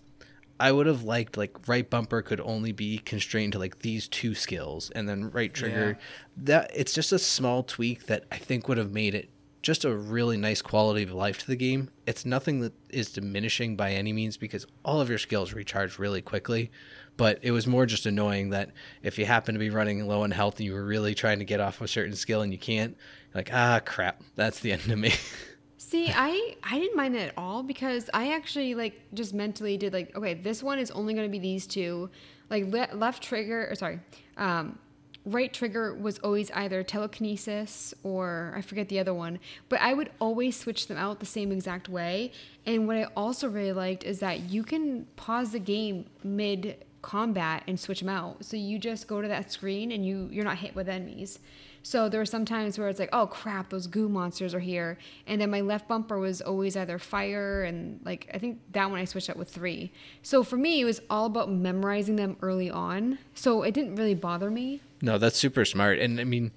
I 0.60 0.72
would 0.74 0.88
have 0.88 1.04
liked 1.04 1.38
like 1.38 1.70
right 1.70 1.88
bumper 1.90 2.22
could 2.22 2.42
only 2.42 2.72
be 2.74 2.98
constrained 2.98 3.54
to 3.54 3.60
like 3.60 3.80
these 3.80 4.08
two 4.10 4.36
skills, 4.36 4.90
and 4.90 5.08
then 5.08 5.30
right 5.32 5.54
trigger. 5.54 5.98
That 6.36 6.72
it's 6.76 6.92
just 6.94 7.12
a 7.14 7.20
small 7.20 7.64
tweak 7.64 8.08
that 8.08 8.26
I 8.32 8.38
think 8.38 8.68
would 8.68 8.78
have 8.80 8.92
made 8.92 9.16
it 9.16 9.30
just 9.62 9.84
a 9.84 9.94
really 9.94 10.38
nice 10.38 10.62
quality 10.62 11.04
of 11.04 11.12
life 11.12 11.40
to 11.40 11.48
the 11.48 11.56
game. 11.56 11.90
It's 12.06 12.26
nothing 12.26 12.62
that 12.62 12.74
is 12.90 13.12
diminishing 13.12 13.76
by 13.76 13.92
any 13.92 14.14
means 14.14 14.38
because 14.38 14.66
all 14.86 15.02
of 15.02 15.10
your 15.10 15.18
skills 15.18 15.54
recharge 15.54 16.00
really 16.00 16.22
quickly. 16.22 16.72
But 17.18 17.40
it 17.42 17.52
was 17.52 17.68
more 17.68 17.86
just 17.86 18.06
annoying 18.06 18.52
that 18.52 18.72
if 19.04 19.20
you 19.20 19.26
happen 19.26 19.54
to 19.54 19.60
be 19.60 19.70
running 19.70 20.08
low 20.08 20.24
on 20.24 20.32
health 20.32 20.58
and 20.58 20.66
you 20.66 20.74
were 20.74 20.86
really 20.86 21.14
trying 21.14 21.40
to 21.40 21.46
get 21.46 21.60
off 21.60 21.82
a 21.82 21.88
certain 21.88 22.16
skill 22.16 22.42
and 22.42 22.54
you 22.54 22.58
can't, 22.58 22.96
like 23.36 23.50
ah 23.54 23.82
crap, 23.86 24.22
that's 24.36 24.62
the 24.62 24.72
end 24.72 24.90
of 24.90 24.98
me. 24.98 25.14
See, 25.78 26.12
I 26.14 26.56
I 26.64 26.80
didn't 26.80 26.96
mind 26.96 27.16
that 27.16 27.30
at 27.30 27.34
all 27.36 27.64
because 27.64 28.10
I 28.14 28.34
actually 28.34 28.76
like 28.76 29.02
just 29.14 29.34
mentally 29.34 29.76
did 29.76 29.92
like 29.92 30.16
okay, 30.16 30.36
this 30.36 30.64
one 30.64 30.80
is 30.80 30.92
only 30.92 31.14
going 31.14 31.28
to 31.28 31.32
be 31.32 31.40
these 31.40 31.68
two. 31.68 32.10
Like 32.50 32.66
le- 32.66 32.96
left 32.96 33.22
trigger 33.22 33.68
or 33.70 33.76
sorry, 33.76 34.00
um, 34.38 34.80
right 35.26 35.52
trigger 35.54 35.94
was 35.94 36.18
always 36.20 36.50
either 36.52 36.84
telekinesis 36.84 37.94
or 38.04 38.54
I 38.56 38.62
forget 38.62 38.90
the 38.90 39.00
other 39.00 39.14
one, 39.14 39.40
but 39.68 39.82
I 39.82 39.94
would 39.94 40.12
always 40.20 40.58
switch 40.58 40.88
them 40.88 40.98
out 40.98 41.20
the 41.20 41.26
same 41.26 41.52
exact 41.52 41.90
way. 41.90 42.32
And 42.66 42.88
what 42.88 42.98
I 42.98 43.04
also 43.16 43.48
really 43.50 43.74
liked 43.74 44.04
is 44.04 44.20
that 44.20 44.50
you 44.50 44.64
can 44.64 45.06
pause 45.16 45.52
the 45.52 45.60
game 45.60 46.06
mid 46.24 46.86
combat 47.02 47.64
and 47.68 47.80
switch 47.80 48.00
them 48.00 48.10
out. 48.10 48.44
So 48.44 48.58
you 48.58 48.78
just 48.78 49.08
go 49.08 49.22
to 49.22 49.28
that 49.28 49.52
screen 49.52 49.92
and 49.92 50.06
you 50.06 50.28
you're 50.32 50.46
not 50.46 50.58
hit 50.58 50.76
with 50.76 50.90
enemies. 50.90 51.40
So 51.82 52.10
there 52.10 52.20
were 52.20 52.26
some 52.26 52.44
times 52.44 52.78
where 52.78 52.90
it's 52.90 53.00
like, 53.00 53.10
oh 53.14 53.28
crap, 53.28 53.70
those 53.70 53.88
goo 53.88 54.10
monsters 54.10 54.54
are 54.54 54.60
here. 54.60 54.98
And 55.28 55.40
then 55.40 55.50
my 55.50 55.62
left 55.62 55.88
bumper 55.88 56.20
was 56.20 56.42
always 56.42 56.76
either 56.76 57.00
fire 57.00 57.64
and 57.64 58.02
like 58.04 58.30
I 58.34 58.38
think 58.38 58.60
that 58.74 58.90
one 58.90 59.00
I 59.00 59.06
switched 59.06 59.30
out 59.30 59.38
with 59.38 59.50
three. 59.50 59.92
So 60.22 60.44
for 60.44 60.58
me 60.58 60.82
it 60.82 60.86
was 60.86 61.02
all 61.10 61.26
about 61.26 61.52
memorizing 61.52 62.16
them 62.16 62.38
early 62.42 62.70
on. 62.70 63.18
So 63.34 63.64
it 63.64 63.74
didn't 63.74 63.96
really 63.96 64.16
bother 64.16 64.52
me. 64.52 64.82
No, 65.02 65.18
that's 65.18 65.38
super 65.38 65.66
smart. 65.66 66.00
And 66.00 66.20
I 66.20 66.24
mean, 66.24 66.52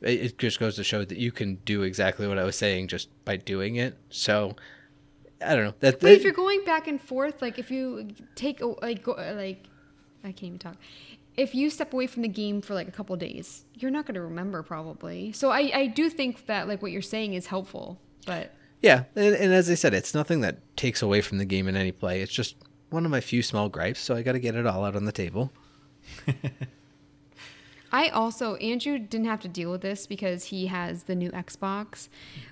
it 0.00 0.20
it 0.20 0.38
just 0.38 0.58
goes 0.60 0.76
to 0.76 0.84
show 0.84 1.04
that 1.04 1.18
you 1.18 1.32
can 1.32 1.56
do 1.64 1.82
exactly 1.82 2.26
what 2.26 2.38
I 2.38 2.44
was 2.44 2.56
saying 2.56 2.88
just 2.88 3.08
by 3.24 3.36
doing 3.36 3.76
it. 3.76 3.96
So 4.10 4.56
I 5.44 5.54
don't 5.54 5.64
know. 5.64 5.74
That, 5.80 6.00
But 6.00 6.12
if 6.12 6.22
you're 6.24 6.32
going 6.32 6.64
back 6.64 6.88
and 6.88 7.00
forth, 7.00 7.42
like 7.42 7.58
if 7.58 7.70
you 7.70 8.08
take 8.34 8.60
a- 8.60 8.66
like 8.66 9.02
go, 9.02 9.12
like 9.12 9.64
I 10.24 10.28
can't 10.32 10.44
even 10.44 10.58
talk. 10.58 10.76
If 11.36 11.54
you 11.54 11.68
step 11.68 11.92
away 11.92 12.06
from 12.06 12.22
the 12.22 12.28
game 12.28 12.62
for 12.62 12.72
like 12.74 12.88
a 12.88 12.90
couple 12.90 13.14
days, 13.16 13.64
you're 13.74 13.90
not 13.90 14.06
going 14.06 14.14
to 14.14 14.22
remember 14.22 14.62
probably. 14.62 15.32
So 15.32 15.50
I 15.50 15.70
I 15.74 15.86
do 15.86 16.08
think 16.10 16.46
that 16.46 16.66
like 16.68 16.82
what 16.82 16.92
you're 16.92 17.02
saying 17.02 17.34
is 17.34 17.46
helpful, 17.46 17.98
but 18.26 18.52
yeah, 18.82 19.04
and, 19.14 19.34
and 19.34 19.52
as 19.52 19.70
I 19.70 19.74
said, 19.74 19.94
it's 19.94 20.14
nothing 20.14 20.40
that 20.42 20.58
takes 20.76 21.02
away 21.02 21.20
from 21.20 21.38
the 21.38 21.44
game 21.44 21.66
in 21.68 21.76
any 21.76 21.92
play. 21.92 22.20
It's 22.22 22.32
just 22.32 22.56
one 22.90 23.04
of 23.04 23.10
my 23.10 23.20
few 23.20 23.42
small 23.42 23.68
gripes, 23.68 24.00
so 24.00 24.14
I 24.14 24.22
got 24.22 24.32
to 24.32 24.38
get 24.38 24.54
it 24.54 24.66
all 24.66 24.84
out 24.84 24.96
on 24.96 25.04
the 25.04 25.12
table. 25.12 25.52
I 27.96 28.10
also 28.10 28.56
Andrew 28.56 28.98
didn't 28.98 29.26
have 29.26 29.40
to 29.40 29.48
deal 29.48 29.70
with 29.70 29.80
this 29.80 30.06
because 30.06 30.44
he 30.44 30.66
has 30.66 31.04
the 31.04 31.14
new 31.14 31.30
Xbox, 31.30 32.10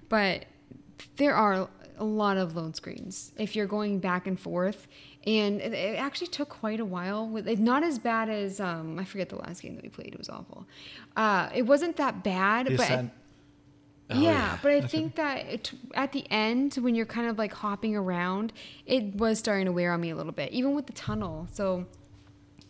but 0.09 0.47
there 1.17 1.35
are 1.35 1.69
a 1.99 2.05
lot 2.05 2.39
of 2.39 2.57
load 2.57 2.75
screens 2.77 3.31
if 3.37 3.55
you're 3.55 3.67
going 3.67 3.99
back 3.99 4.27
and 4.27 4.41
forth, 4.41 4.89
and 5.27 5.61
it, 5.61 5.75
it 5.75 5.99
actually 5.99 6.29
took 6.29 6.49
quite 6.49 6.81
a 6.81 6.85
while. 6.87 7.29
With 7.29 7.47
it, 7.47 7.59
not 7.59 7.83
as 7.85 7.99
bad 7.99 8.31
as 8.31 8.59
um, 8.59 8.99
I 8.99 9.05
forget 9.05 9.29
the 9.29 9.37
last 9.37 9.61
game 9.61 9.75
that 9.75 9.85
we 9.85 9.91
played. 9.91 10.15
It 10.15 10.19
was 10.19 10.31
awful. 10.31 10.67
Uh, 11.15 11.51
it 11.55 11.63
wasn't 11.63 11.97
that 11.97 12.25
bad, 12.25 12.67
The 12.69 12.77
but. 12.77 12.85
Ascent. 12.87 13.13
Oh, 14.11 14.21
yeah, 14.21 14.31
yeah. 14.31 14.59
but 14.63 14.71
I 14.71 14.81
think 14.83 15.15
that 15.17 15.47
it, 15.47 15.73
at 15.95 16.13
the 16.13 16.31
end, 16.31 16.75
when 16.75 16.95
you're 16.95 17.07
kind 17.07 17.27
of 17.29 17.39
like 17.39 17.55
hopping 17.55 17.97
around, 17.97 18.53
it 18.85 19.15
was 19.15 19.39
starting 19.39 19.65
to 19.65 19.73
wear 19.73 19.93
on 19.93 20.01
me 20.01 20.11
a 20.11 20.17
little 20.17 20.33
bit, 20.33 20.53
even 20.53 20.75
with 20.75 20.87
the 20.87 20.93
tunnel. 20.93 21.49
So 21.53 21.87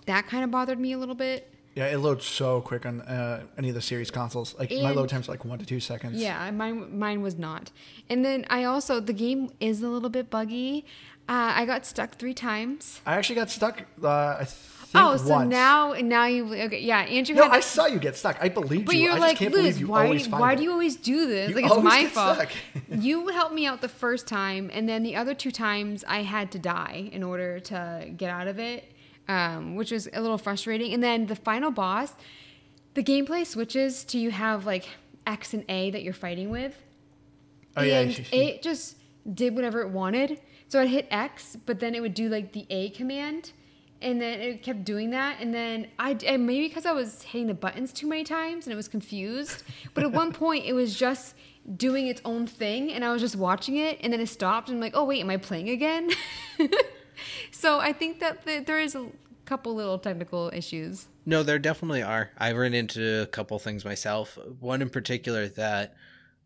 that 0.06 0.28
kind 0.28 0.44
of 0.44 0.52
bothered 0.52 0.78
me 0.78 0.92
a 0.92 0.98
little 0.98 1.16
bit. 1.16 1.53
Yeah, 1.74 1.86
it 1.86 1.98
loads 1.98 2.24
so 2.24 2.60
quick 2.60 2.86
on 2.86 3.00
uh, 3.00 3.42
any 3.58 3.68
of 3.68 3.74
the 3.74 3.82
series 3.82 4.10
consoles. 4.10 4.54
Like 4.58 4.70
my 4.70 4.92
load 4.92 5.08
time's 5.08 5.28
like 5.28 5.44
one 5.44 5.58
to 5.58 5.66
two 5.66 5.80
seconds. 5.80 6.20
Yeah, 6.22 6.50
mine 6.52 6.96
mine 6.98 7.20
was 7.20 7.36
not. 7.36 7.72
And 8.08 8.24
then 8.24 8.46
I 8.48 8.64
also 8.64 9.00
the 9.00 9.12
game 9.12 9.50
is 9.60 9.82
a 9.82 9.88
little 9.88 10.10
bit 10.10 10.30
buggy. 10.30 10.84
Uh, 11.28 11.52
I 11.56 11.64
got 11.64 11.84
stuck 11.86 12.16
three 12.16 12.34
times. 12.34 13.00
I 13.06 13.14
actually 13.16 13.36
got 13.36 13.50
stuck. 13.50 13.82
Uh, 14.02 14.08
I 14.40 14.44
think 14.44 14.70
Oh, 14.96 15.16
so 15.16 15.28
once. 15.28 15.50
now 15.50 15.94
now 15.94 16.26
you 16.26 16.54
okay? 16.54 16.78
Yeah, 16.78 17.00
Andrew. 17.00 17.34
No, 17.34 17.44
had, 17.44 17.52
I 17.52 17.60
saw 17.60 17.86
you 17.86 17.98
get 17.98 18.14
stuck. 18.16 18.36
I 18.40 18.48
believed 18.48 18.86
but 18.86 18.94
you. 18.94 19.04
you're 19.04 19.14
I 19.14 19.18
like, 19.18 19.40
Liz, 19.40 19.80
you 19.80 19.88
why 19.88 20.04
always 20.04 20.24
do, 20.24 20.30
find 20.30 20.40
why 20.40 20.52
it. 20.52 20.56
do 20.56 20.62
you 20.62 20.70
always 20.70 20.94
do 20.94 21.26
this? 21.26 21.48
You 21.50 21.56
like 21.56 21.64
it's 21.64 21.82
my 21.82 22.02
get 22.02 22.12
fault. 22.12 22.36
stuck. 22.36 22.52
you 23.00 23.26
helped 23.28 23.54
me 23.54 23.66
out 23.66 23.80
the 23.80 23.88
first 23.88 24.28
time, 24.28 24.70
and 24.72 24.88
then 24.88 25.02
the 25.02 25.16
other 25.16 25.34
two 25.34 25.50
times 25.50 26.04
I 26.06 26.22
had 26.22 26.52
to 26.52 26.60
die 26.60 27.08
in 27.10 27.24
order 27.24 27.58
to 27.58 28.08
get 28.16 28.30
out 28.30 28.46
of 28.46 28.60
it, 28.60 28.92
um, 29.28 29.74
which 29.76 29.90
was 29.90 30.08
a 30.12 30.20
little 30.20 30.38
frustrating. 30.38 30.92
And 30.92 31.02
then 31.02 31.26
the 31.26 31.36
final 31.36 31.70
boss, 31.70 32.14
the 32.94 33.02
gameplay 33.02 33.46
switches 33.46 34.04
to 34.04 34.18
you 34.18 34.30
have 34.30 34.66
like 34.66 34.88
X 35.26 35.54
and 35.54 35.64
A 35.68 35.90
that 35.90 36.02
you're 36.02 36.12
fighting 36.12 36.50
with. 36.50 36.76
Oh, 37.76 37.82
and 37.82 38.10
you- 38.18 38.24
it 38.32 38.62
just 38.62 38.96
did 39.32 39.54
whatever 39.56 39.80
it 39.80 39.88
wanted. 39.90 40.40
So 40.68 40.80
I'd 40.80 40.88
hit 40.88 41.06
X, 41.10 41.56
but 41.66 41.80
then 41.80 41.94
it 41.94 42.00
would 42.00 42.14
do 42.14 42.28
like 42.28 42.52
the 42.52 42.66
A 42.70 42.90
command, 42.90 43.52
and 44.02 44.20
then 44.20 44.40
it 44.40 44.62
kept 44.62 44.84
doing 44.84 45.10
that. 45.10 45.36
And 45.40 45.54
then 45.54 45.88
I 45.98 46.16
and 46.26 46.46
maybe 46.46 46.68
because 46.68 46.84
I 46.86 46.92
was 46.92 47.22
hitting 47.22 47.46
the 47.46 47.54
buttons 47.54 47.92
too 47.92 48.06
many 48.08 48.24
times 48.24 48.66
and 48.66 48.72
it 48.72 48.76
was 48.76 48.88
confused. 48.88 49.62
But 49.94 50.04
at 50.04 50.12
one 50.12 50.32
point, 50.44 50.64
it 50.66 50.72
was 50.72 50.96
just 50.96 51.34
doing 51.76 52.06
its 52.08 52.20
own 52.24 52.46
thing, 52.46 52.92
and 52.92 53.04
I 53.04 53.10
was 53.12 53.22
just 53.22 53.36
watching 53.36 53.76
it, 53.76 53.98
and 54.02 54.12
then 54.12 54.20
it 54.20 54.26
stopped, 54.28 54.68
and 54.68 54.76
I'm 54.76 54.80
like, 54.82 54.92
oh 54.94 55.04
wait, 55.04 55.20
am 55.20 55.30
I 55.30 55.36
playing 55.38 55.70
again? 55.70 56.10
so 57.50 57.78
I 57.80 57.92
think 57.92 58.20
that 58.20 58.44
the, 58.44 58.60
there 58.60 58.78
is 58.78 58.94
a 58.94 59.08
couple 59.44 59.74
little 59.74 59.98
technical 59.98 60.50
issues. 60.52 61.06
No, 61.26 61.42
there 61.42 61.58
definitely 61.58 62.02
are. 62.02 62.30
I 62.38 62.52
ran 62.52 62.74
into 62.74 63.22
a 63.22 63.26
couple 63.26 63.58
things 63.58 63.84
myself. 63.84 64.38
One 64.60 64.82
in 64.82 64.90
particular 64.90 65.48
that 65.48 65.94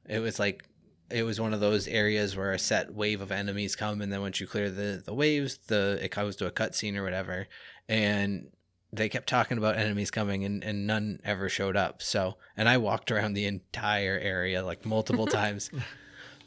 it 0.08 0.20
was 0.20 0.38
like 0.38 0.68
it 1.10 1.22
was 1.22 1.40
one 1.40 1.54
of 1.54 1.60
those 1.60 1.88
areas 1.88 2.36
where 2.36 2.52
a 2.52 2.58
set 2.58 2.94
wave 2.94 3.20
of 3.20 3.32
enemies 3.32 3.76
come, 3.76 4.00
and 4.00 4.12
then 4.12 4.20
once 4.20 4.40
you 4.40 4.46
clear 4.46 4.70
the 4.70 5.02
the 5.04 5.14
waves, 5.14 5.58
the 5.68 5.98
it 6.02 6.10
comes 6.10 6.36
to 6.36 6.46
a 6.46 6.50
cutscene 6.50 6.96
or 6.96 7.02
whatever, 7.02 7.46
and 7.88 8.50
they 8.92 9.08
kept 9.08 9.28
talking 9.28 9.58
about 9.58 9.76
enemies 9.76 10.10
coming, 10.10 10.44
and 10.44 10.62
and 10.62 10.86
none 10.86 11.20
ever 11.24 11.48
showed 11.48 11.76
up. 11.76 12.02
So, 12.02 12.36
and 12.56 12.68
I 12.68 12.76
walked 12.76 13.10
around 13.10 13.34
the 13.34 13.46
entire 13.46 14.18
area 14.18 14.64
like 14.64 14.84
multiple 14.84 15.26
times. 15.42 15.70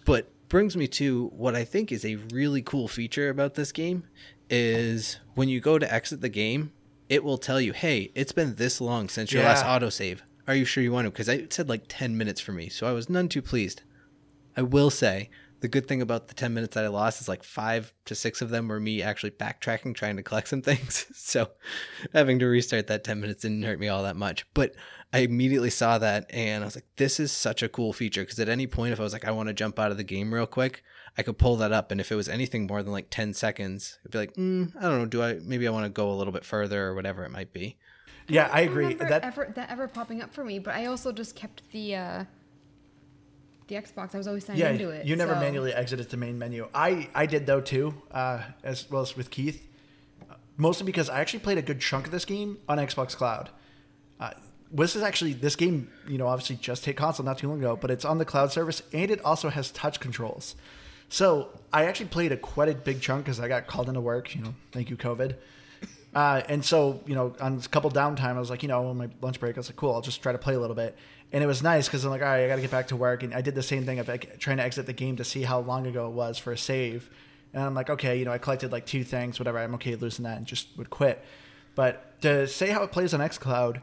But 0.06 0.32
brings 0.52 0.76
me 0.76 0.86
to 0.86 1.28
what 1.34 1.56
I 1.56 1.64
think 1.64 1.92
is 1.92 2.04
a 2.06 2.16
really 2.18 2.62
cool 2.62 2.88
feature 2.90 3.30
about 3.30 3.56
this 3.56 3.72
game 3.72 4.04
is 4.50 5.18
when 5.34 5.48
you 5.48 5.62
go 5.62 5.80
to 5.80 5.92
exit 5.92 6.20
the 6.20 6.30
game, 6.30 6.74
it 7.08 7.24
will 7.24 7.38
tell 7.38 7.62
you, 7.62 7.72
"Hey, 7.72 8.12
it's 8.16 8.34
been 8.34 8.56
this 8.56 8.82
long 8.82 9.08
since 9.08 9.32
your 9.32 9.44
last 9.44 9.64
Yeah. 9.64 9.80
autosave. 9.80 10.20
Are 10.48 10.56
you 10.56 10.66
sure 10.66 10.84
you 10.84 10.92
want 10.92 11.06
to?" 11.06 11.12
Because 11.12 11.30
it 11.30 11.54
said 11.54 11.70
like 11.70 11.86
10 11.88 12.18
minutes 12.18 12.42
for 12.42 12.52
me, 12.52 12.68
so 12.68 12.86
I 12.86 12.92
was 12.92 13.10
none 13.10 13.30
too 13.30 13.42
pleased. 13.42 13.84
I 14.58 14.62
will 14.62 14.90
say 14.90 15.30
the 15.62 15.68
good 15.68 15.88
thing 15.88 16.02
about 16.02 16.28
the 16.28 16.34
10 16.34 16.54
minutes 16.54 16.76
that 16.76 16.84
I 16.84 16.90
lost 16.90 17.22
is 17.22 17.30
like 17.30 17.44
five 17.44 17.94
to 18.06 18.16
six 18.16 18.42
of 18.42 18.50
them 18.50 18.68
were 18.68 18.80
me 18.80 19.02
actually 19.02 19.32
backtracking, 19.32 19.96
trying 19.96 20.18
to 20.18 20.24
collect 20.24 20.48
some 20.48 20.62
things. 20.64 21.06
so 21.14 21.52
having 22.14 22.40
to 22.40 22.46
restart 22.48 22.88
that 22.88 23.04
10 23.04 23.22
minutes 23.22 23.44
didn't 23.44 23.64
hurt 23.64 23.80
me 23.80 23.88
all 23.88 24.04
that 24.04 24.16
much. 24.16 24.46
But 24.54 24.76
I 25.14 25.20
immediately 25.20 25.70
saw 25.70 25.98
that 26.00 26.26
and 26.34 26.64
I 26.64 26.68
was 26.68 26.76
like, 26.76 26.88
this 26.98 27.20
is 27.20 27.32
such 27.32 27.62
a 27.64 27.70
cool 27.70 27.94
feature. 27.94 28.22
Because 28.24 28.40
at 28.40 28.50
any 28.50 28.68
point, 28.68 28.94
if 28.94 29.00
I 29.00 29.04
was 29.04 29.14
like, 29.14 29.26
I 29.26 29.32
want 29.32 29.48
to 29.48 29.54
jump 29.54 29.78
out 29.78 29.92
of 29.92 29.98
the 29.98 30.04
game 30.04 30.34
real 30.34 30.48
quick, 30.48 30.84
I 31.18 31.24
could 31.24 31.38
pull 31.38 31.56
that 31.58 31.72
up. 31.72 31.92
And 31.92 32.02
if 32.02 32.12
it 32.12 32.16
was 32.16 32.30
anything 32.30 32.68
more 32.68 32.82
than 32.82 32.92
like 32.92 33.08
10 33.10 33.34
seconds, 33.34 34.00
it'd 34.02 34.12
be 34.12 34.18
like, 34.18 34.34
mm, 34.36 34.76
I 34.78 34.82
don't 34.82 35.00
know, 35.00 35.06
do 35.06 35.22
I 35.22 35.40
maybe 35.44 35.68
I 35.68 35.72
want 35.72 35.86
to 35.86 35.90
go 35.90 36.10
a 36.12 36.16
little 36.16 36.34
bit 36.34 36.46
further 36.46 36.88
or 36.88 36.96
whatever 36.96 37.24
it 37.24 37.32
might 37.32 37.54
be. 37.54 37.78
Yeah, 38.28 38.50
I 38.52 38.62
don't 38.62 38.72
agree. 38.72 38.84
remember 38.86 39.10
That 39.10 39.24
ever 39.24 39.52
that 39.56 39.70
ever 39.70 39.88
popping 39.88 40.22
up 40.22 40.34
for 40.34 40.44
me, 40.44 40.60
but 40.60 40.74
I 40.74 40.86
also 40.86 41.12
just 41.12 41.36
kept 41.36 41.64
the 41.72 41.96
uh, 41.96 42.24
the 43.72 43.82
Xbox. 43.82 44.14
I 44.14 44.18
was 44.18 44.28
always 44.28 44.46
signed 44.46 44.60
yeah, 44.60 44.70
into 44.70 44.90
it. 44.90 45.06
you 45.06 45.16
never 45.16 45.34
so- 45.34 45.40
manually 45.40 45.74
exited 45.74 46.10
the 46.10 46.18
main 46.18 46.38
menu. 46.38 46.68
I 46.74 47.10
I 47.16 47.26
did 47.26 47.46
though 47.46 47.62
too, 47.62 47.94
uh, 48.12 48.44
as 48.64 48.90
well 48.92 49.02
as 49.02 49.16
with 49.16 49.30
Keith. 49.32 49.68
Mostly 50.58 50.86
because 50.86 51.10
I 51.10 51.22
actually 51.22 51.40
played 51.40 51.58
a 51.58 51.62
good 51.62 51.80
chunk 51.80 52.06
of 52.06 52.12
this 52.12 52.26
game 52.26 52.60
on 52.70 52.78
Xbox 52.78 53.16
Cloud. 53.16 53.50
Uh, 54.20 54.32
this 54.72 54.96
is 54.96 55.02
actually 55.02 55.34
this 55.34 55.56
game, 55.56 55.90
you 56.08 56.18
know, 56.18 56.28
obviously 56.28 56.56
just 56.58 56.86
hit 56.86 56.96
console 56.96 57.26
not 57.26 57.40
too 57.40 57.48
long 57.48 57.60
ago, 57.60 57.76
but 57.76 57.90
it's 57.90 58.06
on 58.06 58.20
the 58.20 58.26
cloud 58.26 58.52
service 58.52 58.84
and 58.94 59.10
it 59.10 59.24
also 59.26 59.50
has 59.50 59.72
touch 59.72 60.00
controls. 60.00 60.56
So 61.10 61.50
I 61.74 61.86
actually 61.86 62.08
played 62.08 62.32
a 62.32 62.38
quite 62.38 62.70
a 62.70 62.76
big 62.76 63.02
chunk 63.02 63.26
because 63.26 63.40
I 63.40 63.48
got 63.48 63.66
called 63.66 63.88
into 63.90 64.02
work. 64.02 64.36
You 64.36 64.44
know, 64.44 64.56
thank 64.72 64.90
you 64.90 64.98
COVID. 64.98 65.36
Uh, 66.14 66.42
and 66.50 66.64
so, 66.64 67.02
you 67.06 67.16
know, 67.16 67.34
on 67.40 67.58
a 67.58 67.68
couple 67.70 67.90
downtime, 67.90 68.36
I 68.36 68.40
was 68.40 68.50
like, 68.50 68.64
you 68.64 68.70
know, 68.70 68.88
on 68.88 68.98
my 68.98 69.10
lunch 69.22 69.40
break, 69.40 69.56
I 69.56 69.60
was 69.60 69.70
like, 69.70 69.78
cool, 69.78 69.94
I'll 69.94 70.02
just 70.02 70.22
try 70.22 70.32
to 70.32 70.38
play 70.38 70.56
a 70.56 70.60
little 70.60 70.76
bit. 70.76 70.98
And 71.32 71.42
it 71.42 71.48
was 71.48 71.64
nice 71.64 71.88
because 71.88 72.04
I'm 72.04 72.12
like, 72.12 72.22
all 72.22 72.28
right, 72.28 72.44
I 72.44 72.48
got 72.48 72.56
to 72.58 72.62
get 72.62 72.72
back 72.72 72.90
to 72.90 72.98
work. 72.98 73.24
And 73.24 73.34
I 73.34 73.42
did 73.42 73.56
the 73.56 73.64
same 73.64 73.86
thing 73.86 74.00
of 74.00 74.08
like, 74.10 74.38
trying 74.38 74.58
to 74.58 74.64
exit 74.64 74.86
the 74.86 74.94
game 74.94 75.16
to 75.18 75.24
see 75.24 75.44
how 75.44 75.60
long 75.60 75.88
ago 75.88 76.08
it 76.08 76.12
was 76.12 76.38
for 76.38 76.52
a 76.52 76.58
save. 76.58 77.10
And 77.54 77.64
I'm 77.64 77.74
like, 77.74 77.90
okay, 77.90 78.18
you 78.18 78.26
know, 78.26 78.32
I 78.32 78.38
collected 78.38 78.72
like 78.72 78.86
two 78.86 79.06
things, 79.06 79.40
whatever. 79.40 79.60
I'm 79.60 79.74
okay 79.76 79.96
losing 79.96 80.24
that 80.24 80.38
and 80.38 80.46
just 80.46 80.68
would 80.78 80.90
quit. 80.90 81.24
But 81.76 82.22
to 82.22 82.48
say 82.48 82.70
how 82.70 82.84
it 82.84 82.92
plays 82.92 83.14
on 83.14 83.22
xCloud, 83.22 83.82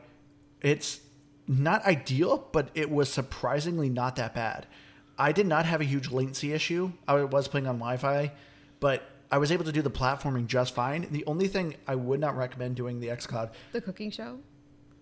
it's 0.60 1.00
not 1.46 1.84
ideal, 1.86 2.48
but 2.52 2.68
it 2.74 2.90
was 2.90 3.10
surprisingly 3.10 3.88
not 3.88 4.16
that 4.16 4.34
bad. 4.34 4.66
I 5.18 5.32
did 5.32 5.46
not 5.46 5.64
have 5.64 5.80
a 5.80 5.84
huge 5.84 6.10
latency 6.10 6.52
issue. 6.52 6.92
I 7.08 7.24
was 7.24 7.48
playing 7.48 7.66
on 7.66 7.76
Wi-Fi, 7.76 8.32
but 8.80 9.02
I 9.30 9.38
was 9.38 9.52
able 9.52 9.64
to 9.64 9.72
do 9.72 9.82
the 9.82 9.90
platforming 9.90 10.46
just 10.46 10.74
fine. 10.74 11.06
The 11.10 11.24
only 11.26 11.48
thing 11.48 11.76
I 11.86 11.94
would 11.94 12.20
not 12.20 12.36
recommend 12.36 12.76
doing 12.76 13.00
the 13.00 13.08
xCloud, 13.08 13.50
The 13.72 13.80
cooking 13.80 14.10
show. 14.10 14.38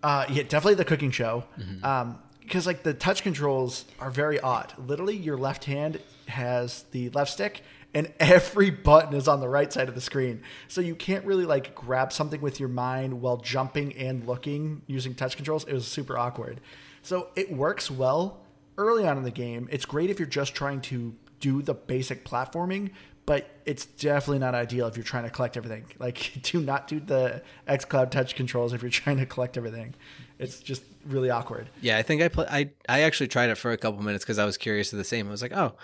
uh, 0.03 0.25
yeah, 0.29 0.43
definitely 0.43 0.75
the 0.75 0.85
cooking 0.85 1.11
show, 1.11 1.43
um, 1.83 2.19
because 2.41 2.65
like 2.67 2.83
the 2.83 2.93
touch 2.93 3.23
controls 3.23 3.85
are 3.99 4.09
very 4.11 4.39
odd. 4.39 4.73
Literally, 4.77 5.15
your 5.15 5.37
left 5.37 5.65
hand 5.65 5.99
has 6.27 6.83
the 6.91 7.09
left 7.11 7.31
stick, 7.31 7.61
and 7.93 8.11
every 8.19 8.69
button 8.69 9.13
is 9.13 9.27
on 9.27 9.39
the 9.39 9.49
right 9.49 9.71
side 9.71 9.87
of 9.89 9.95
the 9.95 10.01
screen. 10.01 10.41
So 10.67 10.81
you 10.81 10.95
can't 10.95 11.25
really 11.25 11.45
like 11.45 11.73
grab 11.75 12.11
something 12.13 12.41
with 12.41 12.59
your 12.59 12.69
mind 12.69 13.21
while 13.21 13.37
jumping 13.37 13.95
and 13.97 14.25
looking 14.27 14.81
using 14.87 15.15
touch 15.15 15.35
controls. 15.35 15.65
It 15.65 15.73
was 15.73 15.87
super 15.87 16.17
awkward. 16.17 16.59
So 17.01 17.29
it 17.35 17.51
works 17.51 17.89
well 17.89 18.41
early 18.77 19.07
on 19.07 19.17
in 19.17 19.23
the 19.23 19.31
game. 19.31 19.67
It's 19.71 19.85
great 19.85 20.09
if 20.09 20.19
you're 20.19 20.27
just 20.27 20.53
trying 20.53 20.81
to 20.81 21.15
do 21.39 21.61
the 21.61 21.73
basic 21.73 22.23
platforming, 22.25 22.91
but 23.27 23.59
it's 23.65 23.85
definitely 23.85 24.39
not 24.39 24.55
ideal 24.55 24.87
if 24.87 24.95
you're 24.95 25.03
trying 25.03 25.25
to 25.25 25.29
collect 25.29 25.57
everything. 25.57 25.85
Like, 25.99 26.31
do 26.41 26.61
not 26.61 26.87
do 26.87 26.99
the 26.99 27.43
xCloud 27.67 28.09
touch 28.09 28.35
controls 28.35 28.71
if 28.71 28.81
you're 28.81 28.89
trying 28.89 29.17
to 29.17 29.25
collect 29.25 29.57
everything. 29.57 29.93
It's 30.39 30.59
just 30.59 30.83
really 31.05 31.29
awkward. 31.29 31.69
Yeah, 31.81 31.97
I 31.97 32.03
think 32.03 32.21
I 32.21 32.29
play. 32.29 32.45
I 32.49 32.69
I 32.87 33.01
actually 33.01 33.27
tried 33.27 33.49
it 33.49 33.55
for 33.55 33.71
a 33.71 33.77
couple 33.77 34.01
minutes 34.01 34.23
because 34.23 34.39
I 34.39 34.45
was 34.45 34.57
curious 34.57 34.93
of 34.93 34.97
the 34.97 35.03
same. 35.03 35.27
I 35.27 35.31
was 35.31 35.41
like, 35.41 35.53
oh, 35.53 35.75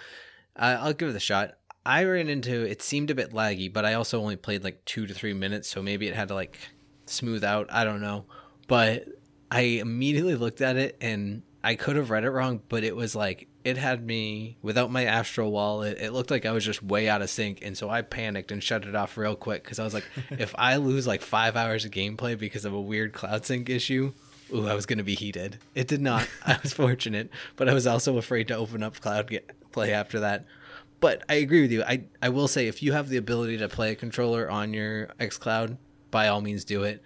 I'll 0.56 0.94
give 0.94 1.10
it 1.10 1.16
a 1.16 1.20
shot. 1.20 1.56
I 1.86 2.06
ran 2.06 2.30
into 2.30 2.64
it 2.64 2.82
seemed 2.82 3.10
a 3.10 3.16
bit 3.16 3.32
laggy, 3.32 3.72
but 3.72 3.84
I 3.84 3.96
also 3.96 4.22
only 4.22 4.38
played 4.38 4.64
like 4.64 4.86
two 4.86 5.06
to 5.06 5.14
three 5.14 5.34
minutes, 5.34 5.68
so 5.68 5.82
maybe 5.82 6.08
it 6.08 6.16
had 6.16 6.30
to 6.30 6.36
like 6.36 6.58
smooth 7.08 7.44
out. 7.44 7.68
I 7.72 7.84
don't 7.84 8.02
know, 8.02 8.26
but 8.68 9.06
I 9.52 9.62
immediately 9.62 10.36
looked 10.36 10.62
at 10.62 10.78
it 10.78 10.98
and 11.02 11.42
I 11.64 11.76
could 11.76 11.98
have 11.98 12.10
read 12.10 12.24
it 12.24 12.32
wrong, 12.32 12.62
but 12.70 12.84
it 12.84 12.96
was 12.96 13.16
like 13.16 13.50
it 13.64 13.78
had 13.78 14.06
me 14.06 14.58
without 14.62 14.92
my 14.92 15.06
astral 15.06 15.52
wallet. 15.52 15.98
It 16.00 16.12
looked 16.12 16.32
like 16.32 16.46
I 16.46 16.52
was 16.52 16.66
just 16.66 16.84
way 16.84 17.08
out 17.08 17.22
of 17.22 17.30
sync, 17.30 17.60
and 17.62 17.78
so 17.78 17.90
I 17.90 18.02
panicked 18.02 18.52
and 18.52 18.62
shut 18.62 18.86
it 18.86 18.96
off 18.96 19.18
real 19.18 19.36
quick 19.36 19.64
because 19.64 19.80
I 19.80 19.84
was 19.84 19.94
like, 19.94 20.06
if 20.32 20.54
I 20.58 20.76
lose 20.78 21.08
like 21.08 21.22
five 21.22 21.56
hours 21.56 21.86
of 21.86 21.92
gameplay 21.92 22.38
because 22.38 22.66
of 22.66 22.74
a 22.74 22.82
weird 22.82 23.14
cloud 23.14 23.46
sync 23.46 23.70
issue, 23.70 24.14
ooh, 24.54 24.68
I 24.68 24.74
was 24.76 24.86
gonna 24.86 25.04
be 25.04 25.16
heated. 25.16 25.60
It 25.76 25.88
did 25.88 26.02
not. 26.02 26.28
I 26.46 26.60
was 26.62 26.74
fortunate, 26.74 27.30
but 27.56 27.70
I 27.70 27.74
was 27.74 27.88
also 27.88 28.18
afraid 28.18 28.48
to 28.50 28.56
open 28.56 28.84
up 28.84 29.00
cloud 29.00 29.38
play 29.72 29.94
after 29.94 30.20
that. 30.22 30.46
But 31.00 31.24
I 31.28 31.36
agree 31.36 31.62
with 31.62 31.72
you. 31.72 31.84
I 31.84 32.04
I 32.22 32.30
will 32.30 32.48
say 32.48 32.68
if 32.68 32.84
you 32.84 32.92
have 32.94 33.10
the 33.10 33.18
ability 33.18 33.58
to 33.58 33.70
play 33.70 33.92
a 33.92 33.96
controller 33.96 34.50
on 34.50 34.74
your 34.74 35.08
xCloud, 35.20 35.78
by 36.12 36.28
all 36.28 36.42
means 36.42 36.64
do 36.64 36.84
it. 36.84 37.02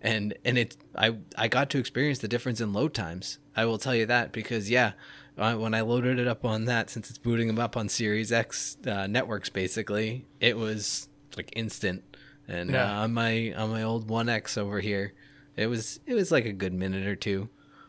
And 0.00 0.34
and 0.44 0.58
it 0.58 0.76
I 0.96 1.16
I 1.36 1.48
got 1.48 1.70
to 1.70 1.78
experience 1.78 2.18
the 2.18 2.28
difference 2.28 2.60
in 2.60 2.72
load 2.72 2.94
times. 2.94 3.38
I 3.56 3.64
will 3.66 3.78
tell 3.78 3.94
you 3.94 4.06
that 4.06 4.32
because 4.32 4.70
yeah, 4.70 4.92
uh, 5.38 5.54
when 5.54 5.74
I 5.74 5.80
loaded 5.80 6.18
it 6.18 6.28
up 6.28 6.44
on 6.44 6.64
that, 6.66 6.90
since 6.90 7.08
it's 7.10 7.18
booting 7.18 7.46
them 7.46 7.58
up 7.58 7.76
on 7.76 7.88
Series 7.88 8.32
X 8.32 8.76
uh, 8.86 9.06
networks, 9.06 9.48
basically, 9.48 10.26
it 10.40 10.56
was 10.56 11.08
like 11.36 11.50
instant. 11.56 12.02
And 12.48 12.70
Yeah. 12.70 12.98
uh, 13.00 13.02
on 13.04 13.14
my 13.14 13.52
on 13.56 13.70
my 13.70 13.82
old 13.82 14.08
One 14.08 14.28
X 14.28 14.58
over 14.58 14.80
here, 14.80 15.14
it 15.56 15.66
was 15.68 16.00
it 16.06 16.14
was 16.14 16.30
like 16.32 16.44
a 16.44 16.52
good 16.52 16.72
minute 16.74 17.06
or 17.06 17.16
two. 17.16 17.48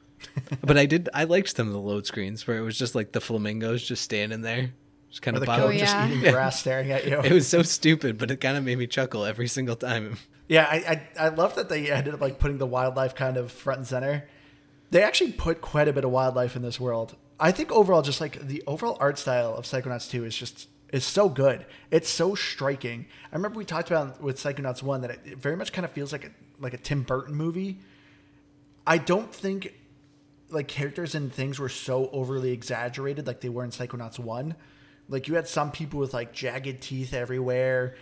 but 0.64 0.78
I 0.78 0.86
did 0.86 1.10
I 1.14 1.26
liked 1.26 1.56
some 1.56 1.68
of 1.68 1.74
the 1.74 1.80
load 1.82 2.06
screens 2.06 2.48
where 2.48 2.58
it 2.58 2.62
was 2.62 2.78
just 2.78 2.96
like 2.96 3.12
the 3.12 3.20
flamingos 3.20 3.84
just 3.86 4.04
standing 4.04 4.42
there, 4.42 4.72
Just 5.10 5.22
kind 5.22 5.36
Or 5.36 5.40
of 5.40 5.42
the 5.42 5.46
bottom. 5.48 5.72
goat 5.72 5.78
just 5.80 5.94
yeah. 5.96 6.08
eating 6.08 6.22
grass, 6.32 6.60
staring 6.60 6.92
at 6.92 7.06
you. 7.06 7.20
It 7.20 7.32
was 7.34 7.48
so 7.48 7.62
stupid, 7.62 8.18
but 8.18 8.32
it 8.32 8.38
kind 8.38 8.56
of 8.58 8.64
made 8.64 8.78
me 8.78 8.88
chuckle 8.88 9.26
every 9.26 9.48
single 9.48 9.76
time. 9.76 10.18
Yeah, 10.48 10.66
I, 10.70 11.02
I 11.20 11.26
I 11.26 11.30
love 11.30 11.56
that 11.56 11.68
they 11.70 11.90
ended 11.92 12.14
up 12.14 12.22
like 12.22 12.40
putting 12.40 12.58
the 12.58 12.68
wildlife 12.68 13.16
kind 13.16 13.36
of 13.38 13.52
front 13.52 13.80
and 13.80 13.88
center. 13.88 14.30
They 14.92 15.02
actually 15.04 15.32
put 15.34 15.60
quite 15.62 15.88
a 15.88 15.94
bit 15.94 16.06
of 16.06 16.12
wildlife 16.12 16.56
in 16.56 16.62
this 16.62 16.80
world. 16.80 17.16
I 17.44 17.52
think 17.52 17.74
overall, 17.74 18.02
just 18.02 18.22
like 18.22 18.40
the 18.40 18.64
overall 18.66 18.96
art 19.02 19.20
style 19.20 19.54
of 19.54 19.66
Psychonauts 19.66 20.10
2 20.10 20.24
is 20.24 20.36
just 20.36 20.70
is 20.94 21.04
so 21.04 21.28
good. 21.28 21.66
It's 21.92 22.10
so 22.10 22.36
striking. 22.36 23.06
I 23.32 23.36
remember 23.36 23.58
we 23.58 23.66
talked 23.66 23.92
about 23.92 24.22
with 24.22 24.38
Psychonauts 24.38 24.82
1 24.82 25.02
that 25.02 25.12
it, 25.12 25.20
it 25.26 25.38
very 25.40 25.58
much 25.58 25.74
kind 25.74 25.84
of 25.84 25.92
feels 25.92 26.14
like 26.14 26.24
a 26.26 26.30
like 26.60 26.74
a 26.74 26.78
Tim 26.78 27.04
Burton 27.04 27.36
movie. 27.36 27.80
I 28.88 28.98
don't 28.98 29.34
think 29.34 29.74
like 30.50 30.70
characters 30.70 31.16
and 31.16 31.34
things 31.34 31.60
were 31.60 31.70
so 31.70 32.10
overly 32.14 32.52
exaggerated 32.52 33.28
like 33.28 33.42
they 33.42 33.50
were 33.50 33.66
in 33.66 33.72
Psychonauts 33.72 34.20
1. 34.20 34.56
Like 35.10 35.28
you 35.28 35.36
had 35.36 35.48
some 35.48 35.72
people 35.72 36.00
with 36.00 36.14
like 36.14 36.32
jagged 36.32 36.82
teeth 36.82 37.14
everywhere 37.14 37.96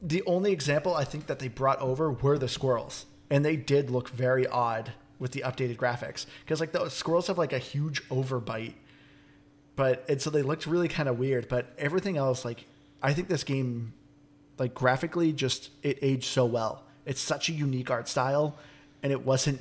the 0.00 0.22
only 0.26 0.52
example 0.52 0.94
I 0.94 1.04
think 1.04 1.26
that 1.26 1.38
they 1.38 1.48
brought 1.48 1.80
over 1.80 2.10
were 2.10 2.38
the 2.38 2.48
squirrels, 2.48 3.06
and 3.30 3.44
they 3.44 3.56
did 3.56 3.90
look 3.90 4.08
very 4.08 4.46
odd 4.46 4.92
with 5.18 5.32
the 5.32 5.40
updated 5.46 5.76
graphics 5.76 6.26
because 6.44 6.60
like 6.60 6.72
the 6.72 6.88
squirrels 6.88 7.26
have 7.26 7.38
like 7.38 7.52
a 7.52 7.58
huge 7.58 8.02
overbite, 8.08 8.74
but 9.76 10.04
and 10.08 10.20
so 10.20 10.30
they 10.30 10.42
looked 10.42 10.66
really 10.66 10.88
kind 10.88 11.08
of 11.08 11.18
weird. 11.18 11.48
But 11.48 11.72
everything 11.78 12.16
else, 12.16 12.44
like 12.44 12.66
I 13.02 13.12
think 13.12 13.28
this 13.28 13.44
game, 13.44 13.92
like 14.58 14.74
graphically, 14.74 15.32
just 15.32 15.70
it 15.82 15.98
aged 16.02 16.24
so 16.24 16.44
well. 16.46 16.84
It's 17.06 17.20
such 17.20 17.48
a 17.48 17.52
unique 17.52 17.90
art 17.90 18.08
style, 18.08 18.56
and 19.02 19.12
it 19.12 19.24
wasn't 19.24 19.60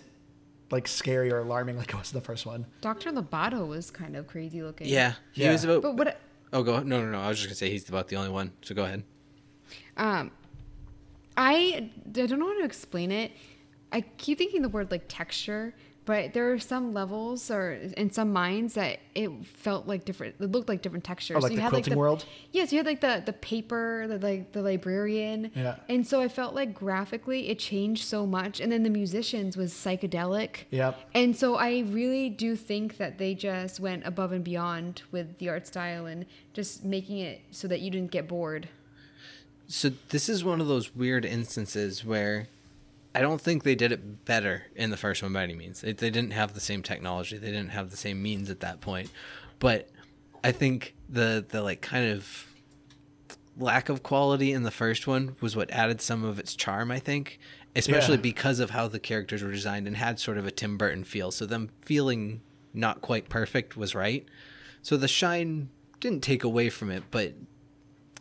like 0.70 0.88
scary 0.88 1.32
or 1.32 1.40
alarming 1.40 1.78
like 1.82 1.90
it 1.94 1.98
was 1.98 2.12
in 2.12 2.20
the 2.20 2.26
first 2.26 2.46
one. 2.46 2.66
Dr. 2.82 3.12
Loboto 3.12 3.68
was 3.68 3.90
kind 3.90 4.16
of 4.16 4.28
crazy 4.28 4.62
looking. 4.62 4.88
Yeah, 4.88 5.14
he 5.32 5.44
Yeah. 5.44 5.52
was 5.54 5.64
about. 5.64 5.82
But 5.82 5.96
what 5.96 6.20
oh, 6.54 6.64
go 6.64 6.80
no, 6.84 7.00
no, 7.02 7.10
no. 7.12 7.20
I 7.22 7.30
was 7.30 7.38
just 7.38 7.48
gonna 7.50 7.56
say 7.56 7.70
he's 7.70 7.88
about 7.90 8.08
the 8.10 8.16
only 8.18 8.30
one. 8.30 8.52
So 8.62 8.76
go 8.76 8.84
ahead. 8.84 9.04
um 9.96 10.32
I 11.36 11.90
I 12.16 12.26
don't 12.26 12.40
know 12.40 12.48
how 12.48 12.58
to 12.60 12.66
explain 12.66 13.12
it. 13.12 13.32
I 13.92 14.02
keep 14.02 14.38
thinking 14.38 14.62
the 14.62 14.70
word 14.70 14.92
like 14.92 15.04
texture, 15.08 15.74
but 16.08 16.34
there 16.34 16.54
are 16.54 16.60
some 16.60 16.94
levels 16.94 17.52
or 17.52 17.74
in 17.98 18.12
some 18.12 18.32
minds 18.32 18.76
that 18.76 19.00
it 19.14 19.30
felt 19.46 19.88
like 19.88 20.06
different. 20.06 20.36
It 20.40 20.52
looked 20.54 20.70
like 20.70 20.82
different 20.82 21.04
textures. 21.04 21.36
Oh, 21.36 21.40
like 21.40 21.52
you 21.52 21.58
the 21.58 21.64
had 21.64 21.70
quilting 21.70 21.94
the, 21.94 22.00
world? 22.00 22.26
Yes, 22.54 22.72
you 22.72 22.78
had 22.78 22.86
like 22.86 23.02
the 23.02 23.22
the 23.26 23.34
paper, 23.34 24.06
the 24.08 24.18
like 24.18 24.54
the 24.54 24.62
librarian. 24.62 25.52
Yeah. 25.54 25.76
And 25.90 26.08
so 26.08 26.22
I 26.22 26.30
felt 26.30 26.56
like 26.56 26.74
graphically 26.74 27.50
it 27.50 27.60
changed 27.60 28.06
so 28.06 28.26
much, 28.26 28.62
and 28.62 28.72
then 28.72 28.84
the 28.84 28.90
musicians 28.90 29.58
was 29.58 29.74
psychedelic. 29.74 30.64
Yep. 30.72 30.98
And 31.14 31.36
so 31.36 31.56
I 31.56 31.84
really 31.90 32.30
do 32.30 32.56
think 32.56 32.96
that 32.98 33.18
they 33.18 33.36
just 33.36 33.82
went 33.82 34.08
above 34.08 34.32
and 34.32 34.46
beyond 34.46 35.02
with 35.12 35.38
the 35.40 35.50
art 35.50 35.68
style 35.68 36.06
and 36.06 36.26
just 36.54 36.86
making 36.86 37.18
it 37.18 37.42
so 37.52 37.68
that 37.68 37.82
you 37.82 37.92
didn't 37.92 38.12
get 38.12 38.30
bored. 38.30 38.70
So 39.68 39.92
this 40.08 40.30
is 40.30 40.46
one 40.46 40.62
of 40.62 40.68
those 40.70 40.96
weird 40.96 41.26
instances 41.26 42.06
where 42.06 42.48
I 43.16 43.22
don't 43.22 43.42
think 43.42 43.64
they 43.64 43.76
did 43.76 43.92
it 43.92 44.26
better 44.26 44.64
in 44.76 44.90
the 44.92 44.98
first 44.98 45.24
one 45.24 45.34
by 45.34 45.44
any 45.44 45.56
means. 45.56 45.82
They, 45.82 45.94
they 45.94 46.10
didn't 46.12 46.34
have 46.34 46.54
the 46.54 46.60
same 46.60 46.84
technology. 46.84 47.38
They 47.38 47.48
didn't 47.52 47.70
have 47.70 47.90
the 47.90 47.98
same 47.98 48.22
means 48.22 48.50
at 48.50 48.60
that 48.60 48.80
point. 48.82 49.10
But 49.60 49.90
I 50.44 50.52
think 50.52 50.94
the 51.10 51.44
the 51.48 51.62
like 51.64 51.82
kind 51.82 52.12
of 52.12 52.46
lack 53.58 53.90
of 53.90 54.04
quality 54.04 54.54
in 54.54 54.62
the 54.64 54.72
first 54.72 55.08
one 55.08 55.36
was 55.42 55.56
what 55.56 55.72
added 55.72 56.00
some 56.00 56.24
of 56.24 56.38
its 56.38 56.54
charm, 56.56 56.92
I 56.92 57.00
think, 57.00 57.40
especially 57.76 58.16
Yeah. 58.18 58.22
because 58.22 58.60
of 58.60 58.70
how 58.70 58.88
the 58.88 59.00
characters 59.00 59.42
were 59.42 59.52
designed 59.52 59.88
and 59.88 59.98
had 59.98 60.20
sort 60.20 60.38
of 60.38 60.46
a 60.46 60.52
Tim 60.52 60.78
Burton 60.78 61.04
feel. 61.04 61.32
So 61.32 61.48
them 61.48 61.70
feeling 61.82 62.42
not 62.74 63.02
quite 63.02 63.30
perfect 63.30 63.76
was 63.76 63.96
right. 63.96 64.26
So 64.84 64.96
the 64.96 65.08
shine 65.08 65.70
didn't 66.00 66.22
take 66.22 66.44
away 66.44 66.70
from 66.70 66.92
it, 66.92 67.04
but 67.10 67.34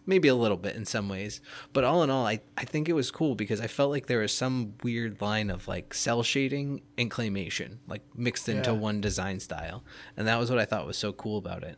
maybe 0.07 0.29
a 0.29 0.35
little 0.35 0.57
bit 0.57 0.77
in 0.77 0.85
some 0.85 1.09
ways. 1.09 1.41
But 1.73 1.85
all 1.85 2.03
in 2.03 2.11
all, 2.11 2.27
I, 2.27 2.41
I 2.57 2.65
think 2.65 2.89
it 2.89 2.93
was 2.95 3.11
cool 3.11 3.35
because 3.35 3.61
I 3.61 3.67
felt 3.67 3.91
like 3.91 4.07
there 4.07 4.21
was 4.21 4.33
some 4.33 4.75
weird 4.83 5.21
line 5.21 5.51
of 5.51 5.67
like 5.69 5.93
cell 5.93 6.23
shading 6.23 6.81
and 6.97 7.11
claymation, 7.11 7.79
like 7.89 8.03
mixed 8.15 8.49
into 8.49 8.71
Yeah. 8.71 8.77
one 8.79 9.01
design 9.01 9.41
style. 9.41 9.83
And 10.17 10.27
that 10.29 10.39
was 10.39 10.49
what 10.51 10.59
I 10.59 10.65
thought 10.65 10.87
was 10.87 10.97
so 10.97 11.13
cool 11.13 11.39
about 11.39 11.63
it. 11.65 11.77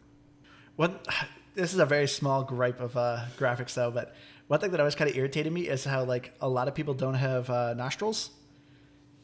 One, 0.77 0.99
this 1.55 1.73
is 1.73 1.81
a 1.81 1.87
very 1.87 2.07
small 2.07 2.45
gripe 2.45 2.81
of 2.81 2.97
uh, 2.97 3.25
graphics 3.39 3.75
though, 3.75 3.91
but 3.91 4.15
one 4.47 4.61
thing 4.61 4.71
that 4.71 4.81
always 4.81 4.95
kind 4.95 5.11
of 5.11 5.17
irritated 5.17 5.53
me 5.53 5.63
is 5.69 5.85
how 5.85 6.05
like 6.05 6.33
a 6.41 6.49
lot 6.49 6.69
of 6.69 6.75
people 6.75 6.95
don't 6.95 7.15
have 7.15 7.51
uh, 7.51 7.75
nostrils. 7.75 8.31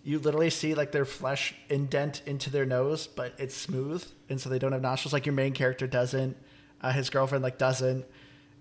You 0.03 0.19
literally 0.19 0.51
see 0.51 0.75
like 0.75 0.93
their 0.93 1.07
flesh 1.07 1.55
indent 1.71 2.21
into 2.27 2.51
their 2.51 2.67
nose, 2.67 3.07
but 3.07 3.33
it's 3.39 3.57
smooth, 3.57 4.05
and 4.29 4.39
so 4.39 4.51
they 4.51 4.59
don't 4.59 4.73
have 4.73 4.83
nostrils. 4.83 5.15
Like 5.15 5.25
your 5.25 5.35
main 5.35 5.55
character 5.55 5.87
doesn't, 5.87 6.37
uh, 6.83 6.93
his 6.93 7.09
girlfriend 7.09 7.43
like 7.43 7.57
doesn't. 7.57 8.05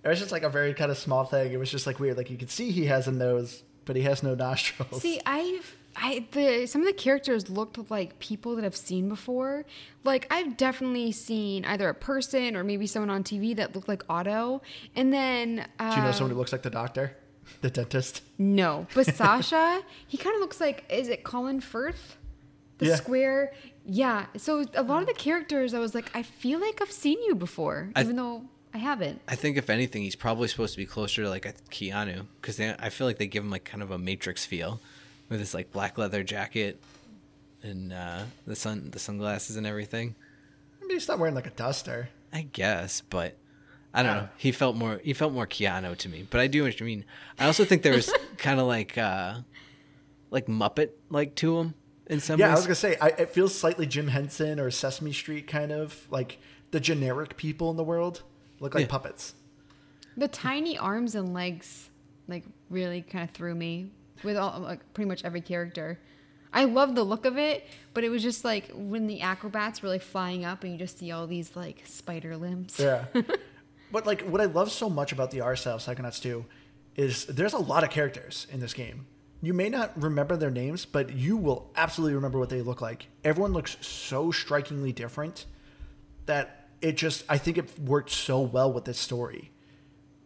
It 0.03 0.09
was 0.09 0.19
just 0.19 0.31
like 0.31 0.43
a 0.43 0.49
very 0.49 0.73
kind 0.73 0.91
of 0.91 0.97
small 0.97 1.23
thing. 1.25 1.53
It 1.53 1.57
was 1.57 1.71
just 1.71 1.87
like 1.87 1.99
weird. 1.99 2.17
Like 2.17 2.29
you 2.29 2.37
could 2.37 2.51
see 2.51 2.71
he 2.71 2.85
has 2.87 3.07
a 3.07 3.11
nose, 3.11 3.63
but 3.85 3.95
he 3.95 4.01
has 4.03 4.21
no 4.23 4.35
nostrils. 4.45 5.01
See, 5.01 5.19
I've 5.25 5.75
I 5.95 6.25
the 6.31 6.65
some 6.65 6.81
of 6.81 6.87
the 6.87 6.93
characters 6.93 7.49
looked 7.49 7.89
like 7.91 8.19
people 8.19 8.55
that 8.55 8.65
I've 8.65 8.75
seen 8.75 9.07
before. 9.09 9.65
Like 10.03 10.27
I've 10.31 10.57
definitely 10.57 11.11
seen 11.11 11.63
either 11.65 11.87
a 11.87 11.93
person 11.93 12.55
or 12.57 12.63
maybe 12.63 12.87
someone 12.87 13.09
on 13.11 13.23
TV 13.23 13.55
that 13.55 13.75
looked 13.75 13.87
like 13.87 14.03
Otto, 14.09 14.61
and 14.95 15.13
then 15.13 15.67
uh, 15.79 15.91
Do 15.91 15.97
you 16.01 16.05
know 16.05 16.11
someone 16.11 16.31
who 16.31 16.37
looks 16.37 16.51
like 16.51 16.63
the 16.63 16.69
doctor, 16.69 17.15
the 17.61 17.69
dentist? 17.69 18.21
No, 18.37 18.87
but 18.95 19.05
Sasha, 19.15 19.81
he 20.07 20.17
kind 20.17 20.35
of 20.35 20.41
looks 20.41 20.59
like 20.59 20.83
is 20.89 21.07
it 21.09 21.23
Colin 21.23 21.61
Firth? 21.61 22.17
The 22.79 22.87
Yeah. 22.87 22.95
square. 22.95 23.53
Yeah. 23.85 24.25
So 24.37 24.65
a 24.73 24.81
lot 24.81 25.01
of 25.03 25.07
the 25.07 25.13
characters, 25.13 25.73
I 25.75 25.79
was 25.79 25.93
like, 25.93 26.09
I 26.15 26.23
feel 26.23 26.59
like 26.59 26.81
I've 26.81 26.91
seen 26.91 27.21
you 27.23 27.35
before, 27.35 27.89
I- 27.95 28.01
even 28.01 28.15
though 28.15 28.45
I 28.73 28.77
haven't. 28.79 29.21
I 29.27 29.35
think 29.35 29.57
if 29.57 29.69
anything, 29.69 30.01
he's 30.03 30.15
probably 30.15 30.47
supposed 30.47 30.73
to 30.73 30.77
be 30.79 30.85
closer 30.85 31.23
to 31.23 31.29
like 31.29 31.45
a 31.45 31.53
Keanu 31.69 32.25
because 32.41 32.59
I 32.59 32.89
feel 32.89 33.05
like 33.05 33.17
they 33.17 33.27
give 33.27 33.43
him 33.43 33.51
like 33.51 33.63
kind 33.65 33.83
of 33.83 33.91
a 33.91 33.97
Matrix 33.99 34.45
feel 34.45 34.79
with 35.29 35.39
his 35.39 35.53
like 35.53 35.71
black 35.71 35.97
leather 35.97 36.23
jacket 36.23 36.81
and 37.61 37.93
uh, 37.93 38.23
the 38.47 38.55
sun 38.55 38.89
the 38.91 38.99
sunglasses 38.99 39.55
and 39.57 39.67
everything. 39.67 40.15
I 40.81 40.85
mean, 40.85 40.95
he's 40.97 41.07
not 41.07 41.19
wearing 41.19 41.35
like 41.35 41.47
a 41.47 41.51
duster. 41.51 42.09
I 42.33 42.41
guess, 42.51 43.01
but 43.01 43.37
I 43.93 44.01
don't 44.01 44.15
Yeah. 44.15 44.21
know. 44.23 44.29
He 44.37 44.51
felt 44.51 44.75
more 44.75 44.99
he 45.03 45.13
felt 45.13 45.33
more 45.33 45.45
Keanu 45.45 45.95
to 45.97 46.09
me, 46.09 46.25
but 46.29 46.39
I 46.41 46.47
do 46.47 46.59
know 46.59 46.65
what 46.65 46.79
you 46.79 46.85
mean. 46.85 47.05
I 47.37 47.45
also 47.45 47.65
think 47.65 47.83
there 47.83 47.93
was 47.93 48.11
kind 48.37 48.59
of 48.59 48.65
like 48.67 48.97
uh 48.97 49.35
like 50.31 50.47
Muppet 50.47 50.89
like 51.11 51.35
to 51.35 51.59
him 51.59 51.75
in 52.07 52.19
some 52.19 52.39
Yeah, 52.39 52.49
I 52.49 52.55
was 52.55 52.63
gonna 52.65 52.73
say 52.75 52.97
I, 52.99 53.09
it 53.09 53.29
feels 53.29 53.55
slightly 53.55 53.85
Jim 53.85 54.07
Henson 54.07 54.59
or 54.59 54.71
Sesame 54.71 55.13
Street 55.13 55.45
kind 55.47 55.71
of 55.71 56.07
like 56.09 56.39
the 56.71 56.79
generic 56.79 57.37
people 57.37 57.69
in 57.69 57.77
the 57.77 57.83
world 57.83 58.23
look 58.63 58.73
like 58.73 58.81
Yeah. 58.81 58.87
puppets. 58.89 59.33
The 60.17 60.27
tiny 60.27 60.77
arms 60.77 61.15
and 61.15 61.33
legs, 61.33 61.89
like, 62.27 62.43
really 62.69 63.01
kind 63.01 63.23
of 63.27 63.31
threw 63.31 63.53
me 63.55 63.91
with 64.23 64.37
all 64.37 64.59
like 64.59 64.93
pretty 64.93 65.07
much 65.07 65.23
every 65.25 65.41
character. 65.41 65.99
I 66.53 66.65
love 66.65 66.93
the 66.95 67.03
look 67.03 67.25
of 67.25 67.37
it, 67.37 67.65
but 67.95 68.03
it 68.03 68.09
was 68.09 68.21
just 68.21 68.45
like 68.45 68.69
when 68.73 69.07
the 69.07 69.21
acrobats 69.21 69.81
were 69.81 69.89
like 69.89 70.03
flying 70.03 70.45
up 70.45 70.63
and 70.63 70.71
you 70.71 70.77
just 70.77 70.99
see 70.99 71.11
all 71.11 71.25
these 71.27 71.55
like 71.55 71.81
spider 71.85 72.37
limbs. 72.37 72.77
Yeah, 72.79 73.05
but 73.91 74.05
like 74.05 74.21
what 74.21 74.39
I 74.39 74.45
love 74.45 74.71
so 74.71 74.87
much 74.89 75.11
about 75.11 75.31
the 75.31 75.41
art 75.41 75.57
style 75.59 75.75
of 75.75 75.81
Psychonauts 75.81 76.21
2 76.21 76.45
is 76.95 77.25
there's 77.25 77.53
a 77.53 77.57
lot 77.57 77.83
of 77.83 77.89
characters 77.89 78.45
in 78.51 78.59
this 78.59 78.73
game. 78.73 79.07
You 79.41 79.53
may 79.55 79.67
not 79.67 79.99
remember 80.01 80.37
their 80.37 80.51
names, 80.51 80.85
but 80.85 81.11
you 81.13 81.35
will 81.37 81.71
absolutely 81.75 82.13
remember 82.15 82.37
what 82.39 82.49
they 82.49 82.61
look 82.61 82.81
like. 82.81 83.07
Everyone 83.23 83.51
looks 83.51 83.75
so 83.81 84.31
strikingly 84.31 84.91
different 84.93 85.47
that 86.27 86.62
it 86.83 86.97
just 86.97 87.23
I 87.29 87.37
think 87.37 87.57
it 87.57 87.79
worked 87.79 88.11
so 88.11 88.41
well 88.41 88.71
with 88.71 88.85
this 88.85 88.99
story. 88.99 89.51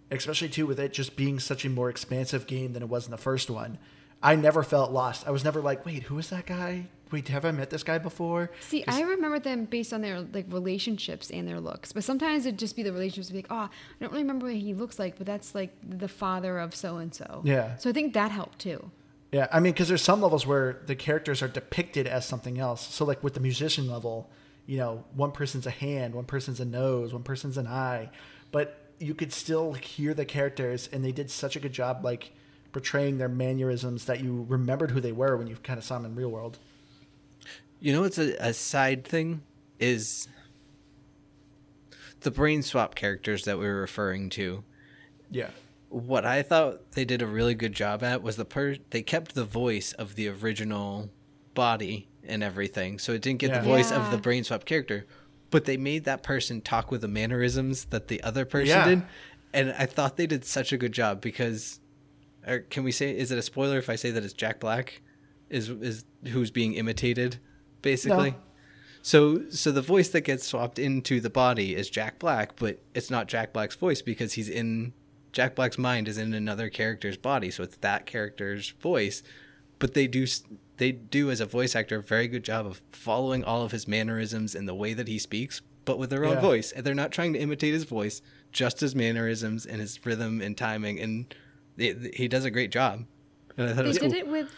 Especially 0.09 0.49
too 0.49 0.65
with 0.65 0.79
it 0.79 0.91
just 0.91 1.15
being 1.15 1.39
such 1.39 1.63
a 1.63 1.69
more 1.69 1.89
expansive 1.89 2.47
game 2.47 2.73
than 2.73 2.81
it 2.81 2.89
was 2.89 3.05
in 3.05 3.11
the 3.11 3.17
first 3.17 3.49
one. 3.49 3.77
I 4.23 4.35
never 4.35 4.63
felt 4.63 4.91
lost. 4.91 5.27
I 5.27 5.31
was 5.31 5.43
never 5.43 5.61
like, 5.61 5.85
wait, 5.85 6.03
who 6.03 6.17
is 6.17 6.29
that 6.31 6.47
guy? 6.47 6.87
Wait, 7.11 7.27
have 7.27 7.45
I 7.45 7.51
met 7.51 7.69
this 7.69 7.83
guy 7.83 7.99
before? 7.99 8.51
See, 8.61 8.83
I 8.87 9.01
remember 9.01 9.39
them 9.39 9.65
based 9.65 9.93
on 9.93 10.01
their 10.01 10.21
like 10.21 10.45
relationships 10.49 11.29
and 11.29 11.47
their 11.47 11.59
looks, 11.59 11.93
but 11.93 12.03
sometimes 12.03 12.45
it'd 12.45 12.59
just 12.59 12.75
be 12.75 12.83
the 12.83 12.91
relationships. 12.91 13.29
Be 13.29 13.37
like, 13.37 13.47
oh, 13.49 13.55
I 13.55 13.69
don't 13.99 14.11
really 14.11 14.23
remember 14.23 14.47
what 14.47 14.55
he 14.55 14.73
looks 14.73 14.97
like, 14.97 15.17
but 15.17 15.27
that's 15.27 15.53
like 15.53 15.73
the 15.87 16.07
father 16.07 16.57
of 16.57 16.75
so 16.75 16.97
and 16.97 17.13
so. 17.13 17.41
Yeah. 17.45 17.77
So 17.77 17.89
I 17.89 17.93
think 17.93 18.13
that 18.13 18.31
helped 18.31 18.59
too. 18.59 18.91
Yeah, 19.31 19.47
I 19.51 19.59
mean, 19.59 19.73
because 19.73 19.89
there's 19.89 20.01
some 20.01 20.21
levels 20.21 20.47
where 20.47 20.81
the 20.85 20.95
characters 20.95 21.41
are 21.41 21.49
depicted 21.49 22.07
as 22.07 22.25
something 22.25 22.59
else. 22.59 22.87
So, 22.93 23.03
like 23.03 23.21
with 23.23 23.33
the 23.33 23.41
musician 23.41 23.87
level, 23.87 24.29
you 24.67 24.77
know, 24.77 25.05
one 25.15 25.31
person's 25.31 25.65
a 25.65 25.71
hand, 25.71 26.13
one 26.13 26.25
person's 26.25 26.59
a 26.59 26.65
nose, 26.65 27.13
one 27.13 27.23
person's 27.23 27.57
an 27.57 27.65
eye, 27.65 28.11
but 28.51 28.91
you 28.99 29.15
could 29.15 29.31
still 29.31 29.73
hear 29.73 30.13
the 30.13 30.25
characters, 30.25 30.89
and 30.91 31.03
they 31.03 31.11
did 31.11 31.31
such 31.31 31.55
a 31.55 31.59
good 31.59 31.71
job, 31.71 32.03
like 32.03 32.33
portraying 32.73 33.17
their 33.17 33.29
mannerisms 33.29 34.05
that 34.05 34.19
you 34.19 34.45
remembered 34.49 34.91
who 34.91 34.99
they 34.99 35.13
were 35.13 35.37
when 35.37 35.47
you 35.47 35.55
kind 35.55 35.79
of 35.79 35.85
saw 35.85 35.95
them 35.95 36.05
in 36.05 36.15
real 36.15 36.29
world. 36.29 36.59
You 37.79 37.93
know 37.93 38.01
what's 38.01 38.17
a, 38.17 38.35
a 38.39 38.53
side 38.53 39.05
thing 39.05 39.41
is 39.79 40.27
the 42.21 42.31
brain 42.31 42.61
swap 42.61 42.93
characters 42.93 43.45
that 43.45 43.57
we 43.57 43.65
were 43.65 43.79
referring 43.79 44.29
to. 44.31 44.63
Yeah, 45.31 45.51
What 45.89 46.25
I 46.25 46.41
thought 46.41 46.91
they 46.91 47.05
did 47.05 47.21
a 47.21 47.27
really 47.27 47.55
good 47.55 47.73
job 47.73 48.03
at 48.03 48.21
was 48.21 48.35
the 48.35 48.45
per 48.45 48.75
they 48.89 49.01
kept 49.01 49.33
the 49.33 49.45
voice 49.45 49.93
of 49.93 50.15
the 50.15 50.27
original 50.27 51.09
body 51.53 52.07
and 52.27 52.43
everything, 52.43 52.99
so 52.99 53.13
it 53.13 53.21
didn't 53.21 53.39
get 53.39 53.49
Yeah. 53.51 53.59
the 53.59 53.65
voice 53.65 53.91
of 53.91 54.11
the 54.11 54.17
brain 54.17 54.43
swap 54.43 54.65
character, 54.65 55.05
but 55.49 55.65
they 55.65 55.77
made 55.77 56.03
that 56.05 56.23
person 56.23 56.61
talk 56.61 56.91
with 56.91 57.01
the 57.01 57.07
mannerisms 57.07 57.85
that 57.85 58.07
the 58.07 58.21
other 58.23 58.45
person 58.45 58.67
Yeah. 58.69 58.85
did, 58.87 59.01
and 59.53 59.71
I 59.77 59.85
thought 59.85 60.17
they 60.17 60.27
did 60.27 60.45
such 60.45 60.71
a 60.73 60.77
good 60.77 60.91
job 60.91 61.21
because, 61.21 61.79
or 62.45 62.59
can 62.59 62.83
we 62.83 62.91
say 62.91 63.15
is 63.17 63.31
it 63.31 63.37
a 63.37 63.41
spoiler 63.41 63.77
if 63.77 63.89
I 63.89 63.95
say 63.95 64.11
that 64.11 64.23
it's 64.23 64.33
Jack 64.33 64.59
Black, 64.59 65.01
is 65.49 65.69
is 65.69 66.03
who's 66.27 66.51
being 66.51 66.73
imitated, 66.73 67.37
basically. 67.81 68.31
No. 68.31 68.37
So 69.01 69.49
so 69.49 69.71
the 69.71 69.81
voice 69.81 70.09
that 70.09 70.21
gets 70.21 70.45
swapped 70.45 70.77
into 70.79 71.21
the 71.21 71.29
body 71.29 71.75
is 71.75 71.89
Jack 71.89 72.19
Black, 72.19 72.57
but 72.57 72.79
it's 72.93 73.09
not 73.09 73.27
Jack 73.29 73.53
Black's 73.53 73.75
voice 73.75 74.01
because 74.01 74.33
he's 74.33 74.49
in 74.49 74.91
Jack 75.31 75.55
Black's 75.55 75.77
mind 75.77 76.07
is 76.09 76.17
in 76.17 76.33
another 76.33 76.69
character's 76.69 77.15
body, 77.15 77.49
so 77.51 77.63
it's 77.63 77.77
that 77.77 78.05
character's 78.05 78.71
voice. 78.81 79.23
But 79.79 79.93
they 79.93 80.07
do 80.07 80.23
s- 80.23 80.43
they 80.77 80.91
do 80.91 81.29
as 81.31 81.39
a 81.41 81.45
voice 81.45 81.75
actor 81.75 81.97
a 81.97 82.01
very 82.03 82.27
good 82.27 82.43
job 82.43 82.65
of 82.65 82.81
following 82.91 83.43
all 83.43 83.63
of 83.63 83.71
his 83.71 83.87
mannerisms 83.87 84.55
and 84.55 84.67
the 84.67 84.75
way 84.75 84.93
that 84.93 85.07
he 85.07 85.17
speaks, 85.19 85.61
but 85.85 85.97
with 85.97 86.09
their 86.09 86.23
own 86.25 86.35
Yeah. 86.35 86.41
voice. 86.41 86.71
And 86.71 86.85
they're 86.85 86.93
not 86.95 87.11
trying 87.11 87.33
to 87.33 87.39
imitate 87.39 87.73
his 87.73 87.83
voice, 87.83 88.21
just 88.51 88.79
his 88.79 88.93
mannerisms 88.95 89.65
and 89.65 89.81
his 89.81 90.03
rhythm 90.05 90.41
and 90.41 90.55
timing, 90.57 90.99
and 90.99 91.33
they, 91.75 91.93
he 92.13 92.27
does 92.27 92.45
a 92.45 92.51
great 92.51 92.71
job. 92.71 93.05
And 93.57 93.69
I 93.69 93.73
thought 93.73 93.79
it 93.79 93.83
They 93.83 93.87
was 93.87 93.97
did 93.97 94.11
cool. 94.11 94.19
it 94.19 94.27
with 94.27 94.51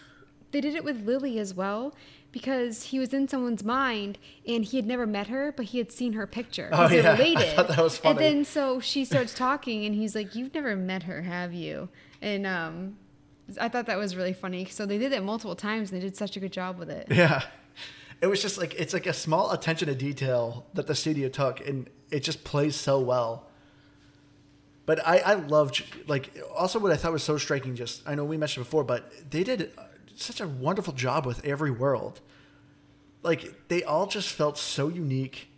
they 0.52 0.62
did 0.62 0.74
it 0.74 0.84
with 0.84 1.06
Lily 1.06 1.38
as 1.38 1.54
well 1.54 1.94
because 2.32 2.86
he 2.86 2.98
was 2.98 3.14
in 3.14 3.28
someone's 3.28 3.64
mind 3.64 4.18
and 4.48 4.66
he 4.66 4.78
had 4.78 4.86
never 4.88 5.06
met 5.06 5.28
her, 5.28 5.52
but 5.56 5.68
he 5.68 5.78
had 5.78 5.92
seen 5.92 6.14
her 6.14 6.26
picture. 6.26 6.70
Oh, 6.72 6.78
'cause 6.78 6.90
they're 6.92 7.02
yeah. 7.04 7.14
I 7.40 7.56
thought 7.56 7.68
that 7.68 7.78
was 7.84 7.98
funny. 8.00 8.12
And 8.12 8.20
then 8.40 8.46
so 8.46 8.80
she 8.80 9.06
starts 9.06 9.34
talking 9.36 9.86
and 9.86 9.94
he's 9.94 10.16
like, 10.16 10.34
"You've 10.36 10.54
never 10.56 10.76
met 10.76 11.04
her, 11.04 11.22
have 11.22 11.54
you?" 11.54 11.90
And 12.22 12.48
um, 12.48 12.98
I 13.58 13.70
thought 13.70 13.86
that 13.88 13.98
was 13.98 14.16
really 14.16 14.34
funny. 14.34 14.66
So 14.66 14.86
they 14.86 14.98
did 14.98 15.12
it 15.12 15.24
multiple 15.24 15.56
times 15.56 15.92
and 15.92 16.02
they 16.02 16.06
did 16.06 16.16
such 16.16 16.38
a 16.38 16.40
good 16.40 16.54
job 16.54 16.78
with 16.78 16.90
it. 16.90 17.08
Yeah. 17.20 17.44
It 18.22 18.28
was 18.28 18.42
just 18.42 18.58
like 18.58 18.74
it's 18.76 18.94
like 18.94 19.08
a 19.08 19.14
small 19.14 19.52
attention 19.52 19.88
to 19.88 19.96
detail 19.96 20.66
that 20.74 20.88
the 20.88 20.96
studio 20.96 21.30
took 21.30 21.66
and 21.66 21.90
it 22.12 22.20
just 22.22 22.44
plays 22.44 22.76
so 22.76 23.00
well. 23.00 23.48
But 24.86 25.06
I, 25.08 25.20
I 25.20 25.34
loved 25.36 25.84
like 26.08 26.38
also 26.54 26.80
what 26.80 26.92
I 26.92 26.98
thought 26.98 27.14
was 27.14 27.24
so 27.24 27.38
striking 27.38 27.76
just 27.76 28.02
I 28.06 28.16
know 28.16 28.26
we 28.26 28.36
mentioned 28.36 28.66
before, 28.66 28.84
but 28.84 29.32
they 29.32 29.46
did 29.46 29.72
uh, 29.78 29.84
such 30.16 30.42
a 30.42 30.48
wonderful 30.48 30.92
job 30.94 31.26
with 31.26 31.46
every 31.46 31.72
world. 31.72 32.20
Like 33.24 33.70
they 33.70 33.84
all 33.84 34.06
just 34.06 34.30
felt 34.30 34.58
so 34.58 34.90
unique 34.90 35.50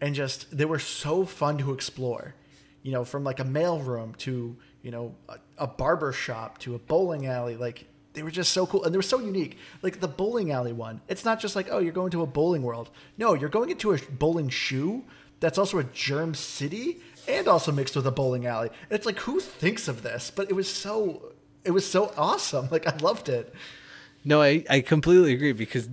and 0.00 0.14
just 0.14 0.56
they 0.56 0.64
were 0.64 0.78
so 0.78 1.24
fun 1.24 1.58
to 1.58 1.72
explore. 1.72 2.34
You 2.82 2.92
know, 2.92 3.04
from 3.04 3.24
like 3.24 3.40
a 3.40 3.44
mailroom 3.44 4.16
to, 4.18 4.56
you 4.82 4.90
know, 4.90 5.14
a, 5.28 5.38
a 5.58 5.66
barber 5.66 6.12
shop 6.12 6.58
to 6.58 6.74
a 6.74 6.78
bowling 6.78 7.26
alley, 7.26 7.56
like 7.56 7.86
they 8.12 8.22
were 8.22 8.30
just 8.30 8.52
so 8.52 8.66
cool 8.66 8.84
and 8.84 8.92
they 8.92 8.98
were 8.98 9.02
so 9.02 9.20
unique. 9.20 9.56
Like 9.82 10.00
the 10.00 10.08
bowling 10.08 10.50
alley 10.50 10.72
one, 10.72 11.00
it's 11.08 11.24
not 11.24 11.38
just 11.40 11.54
like, 11.54 11.68
oh, 11.70 11.78
you're 11.78 11.92
going 11.92 12.10
to 12.12 12.22
a 12.22 12.26
bowling 12.26 12.62
world. 12.62 12.90
No, 13.18 13.34
you're 13.34 13.48
going 13.50 13.70
into 13.70 13.92
a 13.92 13.98
bowling 14.10 14.48
shoe 14.48 15.04
that's 15.40 15.58
also 15.58 15.78
a 15.78 15.84
germ 15.84 16.34
city 16.34 17.00
and 17.28 17.46
also 17.48 17.70
mixed 17.72 17.94
with 17.96 18.06
a 18.06 18.10
bowling 18.10 18.46
alley. 18.46 18.70
It's 18.90 19.06
like 19.06 19.18
who 19.20 19.38
thinks 19.40 19.86
of 19.88 20.02
this? 20.02 20.30
But 20.34 20.50
it 20.50 20.54
was 20.54 20.68
so 20.68 21.32
it 21.64 21.70
was 21.72 21.88
so 21.88 22.12
awesome. 22.16 22.68
Like 22.70 22.86
I 22.86 22.96
loved 22.96 23.28
it. 23.28 23.54
No, 24.24 24.42
I, 24.42 24.64
I 24.68 24.80
completely 24.80 25.32
agree 25.32 25.52
because 25.52 25.88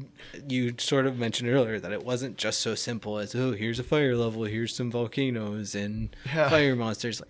you 0.50 0.74
sort 0.80 1.06
of 1.06 1.18
mentioned 1.18 1.50
earlier 1.50 1.80
that 1.80 1.94
it 1.94 2.04
wasn't 2.04 2.36
just 2.38 2.60
so 2.60 2.76
simple 2.76 3.18
as 3.20 3.34
oh 3.36 3.52
here's 3.54 3.80
a 3.80 3.84
fire 3.84 4.16
level, 4.18 4.44
here's 4.46 4.76
some 4.76 4.90
volcanoes 4.92 5.76
and 5.76 6.16
Yeah. 6.26 6.50
fire 6.50 6.76
monsters. 6.76 7.22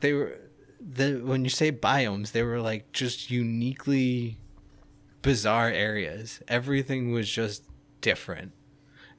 They 0.00 0.12
were 0.12 0.38
the 0.80 1.20
when 1.24 1.44
you 1.44 1.50
say 1.50 1.72
biomes, 1.72 2.32
they 2.32 2.42
were 2.42 2.60
like 2.60 2.92
just 2.92 3.30
uniquely 3.30 4.38
bizarre 5.22 5.68
areas. 5.68 6.40
Everything 6.48 7.12
was 7.12 7.28
just 7.28 7.62
different, 8.00 8.52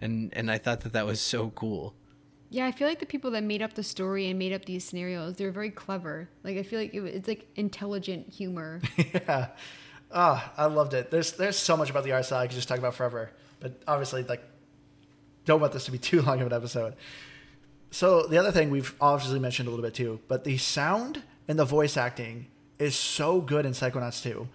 and 0.02 0.34
and 0.34 0.50
I 0.52 0.58
thought 0.58 0.82
that 0.82 0.94
that 0.94 1.06
was 1.06 1.20
so 1.22 1.50
cool. 1.52 1.96
Yeah, 2.52 2.66
I 2.66 2.72
feel 2.72 2.88
like 2.88 3.00
the 3.00 3.06
people 3.06 3.32
that 3.32 3.44
made 3.44 3.62
up 3.62 3.74
the 3.74 3.84
story 3.84 4.28
and 4.28 4.40
made 4.40 4.54
up 4.54 4.66
these 4.66 4.84
scenarios, 4.84 5.36
they're 5.36 5.52
very 5.52 5.70
clever. 5.70 6.30
Like 6.44 6.58
I 6.58 6.64
feel 6.64 6.80
like 6.80 6.94
it, 6.94 7.04
it's 7.04 7.28
like 7.28 7.48
intelligent 7.56 8.30
humor. 8.30 8.82
yeah. 8.98 9.50
Ah, 10.12 10.52
I 10.58 10.66
loved 10.66 10.94
it. 10.94 11.12
There's 11.12 11.34
there's 11.34 11.58
so 11.58 11.78
much 11.78 11.90
about 11.90 12.04
the 12.04 12.12
art 12.14 12.26
style 12.26 12.40
I 12.40 12.48
could 12.48 12.56
just 12.56 12.68
talk 12.68 12.80
about 12.80 12.96
forever. 12.96 13.32
But 13.60 13.82
obviously, 13.88 14.24
like, 14.24 14.44
don't 15.46 15.60
want 15.60 15.74
this 15.74 15.86
to 15.86 15.92
be 15.92 15.98
too 16.10 16.22
long 16.22 16.42
of 16.42 16.48
an 16.48 16.54
episode. 16.54 16.96
So 17.92 18.24
the 18.24 18.38
other 18.38 18.52
thing 18.52 18.70
we've 18.70 18.96
obviously 19.02 19.40
mentioned 19.40 19.68
a 19.68 19.72
little 19.72 19.84
bit 19.84 19.96
too, 19.96 20.20
but 20.28 20.44
the 20.44 20.58
sound 20.58 21.24
and 21.50 21.60
the 21.60 21.66
voice 21.66 21.98
acting 21.98 22.48
is 22.78 22.96
so 22.96 23.42
good 23.42 23.66
in 23.66 23.74
Psychonauts 23.74 24.24
2. 24.24 24.48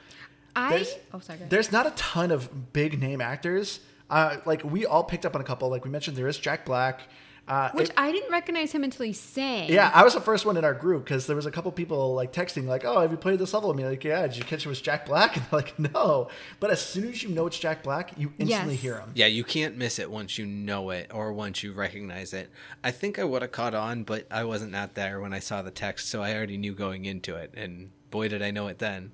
I 0.56 0.70
There's, 0.70 0.94
oh 1.12 1.18
sorry. 1.18 1.40
there's 1.48 1.72
not 1.72 1.86
a 1.86 1.90
ton 1.90 2.30
of 2.30 2.72
big 2.72 2.98
name 3.00 3.20
actors. 3.20 3.80
Uh, 4.08 4.36
like 4.46 4.62
we 4.62 4.86
all 4.86 5.02
picked 5.02 5.26
up 5.26 5.34
on 5.34 5.40
a 5.40 5.44
couple. 5.44 5.68
Like 5.68 5.84
we 5.84 5.90
mentioned, 5.90 6.16
there 6.16 6.28
is 6.28 6.38
Jack 6.38 6.64
Black. 6.64 7.00
Uh, 7.46 7.70
Which 7.72 7.90
it- 7.90 7.94
I 7.98 8.10
didn't 8.10 8.30
recognize 8.32 8.72
him 8.72 8.84
until 8.84 9.04
he 9.04 9.12
sang. 9.12 9.68
yeah, 9.70 9.90
I 9.94 10.02
was 10.02 10.14
the 10.14 10.20
first 10.22 10.46
one 10.46 10.56
in 10.56 10.64
our 10.64 10.72
group 10.72 11.04
because 11.04 11.26
there 11.26 11.36
was 11.36 11.44
a 11.44 11.50
couple 11.50 11.70
people 11.72 12.14
like 12.14 12.32
texting 12.32 12.64
like, 12.66 12.86
"Oh, 12.86 13.00
have 13.02 13.10
you 13.10 13.18
played 13.18 13.38
this 13.38 13.52
level?" 13.52 13.70
I 13.70 13.74
mean, 13.74 13.84
like, 13.84 14.02
"Yeah." 14.02 14.26
Did 14.26 14.38
you 14.38 14.44
catch 14.44 14.64
it 14.64 14.68
was 14.68 14.80
Jack 14.80 15.04
Black? 15.04 15.36
And 15.36 15.44
they're 15.50 15.60
like, 15.60 15.78
"No." 15.78 16.28
But 16.58 16.70
as 16.70 16.80
soon 16.80 17.10
as 17.10 17.22
you 17.22 17.28
know 17.28 17.46
it's 17.46 17.58
Jack 17.58 17.82
Black, 17.82 18.12
you 18.16 18.32
instantly 18.38 18.74
Yes. 18.74 18.82
hear 18.82 18.98
him. 18.98 19.10
Yeah, 19.14 19.26
you 19.26 19.44
can't 19.44 19.76
miss 19.76 19.98
it 19.98 20.10
once 20.10 20.38
you 20.38 20.46
know 20.46 20.88
it 20.88 21.10
or 21.12 21.34
once 21.34 21.62
you 21.62 21.72
recognize 21.74 22.32
it. 22.32 22.48
I 22.82 22.90
think 22.90 23.18
I 23.18 23.24
would 23.24 23.42
have 23.42 23.52
caught 23.52 23.74
on, 23.74 24.04
but 24.04 24.26
I 24.30 24.44
wasn't 24.44 24.74
out 24.74 24.94
there 24.94 25.20
when 25.20 25.34
I 25.34 25.38
saw 25.40 25.60
the 25.60 25.70
text, 25.70 26.08
so 26.08 26.22
I 26.22 26.34
already 26.34 26.56
knew 26.56 26.72
going 26.74 27.04
into 27.04 27.34
it, 27.36 27.52
and 27.54 27.90
boy 28.10 28.28
did 28.28 28.40
I 28.42 28.52
know 28.52 28.68
it 28.68 28.78
then. 28.78 29.12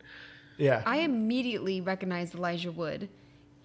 Yeah, 0.56 0.82
I 0.86 0.98
immediately 0.98 1.80
recognized 1.80 2.36
Elijah 2.36 2.70
Wood. 2.70 3.08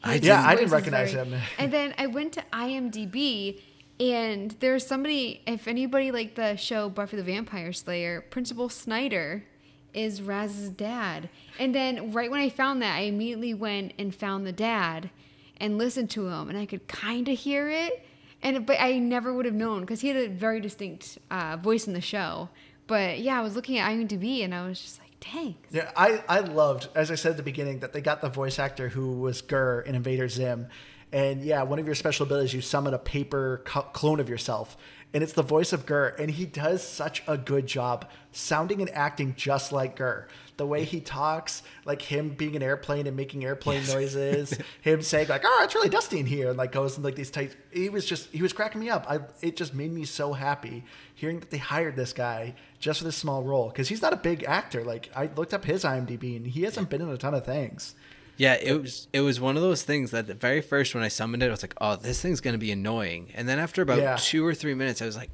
I 0.04 0.14
His 0.14 0.22
did- 0.22 0.28
Yeah, 0.30 0.44
I 0.44 0.52
didn't 0.56 0.66
is 0.68 0.72
recognize 0.72 1.12
him. 1.12 1.36
and 1.60 1.72
then 1.72 1.94
I 2.00 2.08
went 2.08 2.34
to 2.34 2.44
IMDb, 2.52 3.60
and 4.00 4.52
there's 4.60 4.86
somebody. 4.86 5.42
If 5.48 5.68
anybody 5.68 6.12
like 6.12 6.36
the 6.36 6.56
show 6.56 6.90
Buffy 6.90 7.18
the 7.18 7.24
Vampire 7.24 7.72
Slayer, 7.74 8.22
Principal 8.22 8.70
Snyder 8.70 9.46
is 9.94 10.22
Raz's 10.22 10.70
dad. 10.70 11.30
And 11.58 11.74
then 11.74 12.12
right 12.12 12.30
when 12.30 12.42
I 12.42 12.50
found 12.50 12.82
that, 12.82 12.98
I 12.98 13.02
immediately 13.02 13.54
went 13.54 13.94
and 13.98 14.14
found 14.14 14.46
the 14.46 14.52
dad 14.52 15.10
and 15.58 15.78
listened 15.78 16.10
to 16.12 16.28
him, 16.28 16.50
and 16.50 16.58
I 16.58 16.66
could 16.66 16.88
kind 16.88 17.30
of 17.30 17.38
hear 17.38 17.70
it. 17.70 18.06
And 18.44 18.66
but 18.66 18.78
I 18.80 19.00
never 19.00 19.34
would 19.34 19.46
have 19.46 19.56
known 19.56 19.82
because 19.82 20.02
he 20.02 20.10
had 20.10 20.18
a 20.18 20.28
very 20.28 20.60
distinct 20.60 21.18
uh, 21.32 21.58
voice 21.58 21.88
in 21.88 21.94
the 21.94 22.02
show. 22.02 22.50
But 22.88 23.20
yeah, 23.20 23.40
I 23.40 23.42
was 23.42 23.56
looking 23.56 23.80
at 23.80 23.90
IMDb, 23.90 24.44
and 24.44 24.54
I 24.54 24.68
was 24.68 24.80
just 24.80 25.00
like, 25.00 25.12
dang. 25.20 25.56
Yeah, 25.72 25.92
I, 25.96 26.24
I 26.30 26.42
loved, 26.42 26.90
as 26.94 27.10
I 27.10 27.16
said 27.16 27.32
at 27.32 27.38
the 27.38 27.44
beginning, 27.44 27.80
that 27.80 27.94
they 27.94 28.02
got 28.02 28.22
the 28.22 28.30
voice 28.30 28.60
actor 28.60 28.90
who 28.90 29.14
was 29.14 29.42
GIR 29.42 29.82
in 29.82 29.96
Invader 29.96 30.30
Zim. 30.30 30.68
And 31.12 31.44
yeah, 31.44 31.64
one 31.64 31.80
of 31.80 31.86
your 31.86 31.96
special 31.96 32.26
abilities, 32.26 32.54
you 32.54 32.62
summon 32.62 32.94
a 32.94 32.98
paper 32.98 33.62
co- 33.66 33.84
clone 33.84 34.20
of 34.20 34.28
yourself. 34.28 34.76
And 35.14 35.24
it's 35.24 35.34
the 35.34 35.44
voice 35.44 35.72
of 35.72 35.86
GIR. 35.86 36.08
And 36.20 36.30
he 36.30 36.46
does 36.46 36.86
such 36.86 37.24
a 37.26 37.38
good 37.38 37.68
job 37.68 38.10
sounding 38.34 38.82
and 38.82 38.90
acting 38.90 39.34
just 39.36 39.72
like 39.72 39.96
GIR. 39.96 40.28
The 40.58 40.66
way 40.66 40.84
he 40.84 41.00
talks, 41.00 41.64
like 41.86 42.02
him 42.02 42.30
being 42.30 42.56
an 42.58 42.64
airplane 42.64 43.08
and 43.08 43.16
making 43.16 43.46
airplane 43.46 43.86
noises, 43.88 44.58
him 44.82 45.02
saying 45.02 45.28
like, 45.30 45.44
"Oh, 45.46 45.62
it's 45.64 45.76
really 45.76 45.90
dusty 45.90 46.20
in 46.20 46.26
here," 46.26 46.50
and 46.50 46.58
like 46.58 46.72
goes 46.72 46.98
in 46.98 47.04
like 47.04 47.16
these 47.16 47.30
tight. 47.30 47.56
He 47.72 47.90
was 47.90 48.06
just 48.06 48.30
he 48.32 48.42
was 48.42 48.54
cracking 48.54 48.82
me 48.82 48.90
up. 48.90 49.06
I 49.10 49.20
it 49.42 49.58
just 49.58 49.74
made 49.74 49.92
me 49.92 50.06
so 50.06 50.34
happy 50.34 50.84
hearing 51.14 51.40
that 51.42 51.50
they 51.50 51.58
hired 51.58 51.96
this 51.96 52.14
guy 52.14 52.56
just 52.80 53.00
for 53.00 53.06
this 53.06 53.18
small 53.18 53.44
role 53.44 53.70
because 53.70 53.90
he's 53.90 54.02
not 54.02 54.14
a 54.14 54.18
big 54.18 54.44
actor. 54.44 54.84
Like 54.84 55.10
I 55.16 55.30
looked 55.36 55.54
up 55.54 55.66
his 55.66 55.84
IMDb 55.84 56.36
and 56.38 56.48
he 56.48 56.64
hasn't 56.64 56.90
been 56.90 57.02
in 57.02 57.10
a 57.10 57.18
ton 57.18 57.34
of 57.34 57.46
things. 57.46 57.96
Yeah, 58.38 58.56
it 58.56 58.82
was 58.82 59.08
it 59.14 59.22
was 59.22 59.40
one 59.40 59.56
of 59.56 59.62
those 59.62 59.84
things 59.84 60.12
that 60.12 60.28
the 60.28 60.34
very 60.34 60.62
first 60.62 60.94
when 60.94 61.04
I 61.04 61.08
summoned 61.08 61.42
it, 61.44 61.48
I 61.48 61.52
was 61.52 61.64
like, 61.64 61.76
"Oh, 61.80 61.96
this 61.96 62.22
thing's 62.22 62.42
gonna 62.42 62.58
be 62.58 62.72
annoying." 62.72 63.32
And 63.34 63.48
then 63.48 63.60
after 63.60 63.82
about 63.82 64.00
Yeah. 64.00 64.18
two 64.20 64.46
or 64.46 64.54
three 64.54 64.74
minutes, 64.74 65.02
I 65.02 65.06
was 65.06 65.16
like, 65.16 65.30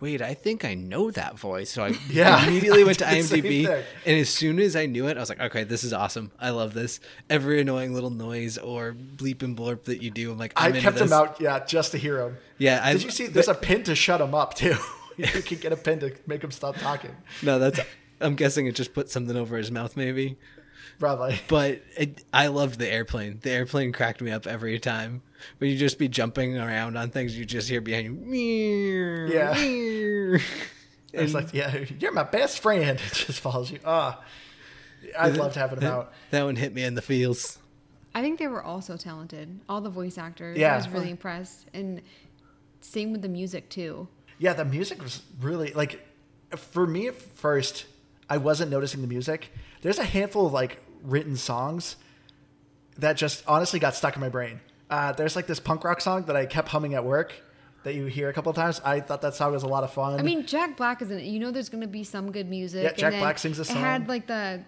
"Wait, 0.00 0.22
I 0.22 0.32
think 0.32 0.64
I 0.64 0.72
know 0.74 1.10
that 1.10 1.38
voice." 1.38 1.70
So 1.70 1.84
I 1.84 1.94
Yeah, 2.10 2.46
immediately 2.46 2.84
went 2.84 2.98
to 3.00 3.08
I 3.08 3.14
did 3.16 3.24
the 3.24 3.28
same 3.28 3.44
IMDb, 3.44 3.84
and 4.06 4.18
as 4.18 4.30
soon 4.30 4.58
as 4.60 4.74
I 4.76 4.86
knew 4.86 5.08
it, 5.08 5.18
I 5.18 5.20
was 5.20 5.28
like, 5.28 5.40
"Okay, 5.40 5.64
this 5.64 5.84
is 5.84 5.92
awesome. 5.92 6.32
I 6.40 6.50
love 6.50 6.72
this. 6.72 7.00
Every 7.28 7.60
annoying 7.60 7.92
little 7.92 8.08
noise 8.10 8.56
or 8.56 8.94
bleep 8.94 9.42
and 9.42 9.54
blurp 9.56 9.84
that 9.84 10.02
you 10.02 10.10
do, 10.10 10.32
I'm 10.32 10.38
like, 10.38 10.54
i 10.56 10.66
I'm 10.68 10.74
into 10.74 10.80
kept 10.82 10.98
him 11.00 11.12
out, 11.12 11.38
yeah, 11.40 11.62
just 11.64 11.92
to 11.92 11.98
hear 11.98 12.18
him. 12.18 12.38
Yeah, 12.56 12.80
I 12.82 12.94
Did 12.94 13.02
you 13.04 13.10
see? 13.10 13.26
There's 13.26 13.48
a 13.48 13.54
pin 13.54 13.82
to 13.84 13.94
shut 13.94 14.22
him 14.22 14.34
up 14.34 14.54
too. 14.54 14.76
you 15.18 15.26
can 15.26 15.58
get 15.58 15.72
a 15.72 15.76
pin 15.76 16.00
to 16.00 16.14
make 16.26 16.42
him 16.42 16.50
stop 16.50 16.76
talking. 16.76 17.14
no, 17.42 17.58
that's. 17.58 17.78
I'm 18.22 18.36
guessing 18.36 18.66
it 18.68 18.76
just 18.76 18.94
put 18.94 19.10
something 19.10 19.36
over 19.36 19.56
his 19.58 19.70
mouth, 19.70 19.96
maybe. 19.96 20.38
Probably. 21.02 21.40
But 21.48 21.82
it, 21.96 22.22
I 22.32 22.46
loved 22.46 22.78
the 22.78 22.88
airplane. 22.88 23.40
The 23.42 23.50
airplane 23.50 23.90
cracked 23.92 24.20
me 24.20 24.30
up 24.30 24.46
every 24.46 24.78
time. 24.78 25.22
When 25.58 25.68
you 25.68 25.76
just 25.76 25.98
be 25.98 26.06
jumping 26.06 26.56
around 26.56 26.96
on 26.96 27.10
things, 27.10 27.36
you 27.36 27.44
just 27.44 27.68
hear 27.68 27.80
behind 27.80 28.04
you. 28.04 28.12
"Meow, 28.12 29.26
Yeah. 29.26 29.52
meow." 29.54 30.38
It's 31.12 31.34
like, 31.34 31.52
yeah, 31.52 31.84
you're 31.98 32.12
my 32.12 32.22
best 32.22 32.60
friend. 32.60 33.00
It 33.06 33.12
just 33.12 33.40
follows 33.40 33.70
you. 33.72 33.80
Ah, 33.84 34.22
I 35.18 35.30
loved 35.30 35.56
having 35.56 35.80
him 35.80 35.90
out. 35.92 36.12
That 36.30 36.44
one 36.44 36.54
hit 36.54 36.72
me 36.72 36.84
in 36.84 36.94
the 36.94 37.02
feels. 37.02 37.58
I 38.14 38.22
think 38.22 38.38
they 38.38 38.46
were 38.46 38.62
all 38.62 38.80
so 38.80 38.96
talented. 38.96 39.58
All 39.68 39.80
the 39.80 39.90
voice 39.90 40.16
actors. 40.18 40.56
Yeah. 40.56 40.74
I 40.74 40.76
was 40.76 40.88
really 40.88 41.10
impressed. 41.10 41.66
And 41.74 42.00
same 42.80 43.10
with 43.10 43.22
the 43.22 43.28
music 43.28 43.68
too. 43.68 44.06
Yeah, 44.38 44.52
the 44.52 44.64
music 44.64 45.02
was 45.02 45.22
really 45.40 45.72
like 45.72 46.06
for 46.56 46.86
me 46.86 47.08
at 47.08 47.16
first, 47.16 47.86
I 48.30 48.36
wasn't 48.36 48.70
noticing 48.70 49.00
the 49.02 49.08
music. 49.08 49.50
There's 49.82 49.98
a 49.98 50.04
handful 50.04 50.46
of 50.46 50.52
like 50.52 50.78
written 51.02 51.36
songs 51.36 51.96
that 52.98 53.16
just 53.16 53.42
honestly 53.46 53.80
got 53.80 53.94
stuck 53.94 54.14
in 54.14 54.20
my 54.20 54.28
brain. 54.28 54.60
Uh, 54.90 55.12
there's 55.12 55.36
like 55.36 55.46
this 55.46 55.60
punk 55.60 55.84
rock 55.84 56.00
song 56.00 56.24
that 56.24 56.36
I 56.36 56.46
kept 56.46 56.68
humming 56.68 56.94
at 56.94 57.04
work, 57.04 57.32
that 57.84 57.94
you 57.94 58.06
hear 58.06 58.28
a 58.28 58.32
couple 58.32 58.50
of 58.50 58.56
times. 58.56 58.80
I 58.84 59.00
thought 59.00 59.22
that 59.22 59.34
song 59.34 59.52
was 59.52 59.62
a 59.62 59.68
lot 59.68 59.84
of 59.84 59.92
fun. 59.92 60.18
I 60.18 60.22
mean, 60.22 60.46
Jack 60.46 60.76
Black 60.76 61.00
is 61.02 61.10
in 61.10 61.18
it. 61.18 61.24
You 61.24 61.40
know, 61.40 61.50
there's 61.50 61.68
gonna 61.68 61.86
be 61.86 62.04
some 62.04 62.30
good 62.30 62.48
music. 62.48 62.84
Yeah, 62.84 62.92
Jack 62.92 63.18
Black 63.18 63.38
sings 63.38 63.58
a 63.58 63.64
song. 63.64 63.78
It 63.78 63.80
had 63.80 64.08
like 64.08 64.26
the 64.26 64.62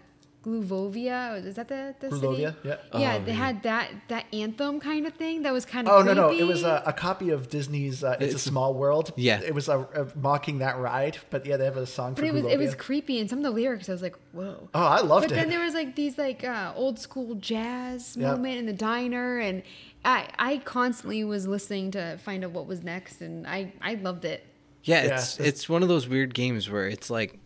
Grulovia. 0.45 1.45
Is 1.45 1.57
that 1.57 1.69
the 1.69 1.95
the 2.01 2.09
Grulovia, 2.09 2.37
city? 2.55 2.69
yeah. 2.69 2.77
Yeah, 3.01 3.15
Oh, 3.21 3.25
they 3.25 3.33
yeah. 3.33 3.37
had 3.47 3.63
that 3.63 3.91
that 4.09 4.25
anthem 4.33 4.81
kind 4.81 5.07
of 5.07 5.15
thing. 5.15 5.43
That 5.43 5.53
was 5.53 5.65
kind 5.65 5.89
of. 5.89 5.95
Oh 5.95 6.03
no 6.03 6.13
no! 6.15 6.31
It 6.31 6.45
was 6.45 6.63
a, 6.63 6.83
a 6.87 6.93
copy 6.93 7.31
of 7.31 7.49
Disney's 7.49 8.03
uh, 8.05 8.17
"It's, 8.21 8.35
a 8.35 8.39
Small 8.39 8.75
World." 8.75 9.13
Yeah. 9.17 9.41
it 9.41 9.55
was 9.55 9.69
a, 9.69 9.81
a 9.81 10.07
mocking 10.19 10.59
that 10.59 10.79
ride, 10.79 11.19
but 11.31 11.47
yeah, 11.47 11.57
they 11.57 11.65
have 11.65 11.77
a 11.77 11.87
song 11.87 12.15
for 12.15 12.23
But 12.23 12.29
it 12.29 12.35
was 12.35 12.45
it 12.45 12.59
was 12.59 12.75
creepy, 12.75 13.19
and 13.21 13.29
some 13.29 13.39
of 13.39 13.45
the 13.45 13.51
lyrics 13.51 13.89
I 13.89 13.93
was 13.93 14.03
like, 14.03 14.17
whoa. 14.33 14.69
Oh, 14.75 14.81
I 14.83 15.01
loved 15.01 15.25
But 15.29 15.33
it. 15.33 15.35
But 15.35 15.41
then 15.41 15.51
there 15.51 15.61
was 15.65 15.75
like 15.75 15.97
these 15.97 16.19
like 16.19 16.45
uh, 16.45 16.73
old 16.77 16.99
school 16.99 17.35
jazz 17.37 18.17
Yeah. 18.17 18.33
moment 18.33 18.59
in 18.59 18.67
the 18.67 18.73
diner, 18.73 19.39
and 19.39 19.63
I 20.05 20.29
I 20.39 20.59
constantly 20.59 21.25
was 21.25 21.47
listening 21.47 21.91
to 21.93 22.19
find 22.19 22.45
out 22.45 22.51
what 22.53 22.67
was 22.67 22.83
next, 22.83 23.21
and 23.21 23.47
I 23.47 23.73
I 23.81 23.95
loved 23.95 24.25
it. 24.25 24.45
Yeah, 24.83 25.05
Yeah, 25.05 25.15
it's 25.15 25.35
it's- 25.41 25.49
it's 25.49 25.69
one 25.69 25.83
of 25.83 25.89
those 25.89 26.07
weird 26.09 26.35
games 26.35 26.69
where 26.69 26.87
it's 26.89 27.09
like 27.09 27.39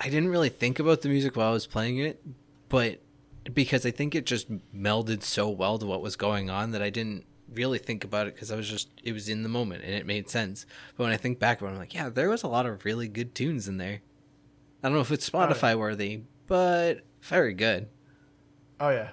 I 0.00 0.08
didn't 0.08 0.30
really 0.30 0.48
think 0.48 0.78
about 0.78 1.02
the 1.02 1.08
music 1.10 1.36
while 1.36 1.50
I 1.50 1.52
was 1.52 1.66
playing 1.66 1.98
it, 1.98 2.22
but 2.68 3.00
because 3.52 3.84
I 3.84 3.90
think 3.90 4.14
it 4.14 4.24
just 4.26 4.50
melded 4.74 5.22
so 5.22 5.48
well 5.50 5.78
to 5.78 5.86
what 5.86 6.00
was 6.02 6.16
going 6.16 6.48
on 6.50 6.70
that 6.72 6.82
I 6.82 6.88
didn't 6.90 7.26
really 7.52 7.78
think 7.78 8.04
about 8.04 8.26
it 8.26 8.34
because 8.34 8.50
I 8.50 8.56
was 8.56 8.68
just 8.68 8.88
it 9.02 9.12
was 9.12 9.28
in 9.28 9.42
the 9.42 9.48
moment 9.48 9.84
and 9.84 9.92
it 9.92 10.06
made 10.06 10.30
sense. 10.30 10.64
But 10.96 11.04
when 11.04 11.12
I 11.12 11.16
think 11.16 11.38
back 11.38 11.60
about 11.60 11.70
it, 11.70 11.72
I'm 11.74 11.78
like, 11.78 11.94
yeah, 11.94 12.08
there 12.08 12.30
was 12.30 12.42
a 12.42 12.48
lot 12.48 12.64
of 12.66 12.84
really 12.84 13.08
good 13.08 13.34
tunes 13.34 13.68
in 13.68 13.76
there. 13.76 14.00
I 14.82 14.88
don't 14.88 14.94
know 14.94 15.00
if 15.02 15.10
it's 15.10 15.30
Oh, 15.34 15.40
yeah. 15.40 15.46
Spotify 15.48 15.78
worthy, 15.78 16.22
but 16.46 17.00
very 17.22 17.52
good. 17.52 17.88
Oh 18.78 18.88
yeah, 18.88 19.10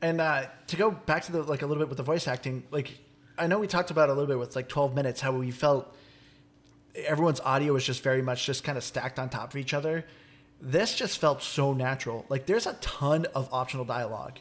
and 0.00 0.20
uh, 0.20 0.44
to 0.68 0.76
go 0.76 0.92
back 0.92 1.24
to 1.24 1.32
the 1.32 1.42
like 1.42 1.62
a 1.62 1.66
little 1.66 1.82
bit 1.82 1.88
with 1.88 1.96
the 1.98 2.04
voice 2.04 2.28
acting, 2.28 2.62
like 2.70 2.96
I 3.36 3.48
know 3.48 3.58
we 3.58 3.66
talked 3.66 3.90
about 3.90 4.08
a 4.08 4.12
little 4.12 4.28
bit 4.28 4.38
with 4.38 4.54
like 4.54 4.68
twelve 4.68 4.94
minutes 4.94 5.20
how 5.20 5.32
we 5.32 5.50
felt 5.50 5.96
everyone's 6.94 7.40
audio 7.40 7.72
was 7.72 7.84
just 7.84 8.02
very 8.02 8.22
much 8.22 8.46
just 8.46 8.64
kind 8.64 8.78
of 8.78 8.84
stacked 8.84 9.18
on 9.18 9.28
top 9.28 9.50
of 9.50 9.56
each 9.56 9.74
other. 9.74 10.04
This 10.60 10.94
just 10.94 11.18
felt 11.18 11.42
so 11.42 11.72
natural. 11.72 12.26
Like 12.28 12.46
there's 12.46 12.66
a 12.66 12.74
ton 12.74 13.26
of 13.34 13.48
optional 13.52 13.84
dialogue. 13.84 14.38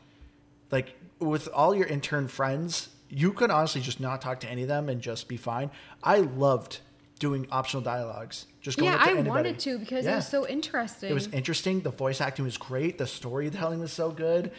Like 0.71 0.95
with 1.19 1.47
all 1.53 1.75
your 1.75 1.87
intern 1.87 2.27
friends, 2.27 2.89
you 3.09 3.31
could 3.31 3.51
honestly 3.51 3.81
just 3.81 3.99
not 3.99 4.21
talk 4.21 4.39
to 4.41 4.49
any 4.49 4.63
of 4.63 4.67
them 4.67 4.89
and 4.89 5.01
just 5.01 5.27
be 5.27 5.37
fine. 5.37 5.71
I 6.03 6.17
loved 6.17 6.79
doing 7.19 7.47
optional 7.51 7.81
dialogues. 7.81 8.45
Just 8.61 8.77
going 8.77 8.91
yeah, 8.91 8.97
I 8.99 9.11
anybody. 9.11 9.29
wanted 9.29 9.59
to 9.59 9.79
because 9.79 10.05
it 10.05 10.13
was 10.13 10.27
so 10.27 10.47
interesting. 10.47 11.09
It 11.09 11.13
was 11.13 11.27
interesting. 11.27 11.81
The 11.81 11.91
voice 11.91 12.21
acting 12.21 12.45
was 12.45 12.57
great. 12.57 12.97
The 12.97 13.07
storytelling 13.07 13.79
was 13.79 13.93
so 13.93 14.11
good. 14.11 14.51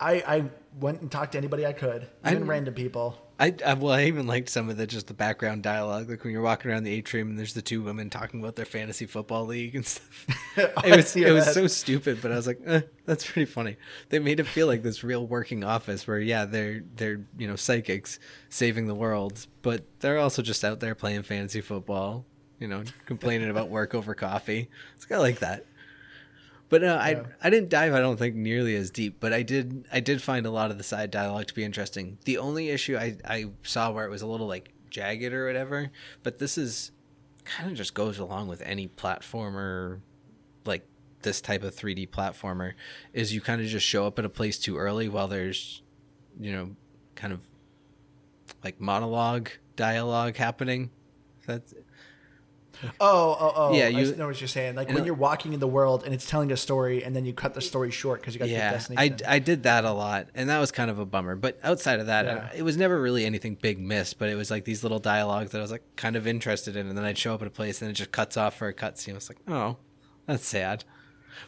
I, 0.00 0.12
I 0.26 0.44
went 0.78 1.00
and 1.00 1.10
talked 1.10 1.32
to 1.32 1.38
anybody 1.38 1.66
I 1.66 1.72
could, 1.72 2.08
even 2.26 2.38
I'm- 2.38 2.50
random 2.50 2.74
people. 2.74 3.18
I, 3.38 3.54
I 3.66 3.74
well, 3.74 3.92
I 3.92 4.04
even 4.04 4.26
liked 4.26 4.48
some 4.48 4.70
of 4.70 4.78
the 4.78 4.86
just 4.86 5.08
the 5.08 5.14
background 5.14 5.62
dialogue, 5.62 6.08
like 6.08 6.24
when 6.24 6.32
you're 6.32 6.40
walking 6.40 6.70
around 6.70 6.84
the 6.84 6.92
atrium 6.92 7.28
and 7.28 7.38
there's 7.38 7.52
the 7.52 7.60
two 7.60 7.82
women 7.82 8.08
talking 8.08 8.40
about 8.40 8.56
their 8.56 8.64
fantasy 8.64 9.04
football 9.04 9.44
league 9.44 9.76
and 9.76 9.84
stuff. 9.84 10.26
I 10.56 10.62
it 10.86 10.96
was 10.96 11.14
it 11.14 11.32
was 11.32 11.52
so 11.52 11.66
stupid, 11.66 12.20
but 12.22 12.32
I 12.32 12.36
was 12.36 12.46
like, 12.46 12.60
eh, 12.64 12.80
that's 13.04 13.30
pretty 13.30 13.44
funny. 13.44 13.76
They 14.08 14.20
made 14.20 14.40
it 14.40 14.46
feel 14.46 14.66
like 14.66 14.82
this 14.82 15.04
real 15.04 15.26
working 15.26 15.64
office 15.64 16.06
where 16.06 16.18
yeah, 16.18 16.46
they're 16.46 16.82
they're 16.96 17.20
you 17.36 17.46
know 17.46 17.56
psychics 17.56 18.18
saving 18.48 18.86
the 18.86 18.94
world, 18.94 19.46
but 19.60 19.84
they're 20.00 20.18
also 20.18 20.40
just 20.40 20.64
out 20.64 20.80
there 20.80 20.94
playing 20.94 21.22
fantasy 21.22 21.60
football, 21.60 22.24
you 22.58 22.68
know, 22.68 22.84
complaining 23.04 23.50
about 23.50 23.68
work 23.68 23.94
over 23.94 24.14
coffee. 24.14 24.70
It's 24.94 25.04
kind 25.04 25.18
of 25.18 25.22
like 25.24 25.40
that. 25.40 25.66
But 26.68 26.82
no, 26.82 26.96
I 26.96 27.22
I 27.42 27.50
didn't 27.50 27.70
dive. 27.70 27.94
I 27.94 28.00
don't 28.00 28.16
think 28.16 28.34
nearly 28.34 28.74
as 28.74 28.90
deep, 28.90 29.18
but 29.20 29.32
I 29.32 29.42
did 29.42 29.86
I 29.92 30.00
did 30.00 30.20
find 30.20 30.46
a 30.46 30.50
lot 30.50 30.70
of 30.70 30.78
the 30.78 30.84
side 30.84 31.10
dialogue 31.10 31.46
to 31.46 31.54
be 31.54 31.64
interesting. 31.64 32.18
The 32.24 32.38
only 32.38 32.70
issue 32.70 32.96
I 32.96 33.16
I 33.24 33.46
saw 33.62 33.90
where 33.92 34.04
it 34.04 34.10
was 34.10 34.22
a 34.22 34.26
little 34.26 34.48
like 34.48 34.72
jagged 34.90 35.32
or 35.32 35.46
whatever, 35.46 35.90
but 36.22 36.38
this 36.38 36.58
is 36.58 36.90
kind 37.44 37.70
of 37.70 37.76
just 37.76 37.94
goes 37.94 38.18
along 38.18 38.48
with 38.48 38.60
any 38.62 38.88
platformer 38.88 40.00
like 40.64 40.84
this 41.22 41.40
type 41.40 41.62
of 41.62 41.74
3D 41.74 42.10
platformer 42.10 42.72
is 43.12 43.32
you 43.32 43.40
kind 43.40 43.60
of 43.60 43.68
just 43.68 43.86
show 43.86 44.04
up 44.06 44.18
at 44.18 44.24
a 44.24 44.28
place 44.28 44.58
too 44.58 44.76
early 44.76 45.08
while 45.08 45.28
there's 45.28 45.82
you 46.40 46.52
know 46.52 46.74
kind 47.14 47.32
of 47.32 47.40
like 48.64 48.80
monologue 48.80 49.50
dialogue 49.76 50.36
happening. 50.36 50.90
That's 51.46 51.74
Oh, 53.00 53.36
oh, 53.40 53.52
oh. 53.56 53.74
Yeah, 53.74 53.88
you- 53.88 54.12
I 54.12 54.16
know 54.16 54.26
what 54.26 54.40
you're 54.40 54.48
saying. 54.48 54.74
Like 54.76 54.88
when 54.90 55.04
you're 55.04 55.14
walking 55.14 55.52
in 55.52 55.60
the 55.60 55.66
world 55.66 56.04
and 56.04 56.12
it's 56.14 56.28
telling 56.28 56.52
a 56.52 56.56
story, 56.56 57.02
and 57.04 57.14
then 57.16 57.24
you 57.24 57.32
cut 57.32 57.54
the 57.54 57.60
story 57.60 57.90
short 57.90 58.20
because 58.20 58.34
you 58.34 58.38
got 58.38 58.46
to 58.46 58.50
yeah, 58.52 58.68
the 58.68 58.74
I, 58.74 58.78
destination. 58.78 59.18
I 59.26 59.38
did 59.38 59.62
that 59.64 59.84
a 59.84 59.92
lot, 59.92 60.28
and 60.34 60.48
that 60.50 60.58
was 60.58 60.70
kind 60.72 60.90
of 60.90 60.98
a 60.98 61.06
bummer. 61.06 61.36
But 61.36 61.58
outside 61.62 62.00
of 62.00 62.06
that, 62.06 62.24
Yeah. 62.26 62.50
it 62.54 62.62
was 62.62 62.76
never 62.76 63.00
really 63.00 63.24
anything 63.24 63.54
big 63.60 63.78
miss. 63.78 64.14
But 64.14 64.28
it 64.28 64.34
was 64.34 64.50
like 64.50 64.64
these 64.64 64.82
little 64.82 64.98
dialogues 64.98 65.52
that 65.52 65.58
I 65.58 65.62
was 65.62 65.70
like 65.70 65.84
kind 65.96 66.16
of 66.16 66.26
interested 66.26 66.76
in, 66.76 66.86
and 66.86 66.96
then 66.96 67.04
I'd 67.04 67.18
show 67.18 67.34
up 67.34 67.42
at 67.42 67.48
a 67.48 67.50
place 67.50 67.80
and 67.82 67.90
it 67.90 67.94
just 67.94 68.12
cuts 68.12 68.36
off 68.36 68.56
for 68.56 68.68
a 68.68 68.74
cutscene. 68.74 69.12
I 69.12 69.14
was 69.14 69.28
like, 69.30 69.38
oh, 69.48 69.76
that's 70.26 70.46
sad. 70.46 70.84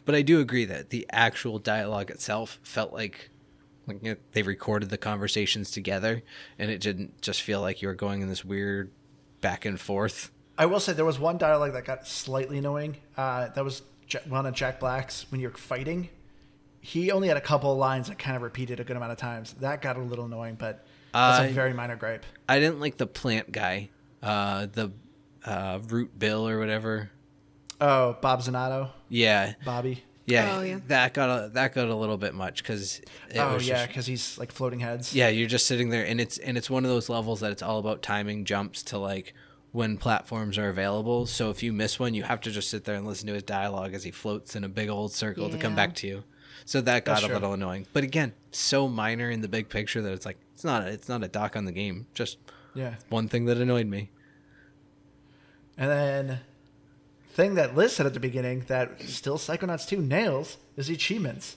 But 0.05 0.15
I 0.15 0.21
do 0.21 0.39
agree 0.39 0.65
that 0.65 0.89
the 0.91 1.05
actual 1.11 1.59
dialogue 1.59 2.09
itself 2.11 2.59
felt 2.63 2.93
like 2.93 3.29
like 3.87 4.03
you 4.03 4.11
know, 4.11 4.17
they 4.33 4.43
recorded 4.43 4.89
the 4.91 4.97
conversations 4.99 5.71
together, 5.71 6.21
and 6.59 6.69
it 6.69 6.79
didn't 6.79 7.21
just 7.21 7.41
feel 7.41 7.59
like 7.61 7.81
you 7.81 7.87
were 7.87 7.95
going 7.95 8.21
in 8.21 8.29
this 8.29 8.45
weird 8.45 8.91
back 9.41 9.65
and 9.65 9.79
forth. 9.79 10.31
I 10.59 10.65
will 10.65 10.79
say 10.81 10.93
there 10.93 11.05
was 11.05 11.17
one 11.17 11.37
dialogue 11.37 11.73
that 11.73 11.85
got 11.85 12.05
slightly 12.05 12.57
annoying. 12.57 12.97
Uh, 13.17 13.47
that 13.47 13.63
was 13.63 13.81
one 14.27 14.45
of 14.45 14.53
Jack 14.53 14.79
Black's 14.79 15.25
when 15.31 15.39
you're 15.39 15.51
fighting. 15.51 16.09
He 16.81 17.11
only 17.11 17.29
had 17.29 17.37
a 17.37 17.41
couple 17.41 17.71
of 17.71 17.77
lines 17.77 18.09
that 18.09 18.19
kind 18.19 18.35
of 18.35 18.41
repeated 18.41 18.79
a 18.79 18.83
good 18.83 18.97
amount 18.97 19.13
of 19.13 19.17
times. 19.17 19.53
That 19.61 19.81
got 19.81 19.97
a 19.97 20.01
little 20.01 20.25
annoying, 20.25 20.55
but 20.59 20.85
that's 21.13 21.49
a 21.49 21.53
very 21.53 21.73
minor 21.73 21.95
gripe. 21.95 22.25
I 22.47 22.59
didn't 22.59 22.79
like 22.81 22.97
the 22.97 23.07
plant 23.07 23.51
guy, 23.51 23.89
uh, 24.21 24.67
the 24.71 24.91
uh, 25.45 25.79
root 25.87 26.17
bill 26.19 26.47
or 26.47 26.59
whatever. 26.59 27.09
Oh, 27.81 28.17
Bob 28.21 28.41
Zanotto, 28.41 28.89
Yeah, 29.07 29.53
Bobby. 29.63 30.03
Yeah, 30.25 30.57
Oh, 30.57 30.61
yeah. 30.61 30.79
that 30.89 31.13
got 31.13 31.29
a 31.29 31.49
that 31.53 31.73
got 31.73 31.87
a 31.87 31.95
little 31.95 32.17
bit 32.17 32.35
much 32.35 32.61
because 32.61 33.01
oh 33.35 33.57
yeah, 33.59 33.87
because 33.87 34.05
he's 34.05 34.37
like 34.37 34.51
floating 34.51 34.79
heads. 34.79 35.15
yeah, 35.15 35.29
you're 35.29 35.47
just 35.47 35.65
sitting 35.65 35.89
there, 35.89 36.05
and 36.05 36.21
it's 36.21 36.37
and 36.37 36.55
it's 36.57 36.69
one 36.69 36.83
of 36.85 36.91
those 36.91 37.09
levels 37.09 37.39
that 37.39 37.51
it's 37.51 37.63
all 37.63 37.79
about 37.79 38.03
timing 38.03 38.45
jumps 38.45 38.83
to 38.83 38.99
like 38.99 39.33
when 39.71 39.97
platforms 39.97 40.57
are 40.57 40.69
available. 40.69 41.25
So 41.25 41.49
if 41.49 41.61
you 41.61 41.71
miss 41.71 41.99
one, 41.99 42.13
you 42.13 42.23
have 42.23 42.41
to 42.41 42.51
just 42.51 42.69
sit 42.69 42.85
there 42.85 42.95
and 42.95 43.05
listen 43.05 43.27
to 43.27 43.33
his 43.33 43.43
dialogue 43.43 43.93
as 43.93 44.03
he 44.03 44.11
floats 44.11 44.55
in 44.55 44.63
a 44.63 44.69
big 44.69 44.89
old 44.89 45.11
circle 45.11 45.49
to 45.49 45.57
come 45.57 45.75
back 45.75 45.95
to 45.95 46.07
you. 46.07 46.23
So 46.65 46.81
that 46.81 47.05
got 47.05 47.13
That's 47.13 47.23
a 47.23 47.27
true. 47.27 47.35
little 47.35 47.53
annoying, 47.53 47.87
but 47.93 48.03
again, 48.03 48.33
so 48.51 48.87
minor 48.87 49.29
in 49.29 49.41
the 49.41 49.47
big 49.47 49.69
picture 49.69 50.01
that 50.01 50.13
it's 50.13 50.25
like 50.25 50.37
it's 50.53 50.63
not 50.63 50.87
it's 50.87 51.09
not 51.09 51.23
a 51.23 51.27
dock 51.27 51.55
on 51.55 51.65
the 51.65 51.71
game. 51.71 52.07
Just 52.13 52.37
yeah. 52.75 52.95
one 53.09 53.27
thing 53.27 53.45
that 53.45 53.57
annoyed 53.57 53.87
me. 53.87 54.11
And 55.77 55.89
then 55.89 56.39
thing 57.31 57.55
that 57.55 57.75
Liz 57.75 57.95
said 57.95 58.05
at 58.05 58.13
the 58.13 58.19
beginning 58.19 58.65
that 58.67 59.01
still 59.03 59.37
Psychonauts 59.37 59.87
2 59.87 60.01
nails 60.01 60.57
is 60.75 60.89
achievements. 60.89 61.55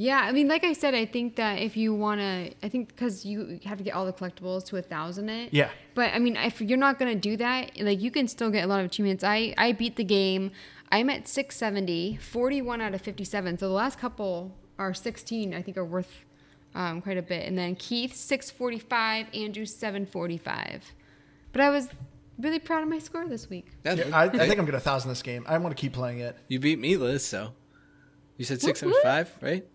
Yeah, 0.00 0.20
I 0.20 0.30
mean, 0.30 0.46
like 0.46 0.62
I 0.62 0.74
said, 0.74 0.94
I 0.94 1.04
think 1.04 1.34
that 1.36 1.58
if 1.58 1.76
you 1.76 1.92
want 1.92 2.20
to, 2.20 2.52
I 2.62 2.68
think 2.68 2.88
because 2.88 3.26
you 3.26 3.58
have 3.64 3.78
to 3.78 3.84
get 3.84 3.94
all 3.94 4.06
the 4.06 4.12
collectibles 4.12 4.64
to 4.66 4.76
a 4.76 4.82
thousand 4.82 5.28
it. 5.28 5.52
Yeah. 5.52 5.70
But 5.94 6.14
I 6.14 6.20
mean, 6.20 6.36
if 6.36 6.60
you're 6.60 6.78
not 6.78 7.00
gonna 7.00 7.16
do 7.16 7.36
that, 7.36 7.72
like 7.80 8.00
you 8.00 8.12
can 8.12 8.28
still 8.28 8.50
get 8.50 8.62
a 8.62 8.68
lot 8.68 8.78
of 8.78 8.86
achievements. 8.86 9.24
I 9.24 9.54
I 9.58 9.72
beat 9.72 9.96
the 9.96 10.04
game. 10.04 10.52
I'm 10.90 11.10
at 11.10 11.28
670, 11.28 12.16
41 12.16 12.80
out 12.80 12.94
of 12.94 13.02
57. 13.02 13.58
So 13.58 13.68
the 13.68 13.74
last 13.74 13.98
couple 13.98 14.56
are 14.78 14.94
16. 14.94 15.52
I 15.52 15.60
think 15.62 15.76
are 15.76 15.84
worth 15.84 16.24
um, 16.74 17.02
quite 17.02 17.18
a 17.18 17.22
bit. 17.22 17.46
And 17.46 17.58
then 17.58 17.74
Keith 17.74 18.14
645, 18.14 19.26
Andrew 19.34 19.66
745. 19.66 20.94
But 21.52 21.60
I 21.60 21.70
was 21.70 21.88
really 22.38 22.58
proud 22.58 22.84
of 22.84 22.88
my 22.88 23.00
score 23.00 23.26
this 23.28 23.50
week. 23.50 23.66
Yeah, 23.84 23.94
Yeah, 23.94 24.16
I, 24.16 24.24
I 24.24 24.28
think 24.28 24.58
I'm 24.58 24.64
going 24.64 24.72
to 24.72 24.80
thousand 24.80 25.10
this 25.10 25.22
game. 25.22 25.44
I 25.46 25.58
want 25.58 25.76
to 25.76 25.80
keep 25.80 25.92
playing 25.92 26.20
it. 26.20 26.36
you 26.46 26.60
beat 26.60 26.78
me, 26.78 26.96
Liz. 26.96 27.24
So 27.24 27.52
you 28.36 28.44
said 28.44 28.58
Whoop, 28.58 28.62
six 28.62 28.80
seventy 28.80 28.98
five, 29.02 29.30
right? 29.40 29.66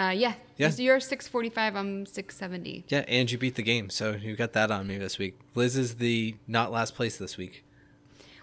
Uh, 0.00 0.10
yeah. 0.10 0.34
Yeah. 0.56 0.70
So 0.70 0.82
you're 0.82 1.00
645. 1.00 1.76
I'm 1.76 2.06
670. 2.06 2.84
Yeah, 2.88 3.04
and 3.08 3.30
you 3.30 3.36
beat 3.36 3.56
the 3.56 3.62
game, 3.62 3.90
so 3.90 4.12
you 4.12 4.36
got 4.36 4.52
that 4.54 4.70
on 4.70 4.86
me 4.86 4.96
this 4.98 5.18
week. 5.18 5.38
Liz 5.54 5.76
is 5.76 5.96
the 5.96 6.36
not 6.46 6.72
last 6.72 6.94
place 6.94 7.18
this 7.18 7.36
week. 7.36 7.64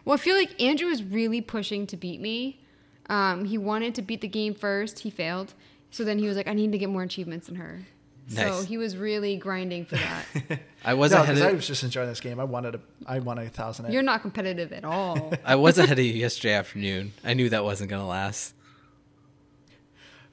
Well, 0.05 0.13
I 0.13 0.17
feel 0.17 0.35
like 0.35 0.59
Andrew 0.61 0.87
was 0.87 1.03
really 1.03 1.41
pushing 1.41 1.87
to 1.87 1.97
beat 1.97 2.21
me. 2.21 2.59
Um, 3.09 3.45
he 3.45 3.57
wanted 3.57 3.95
to 3.95 4.01
beat 4.01 4.21
the 4.21 4.27
game 4.27 4.53
first. 4.53 4.99
He 4.99 5.09
failed. 5.09 5.53
So 5.89 6.03
then 6.03 6.19
he 6.19 6.27
was 6.27 6.37
like, 6.37 6.47
I 6.47 6.53
need 6.53 6.71
to 6.73 6.77
get 6.77 6.89
more 6.89 7.03
achievements 7.03 7.47
than 7.47 7.55
her. 7.55 7.81
Nice. 8.29 8.59
So 8.59 8.65
he 8.65 8.77
was 8.77 8.97
really 8.97 9.37
grinding 9.37 9.85
for 9.85 9.95
that. 9.95 10.25
I 10.85 10.93
was 10.93 11.11
no, 11.11 11.23
ahead. 11.23 11.37
Of, 11.37 11.43
I 11.43 11.53
was 11.53 11.65
just 11.65 11.83
enjoying 11.83 12.09
this 12.09 12.19
game. 12.19 12.39
I 12.39 12.43
wanted 12.43 12.75
a, 12.75 12.81
I 13.05 13.19
want 13.19 13.39
a 13.39 13.47
thousand. 13.49 13.91
You're 13.91 14.03
not 14.03 14.21
competitive 14.21 14.73
at 14.73 14.83
all. 14.83 15.33
I 15.45 15.55
was 15.55 15.77
ahead 15.77 15.97
of 15.97 16.05
you 16.05 16.13
yesterday 16.13 16.53
afternoon. 16.53 17.13
I 17.23 17.33
knew 17.33 17.49
that 17.49 17.63
wasn't 17.63 17.89
gonna 17.89 18.07
last. 18.07 18.53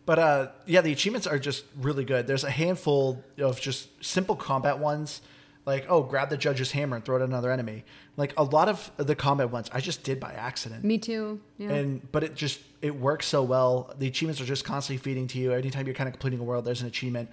But 0.06 0.18
uh, 0.18 0.48
yeah, 0.66 0.82
the 0.82 0.92
achievements 0.92 1.26
are 1.26 1.38
just 1.38 1.64
really 1.80 2.04
good. 2.04 2.26
There's 2.26 2.44
a 2.44 2.50
handful 2.50 3.24
of 3.38 3.60
just 3.60 3.88
simple 4.04 4.36
combat 4.36 4.78
ones, 4.78 5.22
like 5.64 5.86
oh, 5.88 6.02
grab 6.02 6.28
the 6.28 6.36
judge's 6.36 6.72
hammer 6.72 6.96
and 6.96 7.04
throw 7.04 7.16
it 7.16 7.22
at 7.22 7.28
another 7.28 7.50
enemy. 7.50 7.84
Like 8.16 8.34
a 8.36 8.44
lot 8.44 8.68
of 8.68 8.90
the 8.96 9.14
combat 9.14 9.50
ones, 9.50 9.70
I 9.72 9.80
just 9.80 10.02
did 10.02 10.20
by 10.20 10.32
accident. 10.32 10.84
me 10.84 10.98
too. 10.98 11.40
Yeah. 11.56 11.70
And 11.70 12.12
but 12.12 12.22
it 12.22 12.34
just 12.34 12.60
it 12.82 12.94
works 12.94 13.26
so 13.26 13.42
well. 13.42 13.94
The 13.98 14.06
achievements 14.06 14.40
are 14.40 14.44
just 14.44 14.64
constantly 14.64 15.02
feeding 15.02 15.26
to 15.28 15.38
you. 15.38 15.52
Anytime 15.52 15.86
you're 15.86 15.94
kind 15.94 16.08
of 16.08 16.12
completing 16.12 16.40
a 16.40 16.44
world, 16.44 16.66
there's 16.66 16.82
an 16.82 16.86
achievement. 16.88 17.30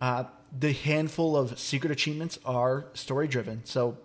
Uh, 0.00 0.24
the 0.58 0.72
handful 0.72 1.36
of 1.36 1.58
secret 1.58 1.92
achievements 1.92 2.38
are 2.46 2.86
story 2.94 3.28
driven. 3.28 3.60
So 3.64 3.98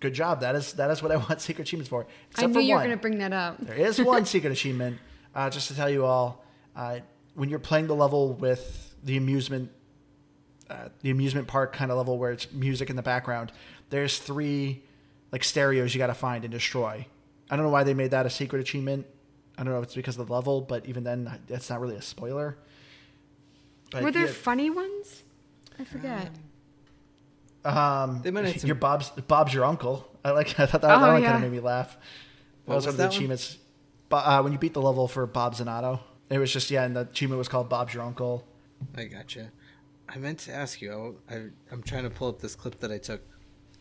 good 0.00 0.14
job. 0.14 0.40
That 0.40 0.54
is 0.54 0.72
that 0.74 0.90
is 0.90 1.02
what 1.02 1.12
I 1.12 1.16
want 1.28 1.42
secret 1.42 1.68
achievements 1.68 1.90
for. 1.90 2.06
I 2.36 2.46
knew 2.46 2.54
for 2.54 2.60
you 2.60 2.74
were 2.74 2.80
going 2.80 2.90
to 2.92 2.96
bring 2.96 3.18
that 3.18 3.34
up. 3.34 3.58
There 3.58 3.76
is 3.76 4.00
one 4.00 4.24
secret 4.34 4.52
achievement, 4.52 4.98
uh, 5.34 5.50
just 5.50 5.68
to 5.68 5.74
tell 5.74 5.90
you 5.90 6.06
all. 6.06 6.42
Uh, 6.74 7.00
when 7.36 7.48
you're 7.48 7.58
playing 7.60 7.86
the 7.86 7.94
level 7.94 8.32
with 8.34 8.94
the 9.04 9.16
amusement, 9.16 9.70
uh, 10.68 10.88
the 11.02 11.10
amusement 11.10 11.46
park 11.46 11.72
kind 11.72 11.90
of 11.92 11.96
level 11.96 12.18
where 12.18 12.32
it's 12.32 12.50
music 12.52 12.90
in 12.90 12.96
the 12.96 13.02
background, 13.02 13.52
there's 13.90 14.18
three 14.18 14.82
like 15.30 15.44
stereos 15.44 15.94
you 15.94 15.98
got 15.98 16.08
to 16.08 16.14
find 16.14 16.42
and 16.44 16.52
destroy. 16.52 17.06
I 17.48 17.54
don't 17.56 17.64
know 17.64 17.70
why 17.70 17.84
they 17.84 17.94
made 17.94 18.10
that 18.10 18.26
a 18.26 18.30
secret 18.30 18.60
achievement. 18.60 19.06
I 19.56 19.62
don't 19.62 19.72
know 19.72 19.78
if 19.78 19.84
it's 19.84 19.94
because 19.94 20.18
of 20.18 20.26
the 20.26 20.32
level, 20.32 20.60
but 20.60 20.84
even 20.86 21.04
then, 21.04 21.30
that's 21.46 21.70
not 21.70 21.80
really 21.80 21.94
a 21.96 22.02
spoiler. 22.02 22.56
But 23.92 24.02
Were 24.02 24.10
there 24.10 24.26
yeah, 24.26 24.32
funny 24.32 24.68
ones? 24.68 25.22
I 25.78 25.84
forget. 25.84 26.30
um, 27.64 28.20
They 28.22 28.30
might 28.30 28.44
have 28.46 28.60
some- 28.60 28.66
your 28.68 28.74
Bob's 28.76 29.10
Bob's 29.10 29.52
your 29.54 29.64
uncle. 29.64 30.08
I 30.24 30.30
like. 30.30 30.48
I 30.60 30.66
thought 30.66 30.80
that, 30.82 30.88
that 30.88 30.98
Oh, 31.08 31.12
one 31.12 31.22
yeah. 31.22 31.32
kind 31.32 31.44
of 31.44 31.50
made 31.50 31.56
me 31.56 31.64
laugh. 31.64 31.92
That 31.94 31.98
What 32.64 32.74
was, 32.76 32.86
was 32.86 32.86
one 32.86 32.90
of 32.94 32.96
the 32.96 33.02
that 33.04 33.14
achievements. 33.16 33.58
But 34.08 34.16
uh, 34.26 34.42
when 34.42 34.52
you 34.52 34.58
beat 34.58 34.74
the 34.74 34.82
level 34.82 35.08
for 35.08 35.26
Bob 35.26 35.54
Zanotto, 35.54 36.00
it 36.30 36.38
was 36.38 36.52
just 36.52 36.70
yeah, 36.70 36.84
and 36.84 36.96
the 36.96 37.00
achievement 37.02 37.38
was 37.38 37.48
called 37.48 37.68
Bob's 37.68 37.94
your 37.94 38.02
uncle. 38.02 38.46
I 38.96 39.04
gotcha. 39.04 39.50
I 40.08 40.18
meant 40.18 40.38
to 40.40 40.52
ask 40.52 40.80
you. 40.80 41.16
I, 41.28 41.34
I, 41.34 41.42
I'm 41.72 41.82
trying 41.82 42.04
to 42.04 42.10
pull 42.10 42.28
up 42.28 42.40
this 42.40 42.54
clip 42.54 42.78
that 42.80 42.92
I 42.92 42.98
took. 42.98 43.20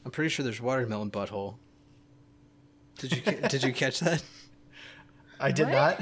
I'm 0.04 0.12
pretty 0.12 0.30
sure 0.30 0.44
there's 0.44 0.62
watermelon 0.62 1.12
butthole. 1.12 1.56
Did 2.98 3.12
you 3.16 3.22
did 3.50 3.64
you 3.64 3.74
catch 3.74 4.00
that? 4.00 4.24
I 5.40 5.52
did 5.52 5.66
What? 5.68 5.74
not. 5.74 6.02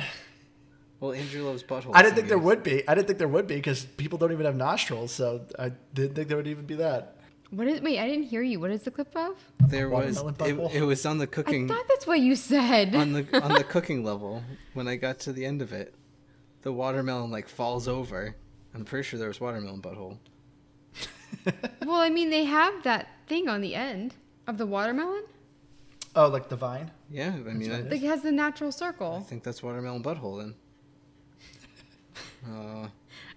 Well, 1.00 1.12
Andrew 1.14 1.44
loves 1.44 1.64
butthole. 1.64 1.92
I 1.94 2.02
didn't 2.02 2.16
think 2.16 2.28
there 2.30 2.38
would 2.38 2.64
be. 2.64 2.88
I 2.88 2.96
didn't 2.96 3.08
think 3.08 3.20
there 3.20 3.28
would 3.28 3.48
be 3.48 3.56
because 3.56 3.84
people 3.86 4.18
don't 4.18 4.32
even 4.32 4.46
have 4.46 4.56
nostrils, 4.56 5.12
so 5.12 5.46
I 5.60 5.72
didn't 5.94 6.16
think 6.16 6.28
there 6.30 6.38
would 6.38 6.48
even 6.48 6.66
be 6.66 6.76
that. 6.76 7.18
What 7.50 7.68
is? 7.68 7.82
Wait, 7.82 8.00
I 8.00 8.08
didn't 8.08 8.26
hear 8.26 8.42
you. 8.42 8.60
What 8.60 8.72
is 8.72 8.84
the 8.84 8.92
clip 8.92 9.14
of? 9.16 9.36
There 9.68 9.90
was 9.90 10.22
it, 10.22 10.58
it 10.74 10.82
was 10.82 11.06
on 11.06 11.18
the 11.18 11.28
cooking. 11.28 11.70
I 11.70 11.76
thought 11.76 11.86
that's 11.90 12.08
what 12.08 12.20
you 12.20 12.36
said. 12.36 12.96
on 12.96 13.12
the 13.12 13.44
on 13.44 13.52
the 13.54 13.64
cooking 13.76 14.04
level 14.04 14.44
when 14.74 14.88
I 14.88 14.96
got 14.96 15.20
to 15.22 15.34
the 15.34 15.46
end 15.46 15.62
of 15.62 15.74
it. 15.74 15.94
The 16.64 16.72
watermelon 16.72 17.30
like 17.30 17.48
falls 17.48 17.88
over. 17.88 18.36
I'm 18.74 18.86
pretty 18.86 19.04
sure 19.04 19.20
there 19.20 19.28
was 19.28 19.40
watermelon 19.40 19.82
butthole. 19.82 20.18
well, 21.86 22.00
I 22.00 22.10
mean, 22.10 22.30
they 22.30 22.46
have 22.46 22.84
that 22.84 23.10
thing 23.28 23.48
on 23.50 23.62
the 23.62 23.76
end 23.76 24.16
of 24.48 24.58
the 24.58 24.66
watermelon. 24.66 25.24
Oh, 26.16 26.28
like 26.28 26.48
the 26.50 26.56
vine. 26.56 26.92
Yeah, 27.10 27.30
I 27.30 27.54
mean, 27.54 27.72
I, 27.72 27.80
it 27.80 27.92
Like 27.92 28.02
it 28.02 28.08
has 28.08 28.22
the 28.22 28.32
natural 28.32 28.72
circle. 28.72 29.20
I 29.20 29.24
think 29.24 29.44
that's 29.44 29.62
watermelon 29.62 30.04
butthole 30.04 30.40
then. 30.40 30.56
Uh, 32.46 32.90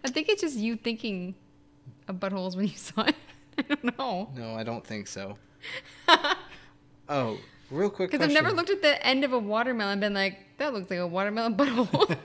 I 0.05 0.09
think 0.09 0.29
it's 0.29 0.41
just 0.41 0.57
you 0.57 0.75
thinking 0.75 1.37
of 2.09 2.17
buttholes 2.17 2.57
when 2.57 2.67
you 2.67 2.77
saw 2.77 3.03
it. 3.03 3.15
I 3.57 3.63
don't 3.63 3.97
know. 3.97 4.31
no, 4.35 4.57
I 4.57 4.65
don't 4.65 4.85
think 4.85 5.07
so. 5.07 5.39
oh, 7.09 7.39
real 7.71 7.89
quick 7.89 8.11
Because 8.11 8.27
I've 8.27 8.35
never 8.35 8.51
looked 8.51 8.71
at 8.71 8.83
the 8.83 9.07
end 9.07 9.23
of 9.23 9.33
a 9.33 9.39
watermelon 9.39 9.93
and 9.93 10.01
been 10.01 10.13
like, 10.15 10.41
that 10.59 10.75
looks 10.75 10.91
like 10.91 10.99
a 10.99 11.07
watermelon 11.07 11.57
butthole. 11.57 12.19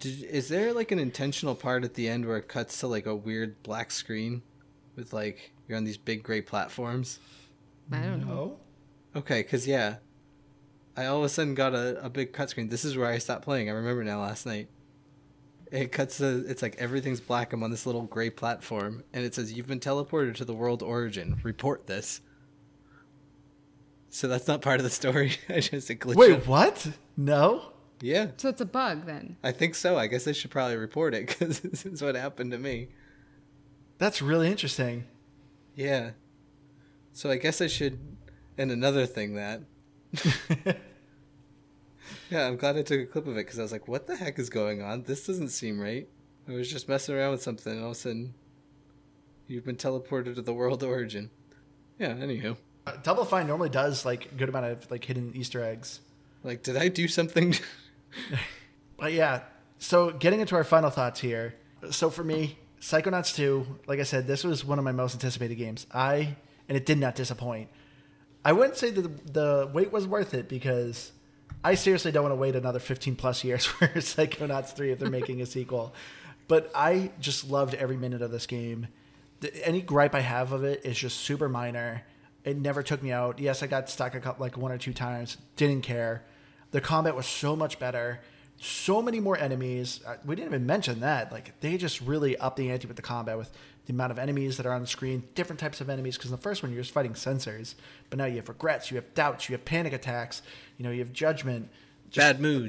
Did, 0.00 0.22
is 0.24 0.48
there 0.48 0.72
like 0.72 0.90
an 0.90 0.98
intentional 0.98 1.54
part 1.54 1.84
at 1.84 1.94
the 1.94 2.08
end 2.08 2.26
where 2.26 2.38
it 2.38 2.48
cuts 2.48 2.80
to 2.80 2.86
like 2.86 3.06
a 3.06 3.14
weird 3.14 3.62
black 3.62 3.90
screen 3.90 4.42
with 4.96 5.12
like 5.12 5.52
you're 5.68 5.76
on 5.76 5.84
these 5.84 5.98
big 5.98 6.22
gray 6.22 6.40
platforms? 6.40 7.20
I 7.92 8.00
don't 8.00 8.26
know. 8.26 8.58
Okay, 9.14 9.42
cause 9.42 9.66
yeah, 9.66 9.96
I 10.96 11.06
all 11.06 11.18
of 11.18 11.24
a 11.24 11.28
sudden 11.28 11.54
got 11.54 11.74
a, 11.74 12.02
a 12.04 12.08
big 12.08 12.32
cut 12.32 12.50
screen. 12.50 12.68
This 12.68 12.84
is 12.84 12.96
where 12.96 13.06
I 13.06 13.18
stopped 13.18 13.44
playing. 13.44 13.68
I 13.68 13.72
remember 13.72 14.02
now 14.02 14.20
last 14.20 14.46
night. 14.46 14.68
It 15.70 15.92
cuts 15.92 16.18
to 16.18 16.44
it's 16.48 16.62
like 16.62 16.76
everything's 16.78 17.20
black. 17.20 17.52
I'm 17.52 17.62
on 17.62 17.70
this 17.70 17.86
little 17.86 18.02
gray 18.02 18.30
platform, 18.30 19.04
and 19.12 19.24
it 19.24 19.34
says 19.34 19.52
you've 19.52 19.68
been 19.68 19.80
teleported 19.80 20.34
to 20.36 20.44
the 20.44 20.54
world 20.54 20.82
origin. 20.82 21.40
Report 21.44 21.86
this. 21.86 22.20
So 24.08 24.26
that's 24.26 24.48
not 24.48 24.62
part 24.62 24.80
of 24.80 24.84
the 24.84 24.90
story. 24.90 25.36
I 25.48 25.60
just 25.60 25.90
it 25.90 26.00
glitched. 26.00 26.16
Wait, 26.16 26.32
up. 26.32 26.46
what? 26.46 26.88
No. 27.16 27.72
Yeah, 28.02 28.28
So 28.38 28.48
it's 28.48 28.60
a 28.60 28.66
bug 28.66 29.04
then. 29.04 29.36
I 29.42 29.52
think 29.52 29.74
so. 29.74 29.98
I 29.98 30.06
guess 30.06 30.26
I 30.26 30.32
should 30.32 30.50
probably 30.50 30.76
report 30.76 31.14
it 31.14 31.26
because 31.26 31.60
this 31.60 31.84
is 31.84 32.02
what 32.02 32.14
happened 32.14 32.52
to 32.52 32.58
me. 32.58 32.88
That's 33.98 34.22
really 34.22 34.50
interesting. 34.50 35.04
Yeah. 35.74 36.12
So 37.12 37.30
I 37.30 37.36
guess 37.36 37.60
I 37.60 37.66
should. 37.66 37.98
And 38.56 38.70
another 38.70 39.06
thing 39.06 39.34
that. 39.34 39.62
Yeah, 42.30 42.46
I'm 42.46 42.56
glad 42.56 42.76
I 42.76 42.82
took 42.82 43.00
a 43.00 43.06
clip 43.06 43.26
of 43.26 43.36
it 43.36 43.46
because 43.46 43.58
I 43.58 43.62
was 43.62 43.72
like, 43.72 43.88
what 43.88 44.06
the 44.06 44.16
heck 44.16 44.38
is 44.38 44.50
going 44.50 44.82
on? 44.82 45.02
This 45.02 45.26
doesn't 45.26 45.48
seem 45.48 45.80
right. 45.80 46.08
I 46.48 46.52
was 46.52 46.70
just 46.70 46.88
messing 46.88 47.16
around 47.16 47.32
with 47.32 47.42
something 47.42 47.72
and 47.72 47.82
all 47.82 47.90
of 47.90 47.96
a 47.96 48.00
sudden. 48.00 48.34
You've 49.48 49.64
been 49.64 49.76
teleported 49.76 50.36
to 50.36 50.42
the 50.42 50.54
world 50.54 50.84
origin. 50.84 51.30
Yeah, 51.98 52.14
anywho. 52.14 52.56
Uh, 52.86 52.92
Double 53.02 53.24
Fine 53.24 53.48
normally 53.48 53.68
does 53.68 54.04
like 54.04 54.26
a 54.26 54.34
good 54.36 54.48
amount 54.48 54.66
of 54.66 54.90
like 54.92 55.04
hidden 55.04 55.32
Easter 55.34 55.62
eggs. 55.62 56.00
Like, 56.44 56.62
did 56.62 56.76
I 56.76 56.86
do 56.88 57.08
something? 57.08 57.54
But 58.96 59.12
yeah, 59.12 59.42
so 59.78 60.10
getting 60.10 60.40
into 60.40 60.56
our 60.56 60.64
final 60.64 60.90
thoughts 60.90 61.20
here. 61.20 61.54
So 61.90 62.10
for 62.10 62.22
me, 62.22 62.58
Psychonauts 62.80 63.34
2, 63.34 63.80
like 63.86 63.98
I 63.98 64.02
said, 64.02 64.26
this 64.26 64.44
was 64.44 64.64
one 64.64 64.78
of 64.78 64.84
my 64.84 64.92
most 64.92 65.14
anticipated 65.14 65.54
games. 65.54 65.86
I 65.92 66.36
and 66.68 66.76
it 66.76 66.86
did 66.86 66.98
not 66.98 67.14
disappoint. 67.14 67.68
I 68.44 68.52
wouldn't 68.52 68.76
say 68.76 68.90
that 68.90 69.34
the 69.34 69.70
wait 69.72 69.90
was 69.92 70.06
worth 70.06 70.34
it 70.34 70.48
because 70.48 71.12
I 71.64 71.74
seriously 71.74 72.12
don't 72.12 72.22
want 72.22 72.32
to 72.32 72.36
wait 72.36 72.56
another 72.56 72.78
15 72.78 73.16
plus 73.16 73.42
years 73.44 73.64
for 73.66 73.88
Psychonauts 73.88 74.74
3 74.74 74.92
if 74.92 74.98
they're 74.98 75.10
making 75.10 75.42
a 75.42 75.46
sequel. 75.46 75.94
But 76.46 76.70
I 76.74 77.12
just 77.20 77.50
loved 77.50 77.74
every 77.74 77.96
minute 77.96 78.22
of 78.22 78.30
this 78.30 78.46
game. 78.46 78.88
Any 79.62 79.80
gripe 79.82 80.14
I 80.14 80.20
have 80.20 80.52
of 80.52 80.64
it 80.64 80.84
is 80.84 80.98
just 80.98 81.18
super 81.18 81.48
minor. 81.48 82.02
It 82.44 82.56
never 82.56 82.82
took 82.82 83.02
me 83.02 83.12
out. 83.12 83.38
Yes, 83.38 83.62
I 83.62 83.66
got 83.66 83.90
stuck 83.90 84.14
a 84.14 84.20
couple, 84.20 84.44
like 84.44 84.56
one 84.56 84.72
or 84.72 84.78
two 84.78 84.92
times. 84.92 85.36
Didn't 85.56 85.82
care. 85.82 86.24
The 86.70 86.80
combat 86.80 87.16
was 87.16 87.26
so 87.26 87.56
much 87.56 87.78
better. 87.78 88.20
So 88.58 89.00
many 89.00 89.20
more 89.20 89.38
enemies. 89.38 90.00
Uh, 90.06 90.16
We 90.24 90.36
didn't 90.36 90.48
even 90.48 90.66
mention 90.66 91.00
that. 91.00 91.32
Like 91.32 91.58
they 91.60 91.76
just 91.76 92.00
really 92.00 92.36
upped 92.36 92.56
the 92.56 92.70
ante 92.70 92.86
with 92.86 92.96
the 92.96 93.02
combat 93.02 93.38
with 93.38 93.50
the 93.86 93.92
amount 93.92 94.12
of 94.12 94.18
enemies 94.18 94.56
that 94.58 94.66
are 94.66 94.72
on 94.72 94.82
the 94.82 94.86
screen, 94.86 95.24
different 95.34 95.58
types 95.58 95.80
of 95.80 95.88
enemies. 95.88 96.16
Because 96.16 96.30
in 96.30 96.36
the 96.36 96.42
first 96.42 96.62
one 96.62 96.70
you're 96.72 96.82
just 96.82 96.92
fighting 96.92 97.14
censors, 97.14 97.74
but 98.10 98.18
now 98.18 98.26
you 98.26 98.36
have 98.36 98.48
regrets, 98.48 98.90
you 98.90 98.96
have 98.96 99.14
doubts, 99.14 99.48
you 99.48 99.54
have 99.54 99.64
panic 99.64 99.92
attacks. 99.92 100.42
You 100.76 100.84
know, 100.84 100.90
you 100.90 101.00
have 101.00 101.12
judgment. 101.12 101.70
Bad 102.14 102.40
moods. 102.40 102.68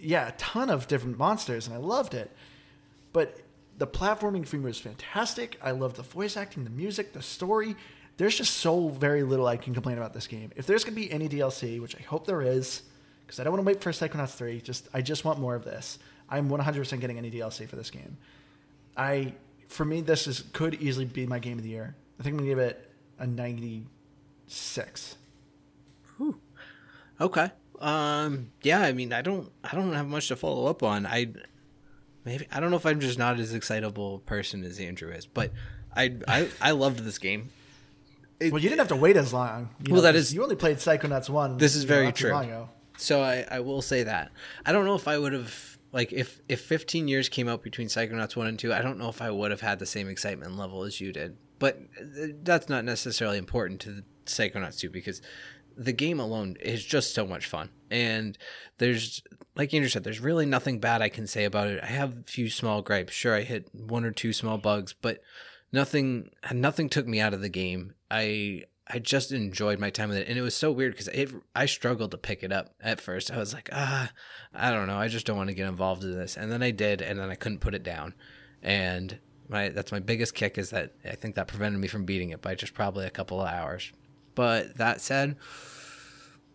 Yeah, 0.00 0.28
a 0.28 0.32
ton 0.32 0.70
of 0.70 0.88
different 0.88 1.18
monsters, 1.18 1.66
and 1.66 1.76
I 1.76 1.78
loved 1.78 2.14
it. 2.14 2.30
But 3.12 3.40
the 3.76 3.86
platforming 3.86 4.46
for 4.46 4.56
me 4.56 4.64
was 4.64 4.78
fantastic. 4.78 5.58
I 5.62 5.72
love 5.72 5.94
the 5.94 6.02
voice 6.02 6.36
acting, 6.36 6.64
the 6.64 6.70
music, 6.70 7.12
the 7.12 7.22
story. 7.22 7.76
There's 8.16 8.36
just 8.36 8.54
so 8.58 8.88
very 8.88 9.22
little 9.22 9.46
I 9.46 9.56
can 9.56 9.74
complain 9.74 9.98
about 9.98 10.14
this 10.14 10.26
game. 10.26 10.52
If 10.56 10.66
there's 10.66 10.84
going 10.84 10.94
to 10.94 11.00
be 11.00 11.10
any 11.10 11.28
DLC, 11.28 11.80
which 11.80 11.96
I 11.96 12.02
hope 12.02 12.26
there 12.26 12.42
is, 12.42 12.82
because 13.30 13.38
I 13.40 13.44
don't 13.44 13.52
want 13.52 13.62
to 13.64 13.66
wait 13.66 13.80
for 13.80 13.92
Psychonauts 13.92 14.34
3, 14.34 14.60
just 14.60 14.88
I 14.92 15.02
just 15.02 15.24
want 15.24 15.38
more 15.38 15.54
of 15.54 15.64
this. 15.64 16.00
I'm 16.28 16.48
100% 16.50 17.00
getting 17.00 17.16
any 17.16 17.30
DLC 17.30 17.68
for 17.68 17.76
this 17.76 17.90
game. 17.90 18.16
I 18.96 19.34
for 19.68 19.84
me 19.84 20.00
this 20.00 20.26
is 20.26 20.42
could 20.52 20.74
easily 20.74 21.04
be 21.04 21.26
my 21.26 21.38
game 21.38 21.56
of 21.58 21.62
the 21.62 21.70
year. 21.70 21.94
I 22.18 22.24
think 22.24 22.32
I'm 22.34 22.38
going 22.38 22.48
to 22.48 22.54
give 22.56 22.58
it 22.58 22.90
a 23.20 23.26
96. 23.26 25.16
Okay. 27.20 27.50
Um. 27.78 28.50
Yeah. 28.62 28.80
I 28.82 28.92
mean, 28.92 29.12
I 29.12 29.22
don't. 29.22 29.50
I 29.64 29.74
don't 29.74 29.92
have 29.94 30.06
much 30.08 30.28
to 30.28 30.36
follow 30.36 30.66
up 30.66 30.82
on. 30.82 31.06
I 31.06 31.28
maybe 32.24 32.46
I 32.52 32.60
don't 32.60 32.70
know 32.70 32.76
if 32.76 32.84
I'm 32.86 33.00
just 33.00 33.18
not 33.18 33.38
as 33.38 33.54
excitable 33.54 34.16
a 34.16 34.18
person 34.18 34.64
as 34.64 34.78
Andrew 34.80 35.10
is, 35.12 35.24
but 35.26 35.52
I 35.96 36.16
I 36.28 36.48
I 36.60 36.70
loved 36.72 36.98
this 37.00 37.18
game. 37.18 37.50
It- 38.38 38.52
Well, 38.52 38.62
you 38.62 38.68
didn't 38.70 38.80
have 38.80 38.88
to 38.88 38.96
wait 38.96 39.16
as 39.16 39.32
long. 39.34 39.68
Well, 39.88 40.02
that 40.02 40.12
'cause 40.14 40.24
is- 40.28 40.34
you 40.34 40.42
only 40.42 40.56
played 40.56 40.78
Psychonauts 40.78 41.28
1. 41.28 41.58
This 41.58 41.74
is 41.76 41.84
very 41.84 42.10
true. 42.12 42.32
So 43.00 43.22
I, 43.22 43.46
I 43.50 43.60
will 43.60 43.82
say 43.82 44.02
that. 44.02 44.30
I 44.66 44.72
don't 44.72 44.84
know 44.84 44.94
if 44.94 45.08
I 45.08 45.18
would 45.18 45.32
have 45.32 45.78
like 45.92 46.12
if 46.12 46.40
if 46.48 46.60
15 46.60 47.08
years 47.08 47.28
came 47.28 47.48
out 47.48 47.62
between 47.62 47.88
Psychonauts 47.88 48.36
1 48.36 48.46
and 48.46 48.58
2 48.58 48.72
I 48.72 48.82
don't 48.82 48.98
know 48.98 49.08
if 49.08 49.22
I 49.22 49.30
would 49.30 49.50
have 49.50 49.62
had 49.62 49.78
the 49.78 49.86
same 49.86 50.08
excitement 50.08 50.56
level 50.56 50.84
as 50.84 51.00
you 51.00 51.12
did. 51.12 51.36
But 51.58 51.78
uh, 51.98 52.26
that's 52.42 52.68
not 52.68 52.84
necessarily 52.84 53.38
important 53.38 53.80
to 53.82 53.92
the 53.92 54.04
Psychonauts 54.26 54.78
2 54.78 54.90
because 54.90 55.20
the 55.76 55.92
game 55.92 56.20
alone 56.20 56.56
is 56.60 56.84
just 56.84 57.14
so 57.14 57.26
much 57.26 57.46
fun. 57.46 57.70
And 57.90 58.36
there's 58.78 59.22
like 59.56 59.72
Andrew 59.72 59.88
said 59.88 60.04
there's 60.04 60.20
really 60.20 60.46
nothing 60.46 60.78
bad 60.78 61.00
I 61.00 61.08
can 61.08 61.26
say 61.26 61.44
about 61.44 61.68
it. 61.68 61.82
I 61.82 61.86
have 61.86 62.18
a 62.18 62.22
few 62.22 62.50
small 62.50 62.82
gripes. 62.82 63.14
Sure 63.14 63.34
I 63.34 63.42
hit 63.42 63.74
one 63.74 64.04
or 64.04 64.12
two 64.12 64.34
small 64.34 64.58
bugs 64.58 64.92
but 64.92 65.20
nothing 65.72 66.30
nothing 66.52 66.90
took 66.90 67.06
me 67.06 67.18
out 67.18 67.32
of 67.32 67.40
the 67.40 67.48
game. 67.48 67.94
I 68.10 68.64
I 68.92 68.98
just 68.98 69.32
enjoyed 69.32 69.78
my 69.78 69.90
time 69.90 70.08
with 70.08 70.18
it, 70.18 70.28
and 70.28 70.38
it 70.38 70.42
was 70.42 70.54
so 70.54 70.72
weird 70.72 70.92
because 70.92 71.08
it 71.08 71.30
I 71.54 71.66
struggled 71.66 72.10
to 72.10 72.18
pick 72.18 72.42
it 72.42 72.52
up 72.52 72.74
at 72.80 73.00
first. 73.00 73.30
I 73.30 73.38
was 73.38 73.54
like, 73.54 73.68
ah, 73.72 74.10
I 74.52 74.70
don't 74.70 74.86
know, 74.86 74.98
I 74.98 75.08
just 75.08 75.26
don't 75.26 75.36
want 75.36 75.48
to 75.48 75.54
get 75.54 75.68
involved 75.68 76.02
in 76.02 76.12
this, 76.12 76.36
and 76.36 76.50
then 76.50 76.62
I 76.62 76.70
did, 76.70 77.00
and 77.00 77.18
then 77.18 77.30
I 77.30 77.34
couldn't 77.34 77.60
put 77.60 77.74
it 77.74 77.82
down, 77.82 78.14
and 78.62 79.18
my 79.48 79.68
that's 79.68 79.92
my 79.92 80.00
biggest 80.00 80.34
kick 80.34 80.58
is 80.58 80.70
that 80.70 80.92
I 81.04 81.14
think 81.14 81.34
that 81.36 81.48
prevented 81.48 81.80
me 81.80 81.88
from 81.88 82.04
beating 82.04 82.30
it 82.30 82.42
by 82.42 82.54
just 82.54 82.74
probably 82.74 83.06
a 83.06 83.10
couple 83.10 83.40
of 83.40 83.48
hours. 83.48 83.92
But 84.34 84.76
that 84.76 85.00
said, 85.00 85.36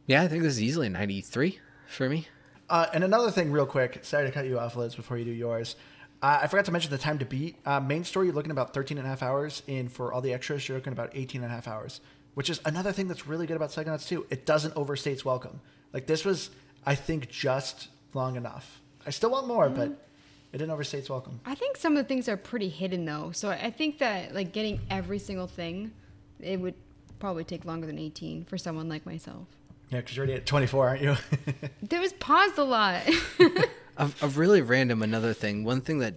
yeah, 0.05 0.21
I 0.21 0.27
think 0.27 0.43
this 0.43 0.53
is 0.53 0.63
easily 0.63 0.89
ninety 0.89 1.21
three 1.21 1.59
for 1.87 2.09
me. 2.09 2.27
Uh, 2.69 2.87
and 2.93 3.03
another 3.03 3.31
thing, 3.31 3.51
real 3.51 3.65
quick. 3.65 3.99
Sorry 4.03 4.25
to 4.25 4.31
cut 4.31 4.45
you 4.45 4.59
off, 4.59 4.75
Liz, 4.75 4.95
before 4.95 5.17
you 5.17 5.25
do 5.25 5.31
yours. 5.31 5.75
Uh, 6.21 6.39
I 6.41 6.47
forgot 6.47 6.65
to 6.65 6.71
mention 6.71 6.89
the 6.89 6.97
time 6.97 7.19
to 7.19 7.25
beat. 7.25 7.57
Uh, 7.65 7.79
main 7.79 8.03
story, 8.03 8.27
you're 8.27 8.35
looking 8.35 8.51
about 8.51 8.73
13 8.73 8.97
and 8.97 9.05
a 9.05 9.09
half 9.09 9.21
hours. 9.21 9.61
And 9.67 9.91
for 9.91 10.11
all 10.11 10.21
the 10.21 10.33
extras, 10.33 10.67
you're 10.67 10.77
looking 10.77 10.93
about 10.93 11.11
18 11.13 11.43
and 11.43 11.51
a 11.51 11.53
half 11.53 11.67
hours. 11.67 12.01
Which 12.35 12.49
is 12.49 12.61
another 12.65 12.91
thing 12.91 13.07
that's 13.07 13.27
really 13.27 13.47
good 13.47 13.55
about 13.55 13.71
Psychonauts 13.71 14.07
2. 14.07 14.27
It 14.29 14.45
doesn't 14.45 14.75
overstay 14.77 15.11
its 15.11 15.25
welcome. 15.25 15.59
Like 15.91 16.05
this 16.05 16.23
was, 16.23 16.51
I 16.85 16.95
think, 16.95 17.29
just 17.29 17.87
long 18.13 18.35
enough. 18.35 18.81
I 19.05 19.09
still 19.09 19.31
want 19.31 19.47
more, 19.47 19.69
but 19.69 19.89
mm-hmm. 19.89 20.53
it 20.53 20.57
didn't 20.57 20.71
overstay 20.71 20.99
its 20.99 21.09
welcome. 21.09 21.39
I 21.45 21.55
think 21.55 21.77
some 21.77 21.97
of 21.97 22.03
the 22.03 22.07
things 22.07 22.29
are 22.29 22.37
pretty 22.37 22.69
hidden 22.69 23.05
though. 23.05 23.31
So 23.31 23.49
I 23.49 23.71
think 23.71 23.99
that 23.99 24.33
like 24.33 24.51
getting 24.51 24.79
every 24.89 25.19
single 25.19 25.47
thing, 25.47 25.91
it 26.39 26.59
would 26.59 26.75
probably 27.19 27.43
take 27.43 27.65
longer 27.65 27.87
than 27.87 27.97
18 27.97 28.45
for 28.45 28.57
someone 28.57 28.89
like 28.89 29.05
myself. 29.05 29.47
Yeah, 29.89 29.99
because 29.99 30.17
you're 30.17 30.25
already 30.25 30.39
at 30.39 30.45
24, 30.45 30.87
aren't 30.87 31.01
you? 31.01 31.15
There 31.83 32.01
was 32.01 32.13
paused 32.13 32.57
a 32.57 32.63
lot. 32.63 33.03
of, 33.97 34.21
a 34.21 34.27
really 34.27 34.61
random 34.61 35.01
another 35.01 35.33
thing 35.33 35.63
one 35.63 35.81
thing 35.81 35.99
that 35.99 36.15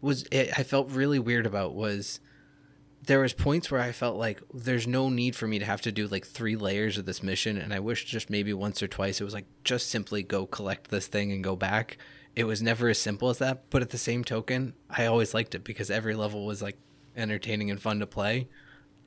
was 0.00 0.26
it, 0.30 0.50
i 0.58 0.62
felt 0.62 0.90
really 0.90 1.18
weird 1.18 1.46
about 1.46 1.74
was 1.74 2.20
there 3.06 3.20
was 3.20 3.32
points 3.32 3.70
where 3.70 3.80
i 3.80 3.92
felt 3.92 4.16
like 4.16 4.40
there's 4.52 4.86
no 4.86 5.08
need 5.08 5.34
for 5.34 5.46
me 5.46 5.58
to 5.58 5.64
have 5.64 5.80
to 5.80 5.90
do 5.92 6.06
like 6.08 6.26
three 6.26 6.56
layers 6.56 6.98
of 6.98 7.06
this 7.06 7.22
mission 7.22 7.56
and 7.56 7.72
i 7.72 7.78
wish 7.80 8.04
just 8.04 8.28
maybe 8.30 8.52
once 8.52 8.82
or 8.82 8.88
twice 8.88 9.20
it 9.20 9.24
was 9.24 9.34
like 9.34 9.46
just 9.64 9.88
simply 9.88 10.22
go 10.22 10.46
collect 10.46 10.90
this 10.90 11.06
thing 11.06 11.32
and 11.32 11.42
go 11.44 11.56
back 11.56 11.98
it 12.34 12.44
was 12.44 12.60
never 12.60 12.88
as 12.88 12.98
simple 12.98 13.28
as 13.30 13.38
that 13.38 13.64
but 13.70 13.82
at 13.82 13.90
the 13.90 13.98
same 13.98 14.22
token 14.24 14.74
i 14.90 15.06
always 15.06 15.32
liked 15.34 15.54
it 15.54 15.64
because 15.64 15.90
every 15.90 16.14
level 16.14 16.44
was 16.46 16.60
like 16.62 16.76
entertaining 17.16 17.70
and 17.70 17.80
fun 17.80 17.98
to 18.00 18.06
play 18.06 18.48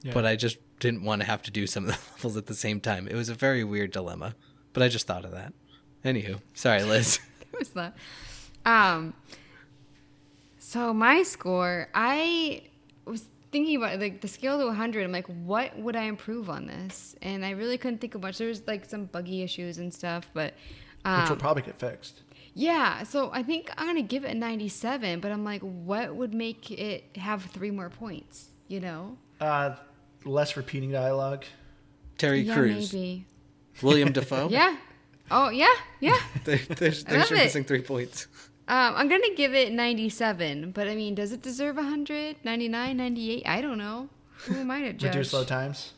Yeah. 0.01 0.13
but 0.13 0.25
i 0.25 0.35
just 0.35 0.57
didn't 0.79 1.03
want 1.03 1.21
to 1.21 1.27
have 1.27 1.41
to 1.43 1.51
do 1.51 1.67
some 1.67 1.83
of 1.89 1.91
the 1.91 1.99
levels 2.15 2.37
at 2.37 2.45
the 2.47 2.55
same 2.55 2.79
time 2.79 3.07
it 3.07 3.15
was 3.15 3.29
a 3.29 3.33
very 3.35 3.63
weird 3.63 3.91
dilemma 3.91 4.35
but 4.73 4.81
i 4.81 4.87
just 4.87 5.05
thought 5.07 5.25
of 5.25 5.31
that 5.31 5.53
anywho 6.05 6.39
sorry 6.53 6.83
liz 6.83 7.19
What 7.51 7.59
was 7.61 7.69
that? 7.71 7.97
Um. 8.63 9.13
So 10.59 10.93
my 10.93 11.23
score, 11.23 11.89
I 11.95 12.61
was 13.03 13.27
thinking 13.51 13.77
about 13.77 13.99
like 13.99 14.21
the 14.21 14.27
scale 14.27 14.59
to 14.59 14.65
100. 14.65 15.03
I'm 15.03 15.11
like, 15.11 15.27
what 15.27 15.77
would 15.77 15.95
I 15.95 16.03
improve 16.03 16.49
on 16.49 16.67
this? 16.67 17.15
And 17.21 17.43
I 17.45 17.51
really 17.51 17.77
couldn't 17.77 17.99
think 17.99 18.15
of 18.15 18.21
much. 18.21 18.37
There 18.37 18.47
was 18.47 18.65
like 18.67 18.85
some 18.85 19.05
buggy 19.05 19.41
issues 19.43 19.77
and 19.77 19.93
stuff, 19.93 20.29
but 20.33 20.53
um, 21.05 21.21
which 21.21 21.29
will 21.29 21.37
probably 21.37 21.61
get 21.63 21.79
fixed. 21.79 22.21
yeah. 22.53 23.03
So 23.03 23.31
I 23.33 23.43
think 23.43 23.71
I'm 23.77 23.87
gonna 23.87 24.01
give 24.01 24.25
it 24.25 24.31
a 24.31 24.35
97. 24.37 25.19
But 25.19 25.31
I'm 25.31 25.43
like, 25.43 25.61
what 25.61 26.15
would 26.15 26.33
make 26.33 26.71
it 26.71 27.15
have 27.17 27.43
three 27.45 27.71
more 27.71 27.89
points? 27.89 28.49
You 28.67 28.79
know? 28.81 29.17
Uh, 29.39 29.75
less 30.25 30.55
repeating 30.57 30.91
dialogue. 30.91 31.45
terry 32.17 32.41
yeah, 32.41 32.53
Crews, 32.53 32.93
maybe. 32.93 33.25
willem 33.81 34.11
dafoe 34.11 34.49
Yeah. 34.51 34.75
Oh 35.31 35.49
yeah, 35.49 35.73
yeah. 35.99 36.17
There- 36.43 36.57
there's 36.57 37.05
I 37.05 37.09
there's 37.11 37.21
love 37.21 37.29
your 37.31 37.39
it. 37.39 37.43
missing 37.45 37.63
three 37.63 37.81
points. 37.81 38.27
Um, 38.69 38.93
I'm 38.95 39.09
gonna 39.09 39.33
give 39.35 39.53
it 39.55 39.71
97, 39.73 40.71
but 40.71 40.87
I 40.87 40.93
mean, 40.95 41.15
does 41.15 41.31
it 41.31 41.41
deserve 41.41 41.75
100, 41.77 42.37
99, 42.43 42.95
98? 42.97 43.43
I 43.47 43.61
don't 43.61 43.79
know. 43.79 44.09
Who 44.45 44.55
am 44.55 44.69
I 44.71 44.81
to 44.81 44.93
judge? 44.93 45.15
Reduce 45.15 45.31
slow 45.31 45.43
times. 45.43 45.93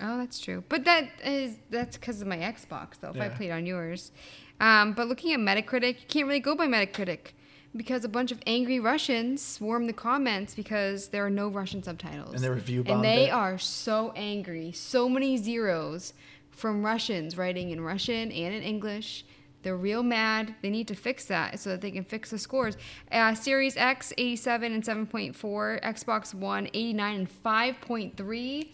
Oh, 0.00 0.16
that's 0.16 0.40
true. 0.40 0.64
But 0.68 0.84
that 0.84 1.10
is 1.22 1.56
that's 1.70 1.96
because 1.98 2.22
of 2.22 2.26
my 2.26 2.38
Xbox, 2.38 2.94
though. 3.00 3.10
If 3.10 3.20
I 3.20 3.28
played 3.28 3.50
on 3.50 3.66
yours, 3.66 4.10
um, 4.58 4.94
but 4.94 5.06
looking 5.06 5.32
at 5.32 5.38
Metacritic, 5.38 6.00
you 6.00 6.06
can't 6.08 6.26
really 6.26 6.40
go 6.40 6.56
by 6.56 6.66
Metacritic 6.66 7.32
because 7.76 8.04
a 8.04 8.08
bunch 8.08 8.32
of 8.32 8.40
angry 8.46 8.80
Russians 8.80 9.42
swarm 9.42 9.86
the 9.86 9.92
comments 9.92 10.54
because 10.54 11.08
there 11.08 11.24
are 11.26 11.30
no 11.30 11.48
Russian 11.48 11.82
subtitles. 11.82 12.34
And 12.34 12.42
they 12.42 12.48
review 12.50 12.84
And 12.86 13.04
they 13.04 13.26
it. 13.28 13.32
are 13.32 13.58
so 13.58 14.12
angry. 14.16 14.72
So 14.72 15.08
many 15.10 15.36
zeros 15.36 16.14
from 16.50 16.84
Russians 16.84 17.36
writing 17.36 17.70
in 17.70 17.80
Russian 17.82 18.32
and 18.32 18.54
in 18.54 18.62
English. 18.62 19.24
They're 19.62 19.76
real 19.76 20.02
mad. 20.02 20.54
They 20.62 20.70
need 20.70 20.88
to 20.88 20.94
fix 20.94 21.24
that 21.26 21.58
so 21.60 21.70
that 21.70 21.80
they 21.80 21.90
can 21.90 22.04
fix 22.04 22.30
the 22.30 22.38
scores. 22.38 22.76
Uh, 23.10 23.34
Series 23.34 23.76
X, 23.76 24.12
87 24.18 24.72
and 24.72 24.82
7.4. 24.82 25.80
Xbox 25.82 26.34
One, 26.34 26.68
89 26.74 27.14
and 27.16 27.28
5.3. 27.44 28.68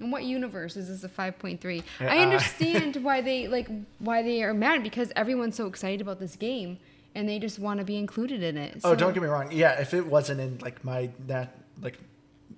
In 0.00 0.10
what 0.10 0.24
universe 0.24 0.76
is 0.76 0.88
this 0.88 1.04
a 1.04 1.08
5.3? 1.08 1.82
I 2.00 2.18
Uh, 2.18 2.22
understand 2.22 2.96
why 2.96 3.20
they 3.20 3.46
like 3.48 3.68
why 4.00 4.22
they 4.22 4.42
are 4.42 4.52
mad 4.52 4.82
because 4.82 5.12
everyone's 5.16 5.56
so 5.56 5.66
excited 5.66 6.00
about 6.00 6.18
this 6.18 6.34
game 6.36 6.78
and 7.14 7.28
they 7.28 7.38
just 7.38 7.58
want 7.60 7.78
to 7.78 7.84
be 7.84 7.96
included 7.96 8.42
in 8.42 8.58
it. 8.58 8.80
Oh, 8.82 8.94
don't 8.96 9.14
get 9.14 9.22
me 9.22 9.28
wrong. 9.28 9.50
Yeah, 9.52 9.80
if 9.80 9.94
it 9.94 10.04
wasn't 10.06 10.40
in 10.40 10.58
like 10.58 10.84
my 10.84 11.10
that 11.28 11.54
like 11.80 11.96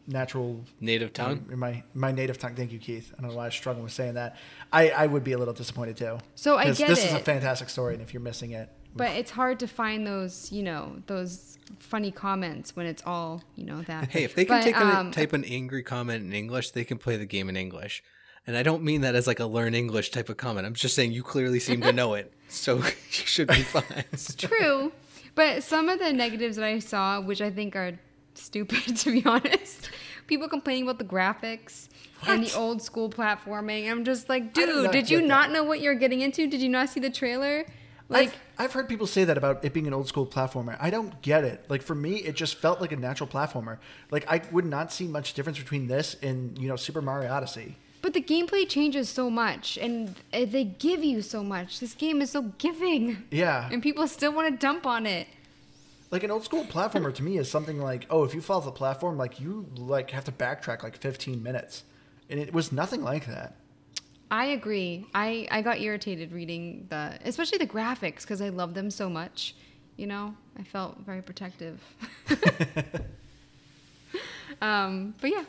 natural 0.06 0.60
Native 0.80 1.12
tongue. 1.12 1.46
in 1.50 1.58
my 1.58 1.82
my 1.94 2.12
native 2.12 2.38
tongue. 2.38 2.54
Thank 2.54 2.72
you, 2.72 2.78
Keith. 2.78 3.12
I 3.18 3.20
don't 3.22 3.30
know 3.30 3.36
why 3.36 3.44
I 3.44 3.46
was 3.46 3.54
struggling 3.54 3.84
with 3.84 3.92
saying 3.92 4.14
that. 4.14 4.36
I 4.72 4.90
I 4.90 5.06
would 5.06 5.24
be 5.24 5.32
a 5.32 5.38
little 5.38 5.54
disappointed 5.54 5.96
too. 5.96 6.18
So 6.34 6.56
I 6.56 6.72
get 6.72 6.88
this 6.88 7.04
is 7.04 7.12
a 7.12 7.18
fantastic 7.20 7.68
story, 7.68 7.94
and 7.94 8.02
if 8.02 8.12
you're 8.14 8.22
missing 8.22 8.52
it, 8.52 8.68
But 8.94 9.10
it's 9.16 9.30
hard 9.30 9.58
to 9.60 9.66
find 9.66 10.06
those, 10.06 10.50
you 10.52 10.62
know, 10.62 10.96
those 11.06 11.58
funny 11.80 12.10
comments 12.10 12.74
when 12.76 12.86
it's 12.86 13.02
all, 13.04 13.42
you 13.56 13.64
know, 13.66 13.82
that. 13.82 14.10
Hey, 14.10 14.24
if 14.24 14.34
they 14.34 14.44
can 14.44 14.58
But, 14.58 14.64
take 14.64 14.76
um, 14.80 15.08
a, 15.08 15.10
type 15.10 15.32
an 15.32 15.44
angry 15.44 15.82
comment 15.82 16.24
in 16.24 16.32
English, 16.32 16.70
they 16.70 16.84
can 16.84 16.96
play 16.98 17.16
the 17.16 17.26
game 17.26 17.48
in 17.48 17.56
English. 17.56 18.02
And 18.46 18.56
I 18.56 18.62
don't 18.62 18.82
mean 18.84 19.00
that 19.00 19.14
as 19.16 19.26
like 19.26 19.40
a 19.40 19.46
learn 19.46 19.74
English 19.74 20.10
type 20.12 20.28
of 20.28 20.36
comment. 20.36 20.66
I'm 20.66 20.74
just 20.74 20.94
saying 20.94 21.12
you 21.12 21.24
clearly 21.24 21.58
seem 21.58 21.80
to 21.82 21.92
know 21.92 22.14
it, 22.14 22.32
so 22.48 22.76
you 22.78 22.82
should 23.10 23.48
be 23.48 23.62
fine. 23.62 24.04
It's 24.12 24.34
true. 24.34 24.92
But 25.34 25.62
some 25.64 25.88
of 25.90 25.98
the 25.98 26.12
negatives 26.12 26.56
that 26.56 26.64
I 26.64 26.78
saw, 26.78 27.20
which 27.20 27.42
I 27.42 27.50
think 27.50 27.76
are 27.76 27.98
stupid 28.38 28.96
to 28.98 29.10
be 29.12 29.24
honest, 29.24 29.90
people 30.26 30.48
complaining 30.48 30.84
about 30.84 30.98
the 30.98 31.04
graphics 31.04 31.88
and 32.26 32.44
the 32.44 32.54
old 32.54 32.82
school 32.82 33.10
platforming. 33.10 33.90
I'm 33.90 34.04
just 34.04 34.28
like, 34.28 34.54
dude, 34.54 34.90
did 34.90 35.10
you 35.10 35.20
that. 35.20 35.26
not 35.26 35.50
know 35.52 35.64
what 35.64 35.80
you're 35.80 35.94
getting 35.94 36.20
into? 36.20 36.46
Did 36.46 36.60
you 36.60 36.68
not 36.68 36.88
see 36.88 37.00
the 37.00 37.10
trailer? 37.10 37.64
Like, 38.08 38.28
I've, 38.28 38.66
I've 38.66 38.72
heard 38.72 38.88
people 38.88 39.08
say 39.08 39.24
that 39.24 39.36
about 39.36 39.64
it 39.64 39.72
being 39.72 39.88
an 39.88 39.92
old 39.92 40.06
school 40.06 40.26
platformer. 40.26 40.76
I 40.80 40.90
don't 40.90 41.20
get 41.22 41.42
it. 41.42 41.64
Like 41.68 41.82
for 41.82 41.94
me, 41.94 42.18
it 42.18 42.36
just 42.36 42.54
felt 42.56 42.80
like 42.80 42.92
a 42.92 42.96
natural 42.96 43.28
platformer. 43.28 43.78
Like 44.12 44.24
I 44.30 44.42
would 44.52 44.64
not 44.64 44.92
see 44.92 45.06
much 45.08 45.34
difference 45.34 45.58
between 45.58 45.88
this 45.88 46.16
and 46.22 46.56
you 46.56 46.68
know 46.68 46.76
Super 46.76 47.02
Mario 47.02 47.30
Odyssey. 47.32 47.76
but 48.02 48.14
the 48.14 48.22
gameplay 48.22 48.68
changes 48.68 49.08
so 49.08 49.28
much 49.28 49.76
and 49.78 50.14
they 50.30 50.62
give 50.62 51.02
you 51.02 51.20
so 51.20 51.42
much. 51.42 51.80
This 51.80 51.94
game 51.94 52.22
is 52.22 52.30
so 52.30 52.42
giving. 52.58 53.24
Yeah, 53.32 53.68
And 53.72 53.82
people 53.82 54.06
still 54.06 54.32
want 54.32 54.52
to 54.52 54.56
dump 54.56 54.86
on 54.86 55.06
it. 55.06 55.26
Like 56.10 56.22
an 56.22 56.30
old 56.30 56.44
school 56.44 56.64
platformer 56.64 57.12
to 57.14 57.22
me 57.22 57.38
is 57.38 57.50
something 57.50 57.80
like 57.80 58.06
oh 58.10 58.24
if 58.24 58.34
you 58.34 58.40
fall 58.40 58.58
off 58.58 58.64
the 58.64 58.70
platform 58.72 59.18
like 59.18 59.40
you 59.40 59.66
like 59.76 60.10
have 60.10 60.24
to 60.24 60.32
backtrack 60.32 60.82
like 60.82 60.96
15 60.96 61.42
minutes, 61.42 61.84
and 62.30 62.38
it 62.40 62.52
was 62.52 62.72
nothing 62.72 63.02
like 63.02 63.26
that. 63.26 63.56
I 64.30 64.46
agree. 64.46 65.06
I, 65.14 65.46
I 65.50 65.62
got 65.62 65.80
irritated 65.80 66.32
reading 66.32 66.86
the, 66.90 67.16
especially 67.24 67.58
the 67.58 67.66
graphics, 67.66 68.22
because 68.22 68.42
I 68.42 68.48
love 68.48 68.74
them 68.74 68.90
so 68.90 69.08
much. 69.08 69.54
You 69.96 70.08
know, 70.08 70.34
I 70.58 70.64
felt 70.64 70.98
very 71.06 71.22
protective. 71.22 71.80
um, 74.60 75.14
but 75.20 75.30
yeah, 75.30 75.44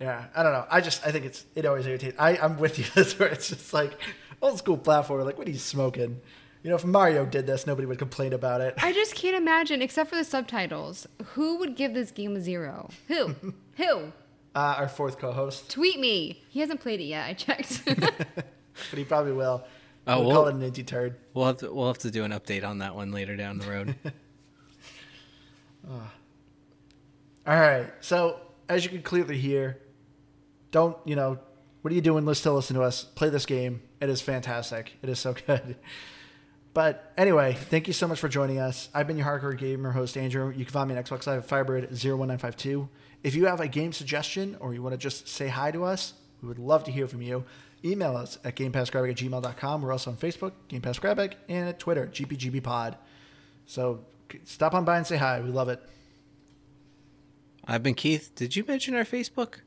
Yeah, 0.00 0.24
I 0.34 0.42
don't 0.42 0.52
know. 0.52 0.66
I 0.70 0.80
just 0.80 1.04
I 1.06 1.10
think 1.10 1.26
it's 1.26 1.44
it 1.54 1.66
always 1.66 1.86
irritates. 1.86 2.16
I 2.18 2.36
I'm 2.36 2.58
with 2.58 2.78
you. 2.78 2.84
That's 2.94 3.18
where 3.18 3.28
it's 3.28 3.48
just 3.48 3.74
like 3.74 3.98
old 4.40 4.58
school 4.58 4.78
platformer. 4.78 5.24
Like 5.24 5.36
what 5.36 5.46
are 5.46 5.50
you 5.50 5.58
smoking? 5.58 6.20
You 6.62 6.70
know, 6.70 6.76
if 6.76 6.84
Mario 6.84 7.24
did 7.24 7.46
this, 7.46 7.66
nobody 7.66 7.86
would 7.86 7.98
complain 7.98 8.32
about 8.34 8.60
it. 8.60 8.74
I 8.78 8.92
just 8.92 9.14
can't 9.14 9.36
imagine, 9.36 9.80
except 9.80 10.10
for 10.10 10.16
the 10.16 10.24
subtitles, 10.24 11.06
who 11.32 11.56
would 11.56 11.74
give 11.74 11.94
this 11.94 12.10
game 12.10 12.36
a 12.36 12.40
zero? 12.40 12.90
Who? 13.08 13.34
Who? 13.76 14.12
Uh, 14.54 14.74
our 14.78 14.88
fourth 14.88 15.18
co-host, 15.18 15.70
Tweet 15.70 15.98
me. 16.00 16.42
He 16.50 16.60
hasn't 16.60 16.80
played 16.80 17.00
it 17.00 17.04
yet. 17.04 17.26
I 17.26 17.34
checked. 17.34 17.84
but 17.86 18.44
he 18.94 19.04
probably 19.04 19.32
will. 19.32 19.64
Oh, 20.06 20.18
we'll 20.18 20.28
well- 20.28 20.36
call 20.36 20.48
it 20.48 20.54
an 20.56 20.62
inty 20.62 20.82
turd. 20.82 21.16
We'll 21.34 21.46
have 21.46 21.58
to 21.58 21.72
we'll 21.72 21.86
have 21.86 21.98
to 21.98 22.10
do 22.10 22.24
an 22.24 22.32
update 22.32 22.64
on 22.66 22.78
that 22.78 22.94
one 22.94 23.12
later 23.12 23.36
down 23.36 23.58
the 23.58 23.68
road. 23.70 23.94
All 25.88 26.00
right. 27.46 27.90
So 28.00 28.40
as 28.68 28.84
you 28.84 28.90
can 28.90 29.02
clearly 29.02 29.38
hear, 29.38 29.78
don't 30.72 30.96
you 31.04 31.16
know? 31.16 31.38
What 31.82 31.92
are 31.92 31.94
you 31.94 32.02
doing? 32.02 32.26
Let's 32.26 32.40
still 32.40 32.54
listen 32.54 32.76
to 32.76 32.82
us. 32.82 33.04
Play 33.04 33.30
this 33.30 33.46
game. 33.46 33.82
It 34.00 34.10
is 34.10 34.20
fantastic. 34.20 34.92
It 35.00 35.08
is 35.08 35.18
so 35.18 35.34
good. 35.46 35.76
But 36.72 37.12
anyway, 37.16 37.54
thank 37.54 37.88
you 37.88 37.92
so 37.92 38.06
much 38.06 38.20
for 38.20 38.28
joining 38.28 38.58
us. 38.58 38.88
I've 38.94 39.06
been 39.06 39.16
your 39.16 39.26
hardcore 39.26 39.58
gamer 39.58 39.90
host, 39.90 40.16
Andrew. 40.16 40.50
You 40.50 40.64
can 40.64 40.72
find 40.72 40.88
me 40.88 40.96
on 40.96 41.02
Xbox 41.02 41.26
Live 41.26 41.42
at 41.42 41.48
Firebird01952. 41.48 42.88
If 43.22 43.34
you 43.34 43.46
have 43.46 43.60
a 43.60 43.68
game 43.68 43.92
suggestion 43.92 44.56
or 44.60 44.72
you 44.72 44.82
want 44.82 44.92
to 44.92 44.98
just 44.98 45.28
say 45.28 45.48
hi 45.48 45.72
to 45.72 45.84
us, 45.84 46.14
we 46.40 46.48
would 46.48 46.58
love 46.58 46.84
to 46.84 46.92
hear 46.92 47.08
from 47.08 47.22
you. 47.22 47.44
Email 47.84 48.16
us 48.16 48.38
at 48.44 48.56
GamePassGrabBag 48.56 49.10
at 49.10 49.16
gmail.com. 49.16 49.82
We're 49.82 49.92
also 49.92 50.10
on 50.10 50.16
Facebook, 50.16 50.52
Game 50.68 50.80
Pass 50.80 50.98
Grab 50.98 51.16
Bag, 51.16 51.36
and 51.48 51.68
at 51.68 51.78
Twitter, 51.78 52.06
GPGBPod. 52.06 52.96
So 53.66 54.04
stop 54.44 54.74
on 54.74 54.84
by 54.84 54.98
and 54.98 55.06
say 55.06 55.16
hi. 55.16 55.40
We 55.40 55.50
love 55.50 55.68
it. 55.68 55.82
I've 57.66 57.82
been 57.82 57.94
Keith. 57.94 58.32
Did 58.34 58.54
you 58.54 58.64
mention 58.66 58.94
our 58.94 59.04
Facebook? 59.04 59.60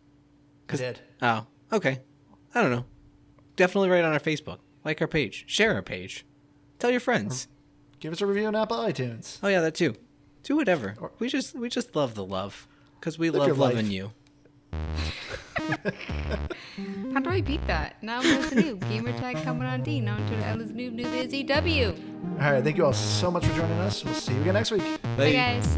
I 0.69 0.75
did. 0.75 0.99
Oh, 1.21 1.45
okay. 1.71 1.99
I 2.55 2.61
don't 2.61 2.71
know. 2.71 2.85
Definitely 3.55 3.89
right 3.89 4.03
on 4.03 4.13
our 4.13 4.19
Facebook. 4.19 4.59
Like 4.83 5.01
our 5.01 5.07
page. 5.07 5.45
Share 5.47 5.73
our 5.73 5.81
page. 5.81 6.25
Tell 6.83 6.91
your 6.91 6.99
friends. 6.99 7.47
Give 8.01 8.11
us 8.11 8.19
a 8.19 8.25
review 8.25 8.45
on 8.45 8.57
Apple 8.57 8.75
iTunes. 8.75 9.39
Oh 9.41 9.47
yeah, 9.47 9.61
that 9.61 9.73
too. 9.73 9.95
Do 10.43 10.57
whatever. 10.57 10.95
Or- 10.99 11.13
We 11.17 11.29
just 11.29 11.55
we 11.55 11.69
just 11.69 11.95
love 11.95 12.13
the 12.13 12.25
love 12.25 12.67
because 12.99 13.17
we 13.17 13.29
Live 13.29 13.43
your 13.47 13.55
love 13.55 13.57
life. 13.59 13.75
loving 13.75 13.89
you. 13.89 14.11
How 17.13 17.21
do 17.21 17.29
I 17.29 17.39
beat 17.39 17.65
that? 17.67 18.03
Now 18.03 18.19
I'm 18.19 18.37
with 18.37 18.49
the 18.49 18.55
noob. 18.57 18.79
Gamertag 18.81 19.41
coming 19.45 19.63
on 19.65 19.81
D. 19.83 20.01
Now 20.01 20.17
to 20.17 20.35
the 20.35 20.45
Ella's 20.45 20.73
noob 20.73 20.93
noob 20.99 21.13
is 21.25 21.33
EW. 21.33 21.95
All 22.41 22.51
right. 22.51 22.61
Thank 22.61 22.75
you 22.75 22.83
all 22.85 22.91
so 22.91 23.31
much 23.31 23.45
for 23.45 23.55
joining 23.55 23.79
us. 23.79 24.03
We'll 24.03 24.13
see 24.13 24.33
you 24.33 24.41
again 24.41 24.55
next 24.55 24.71
week. 24.71 24.83
Bye 25.15 25.31
guys. 25.31 25.77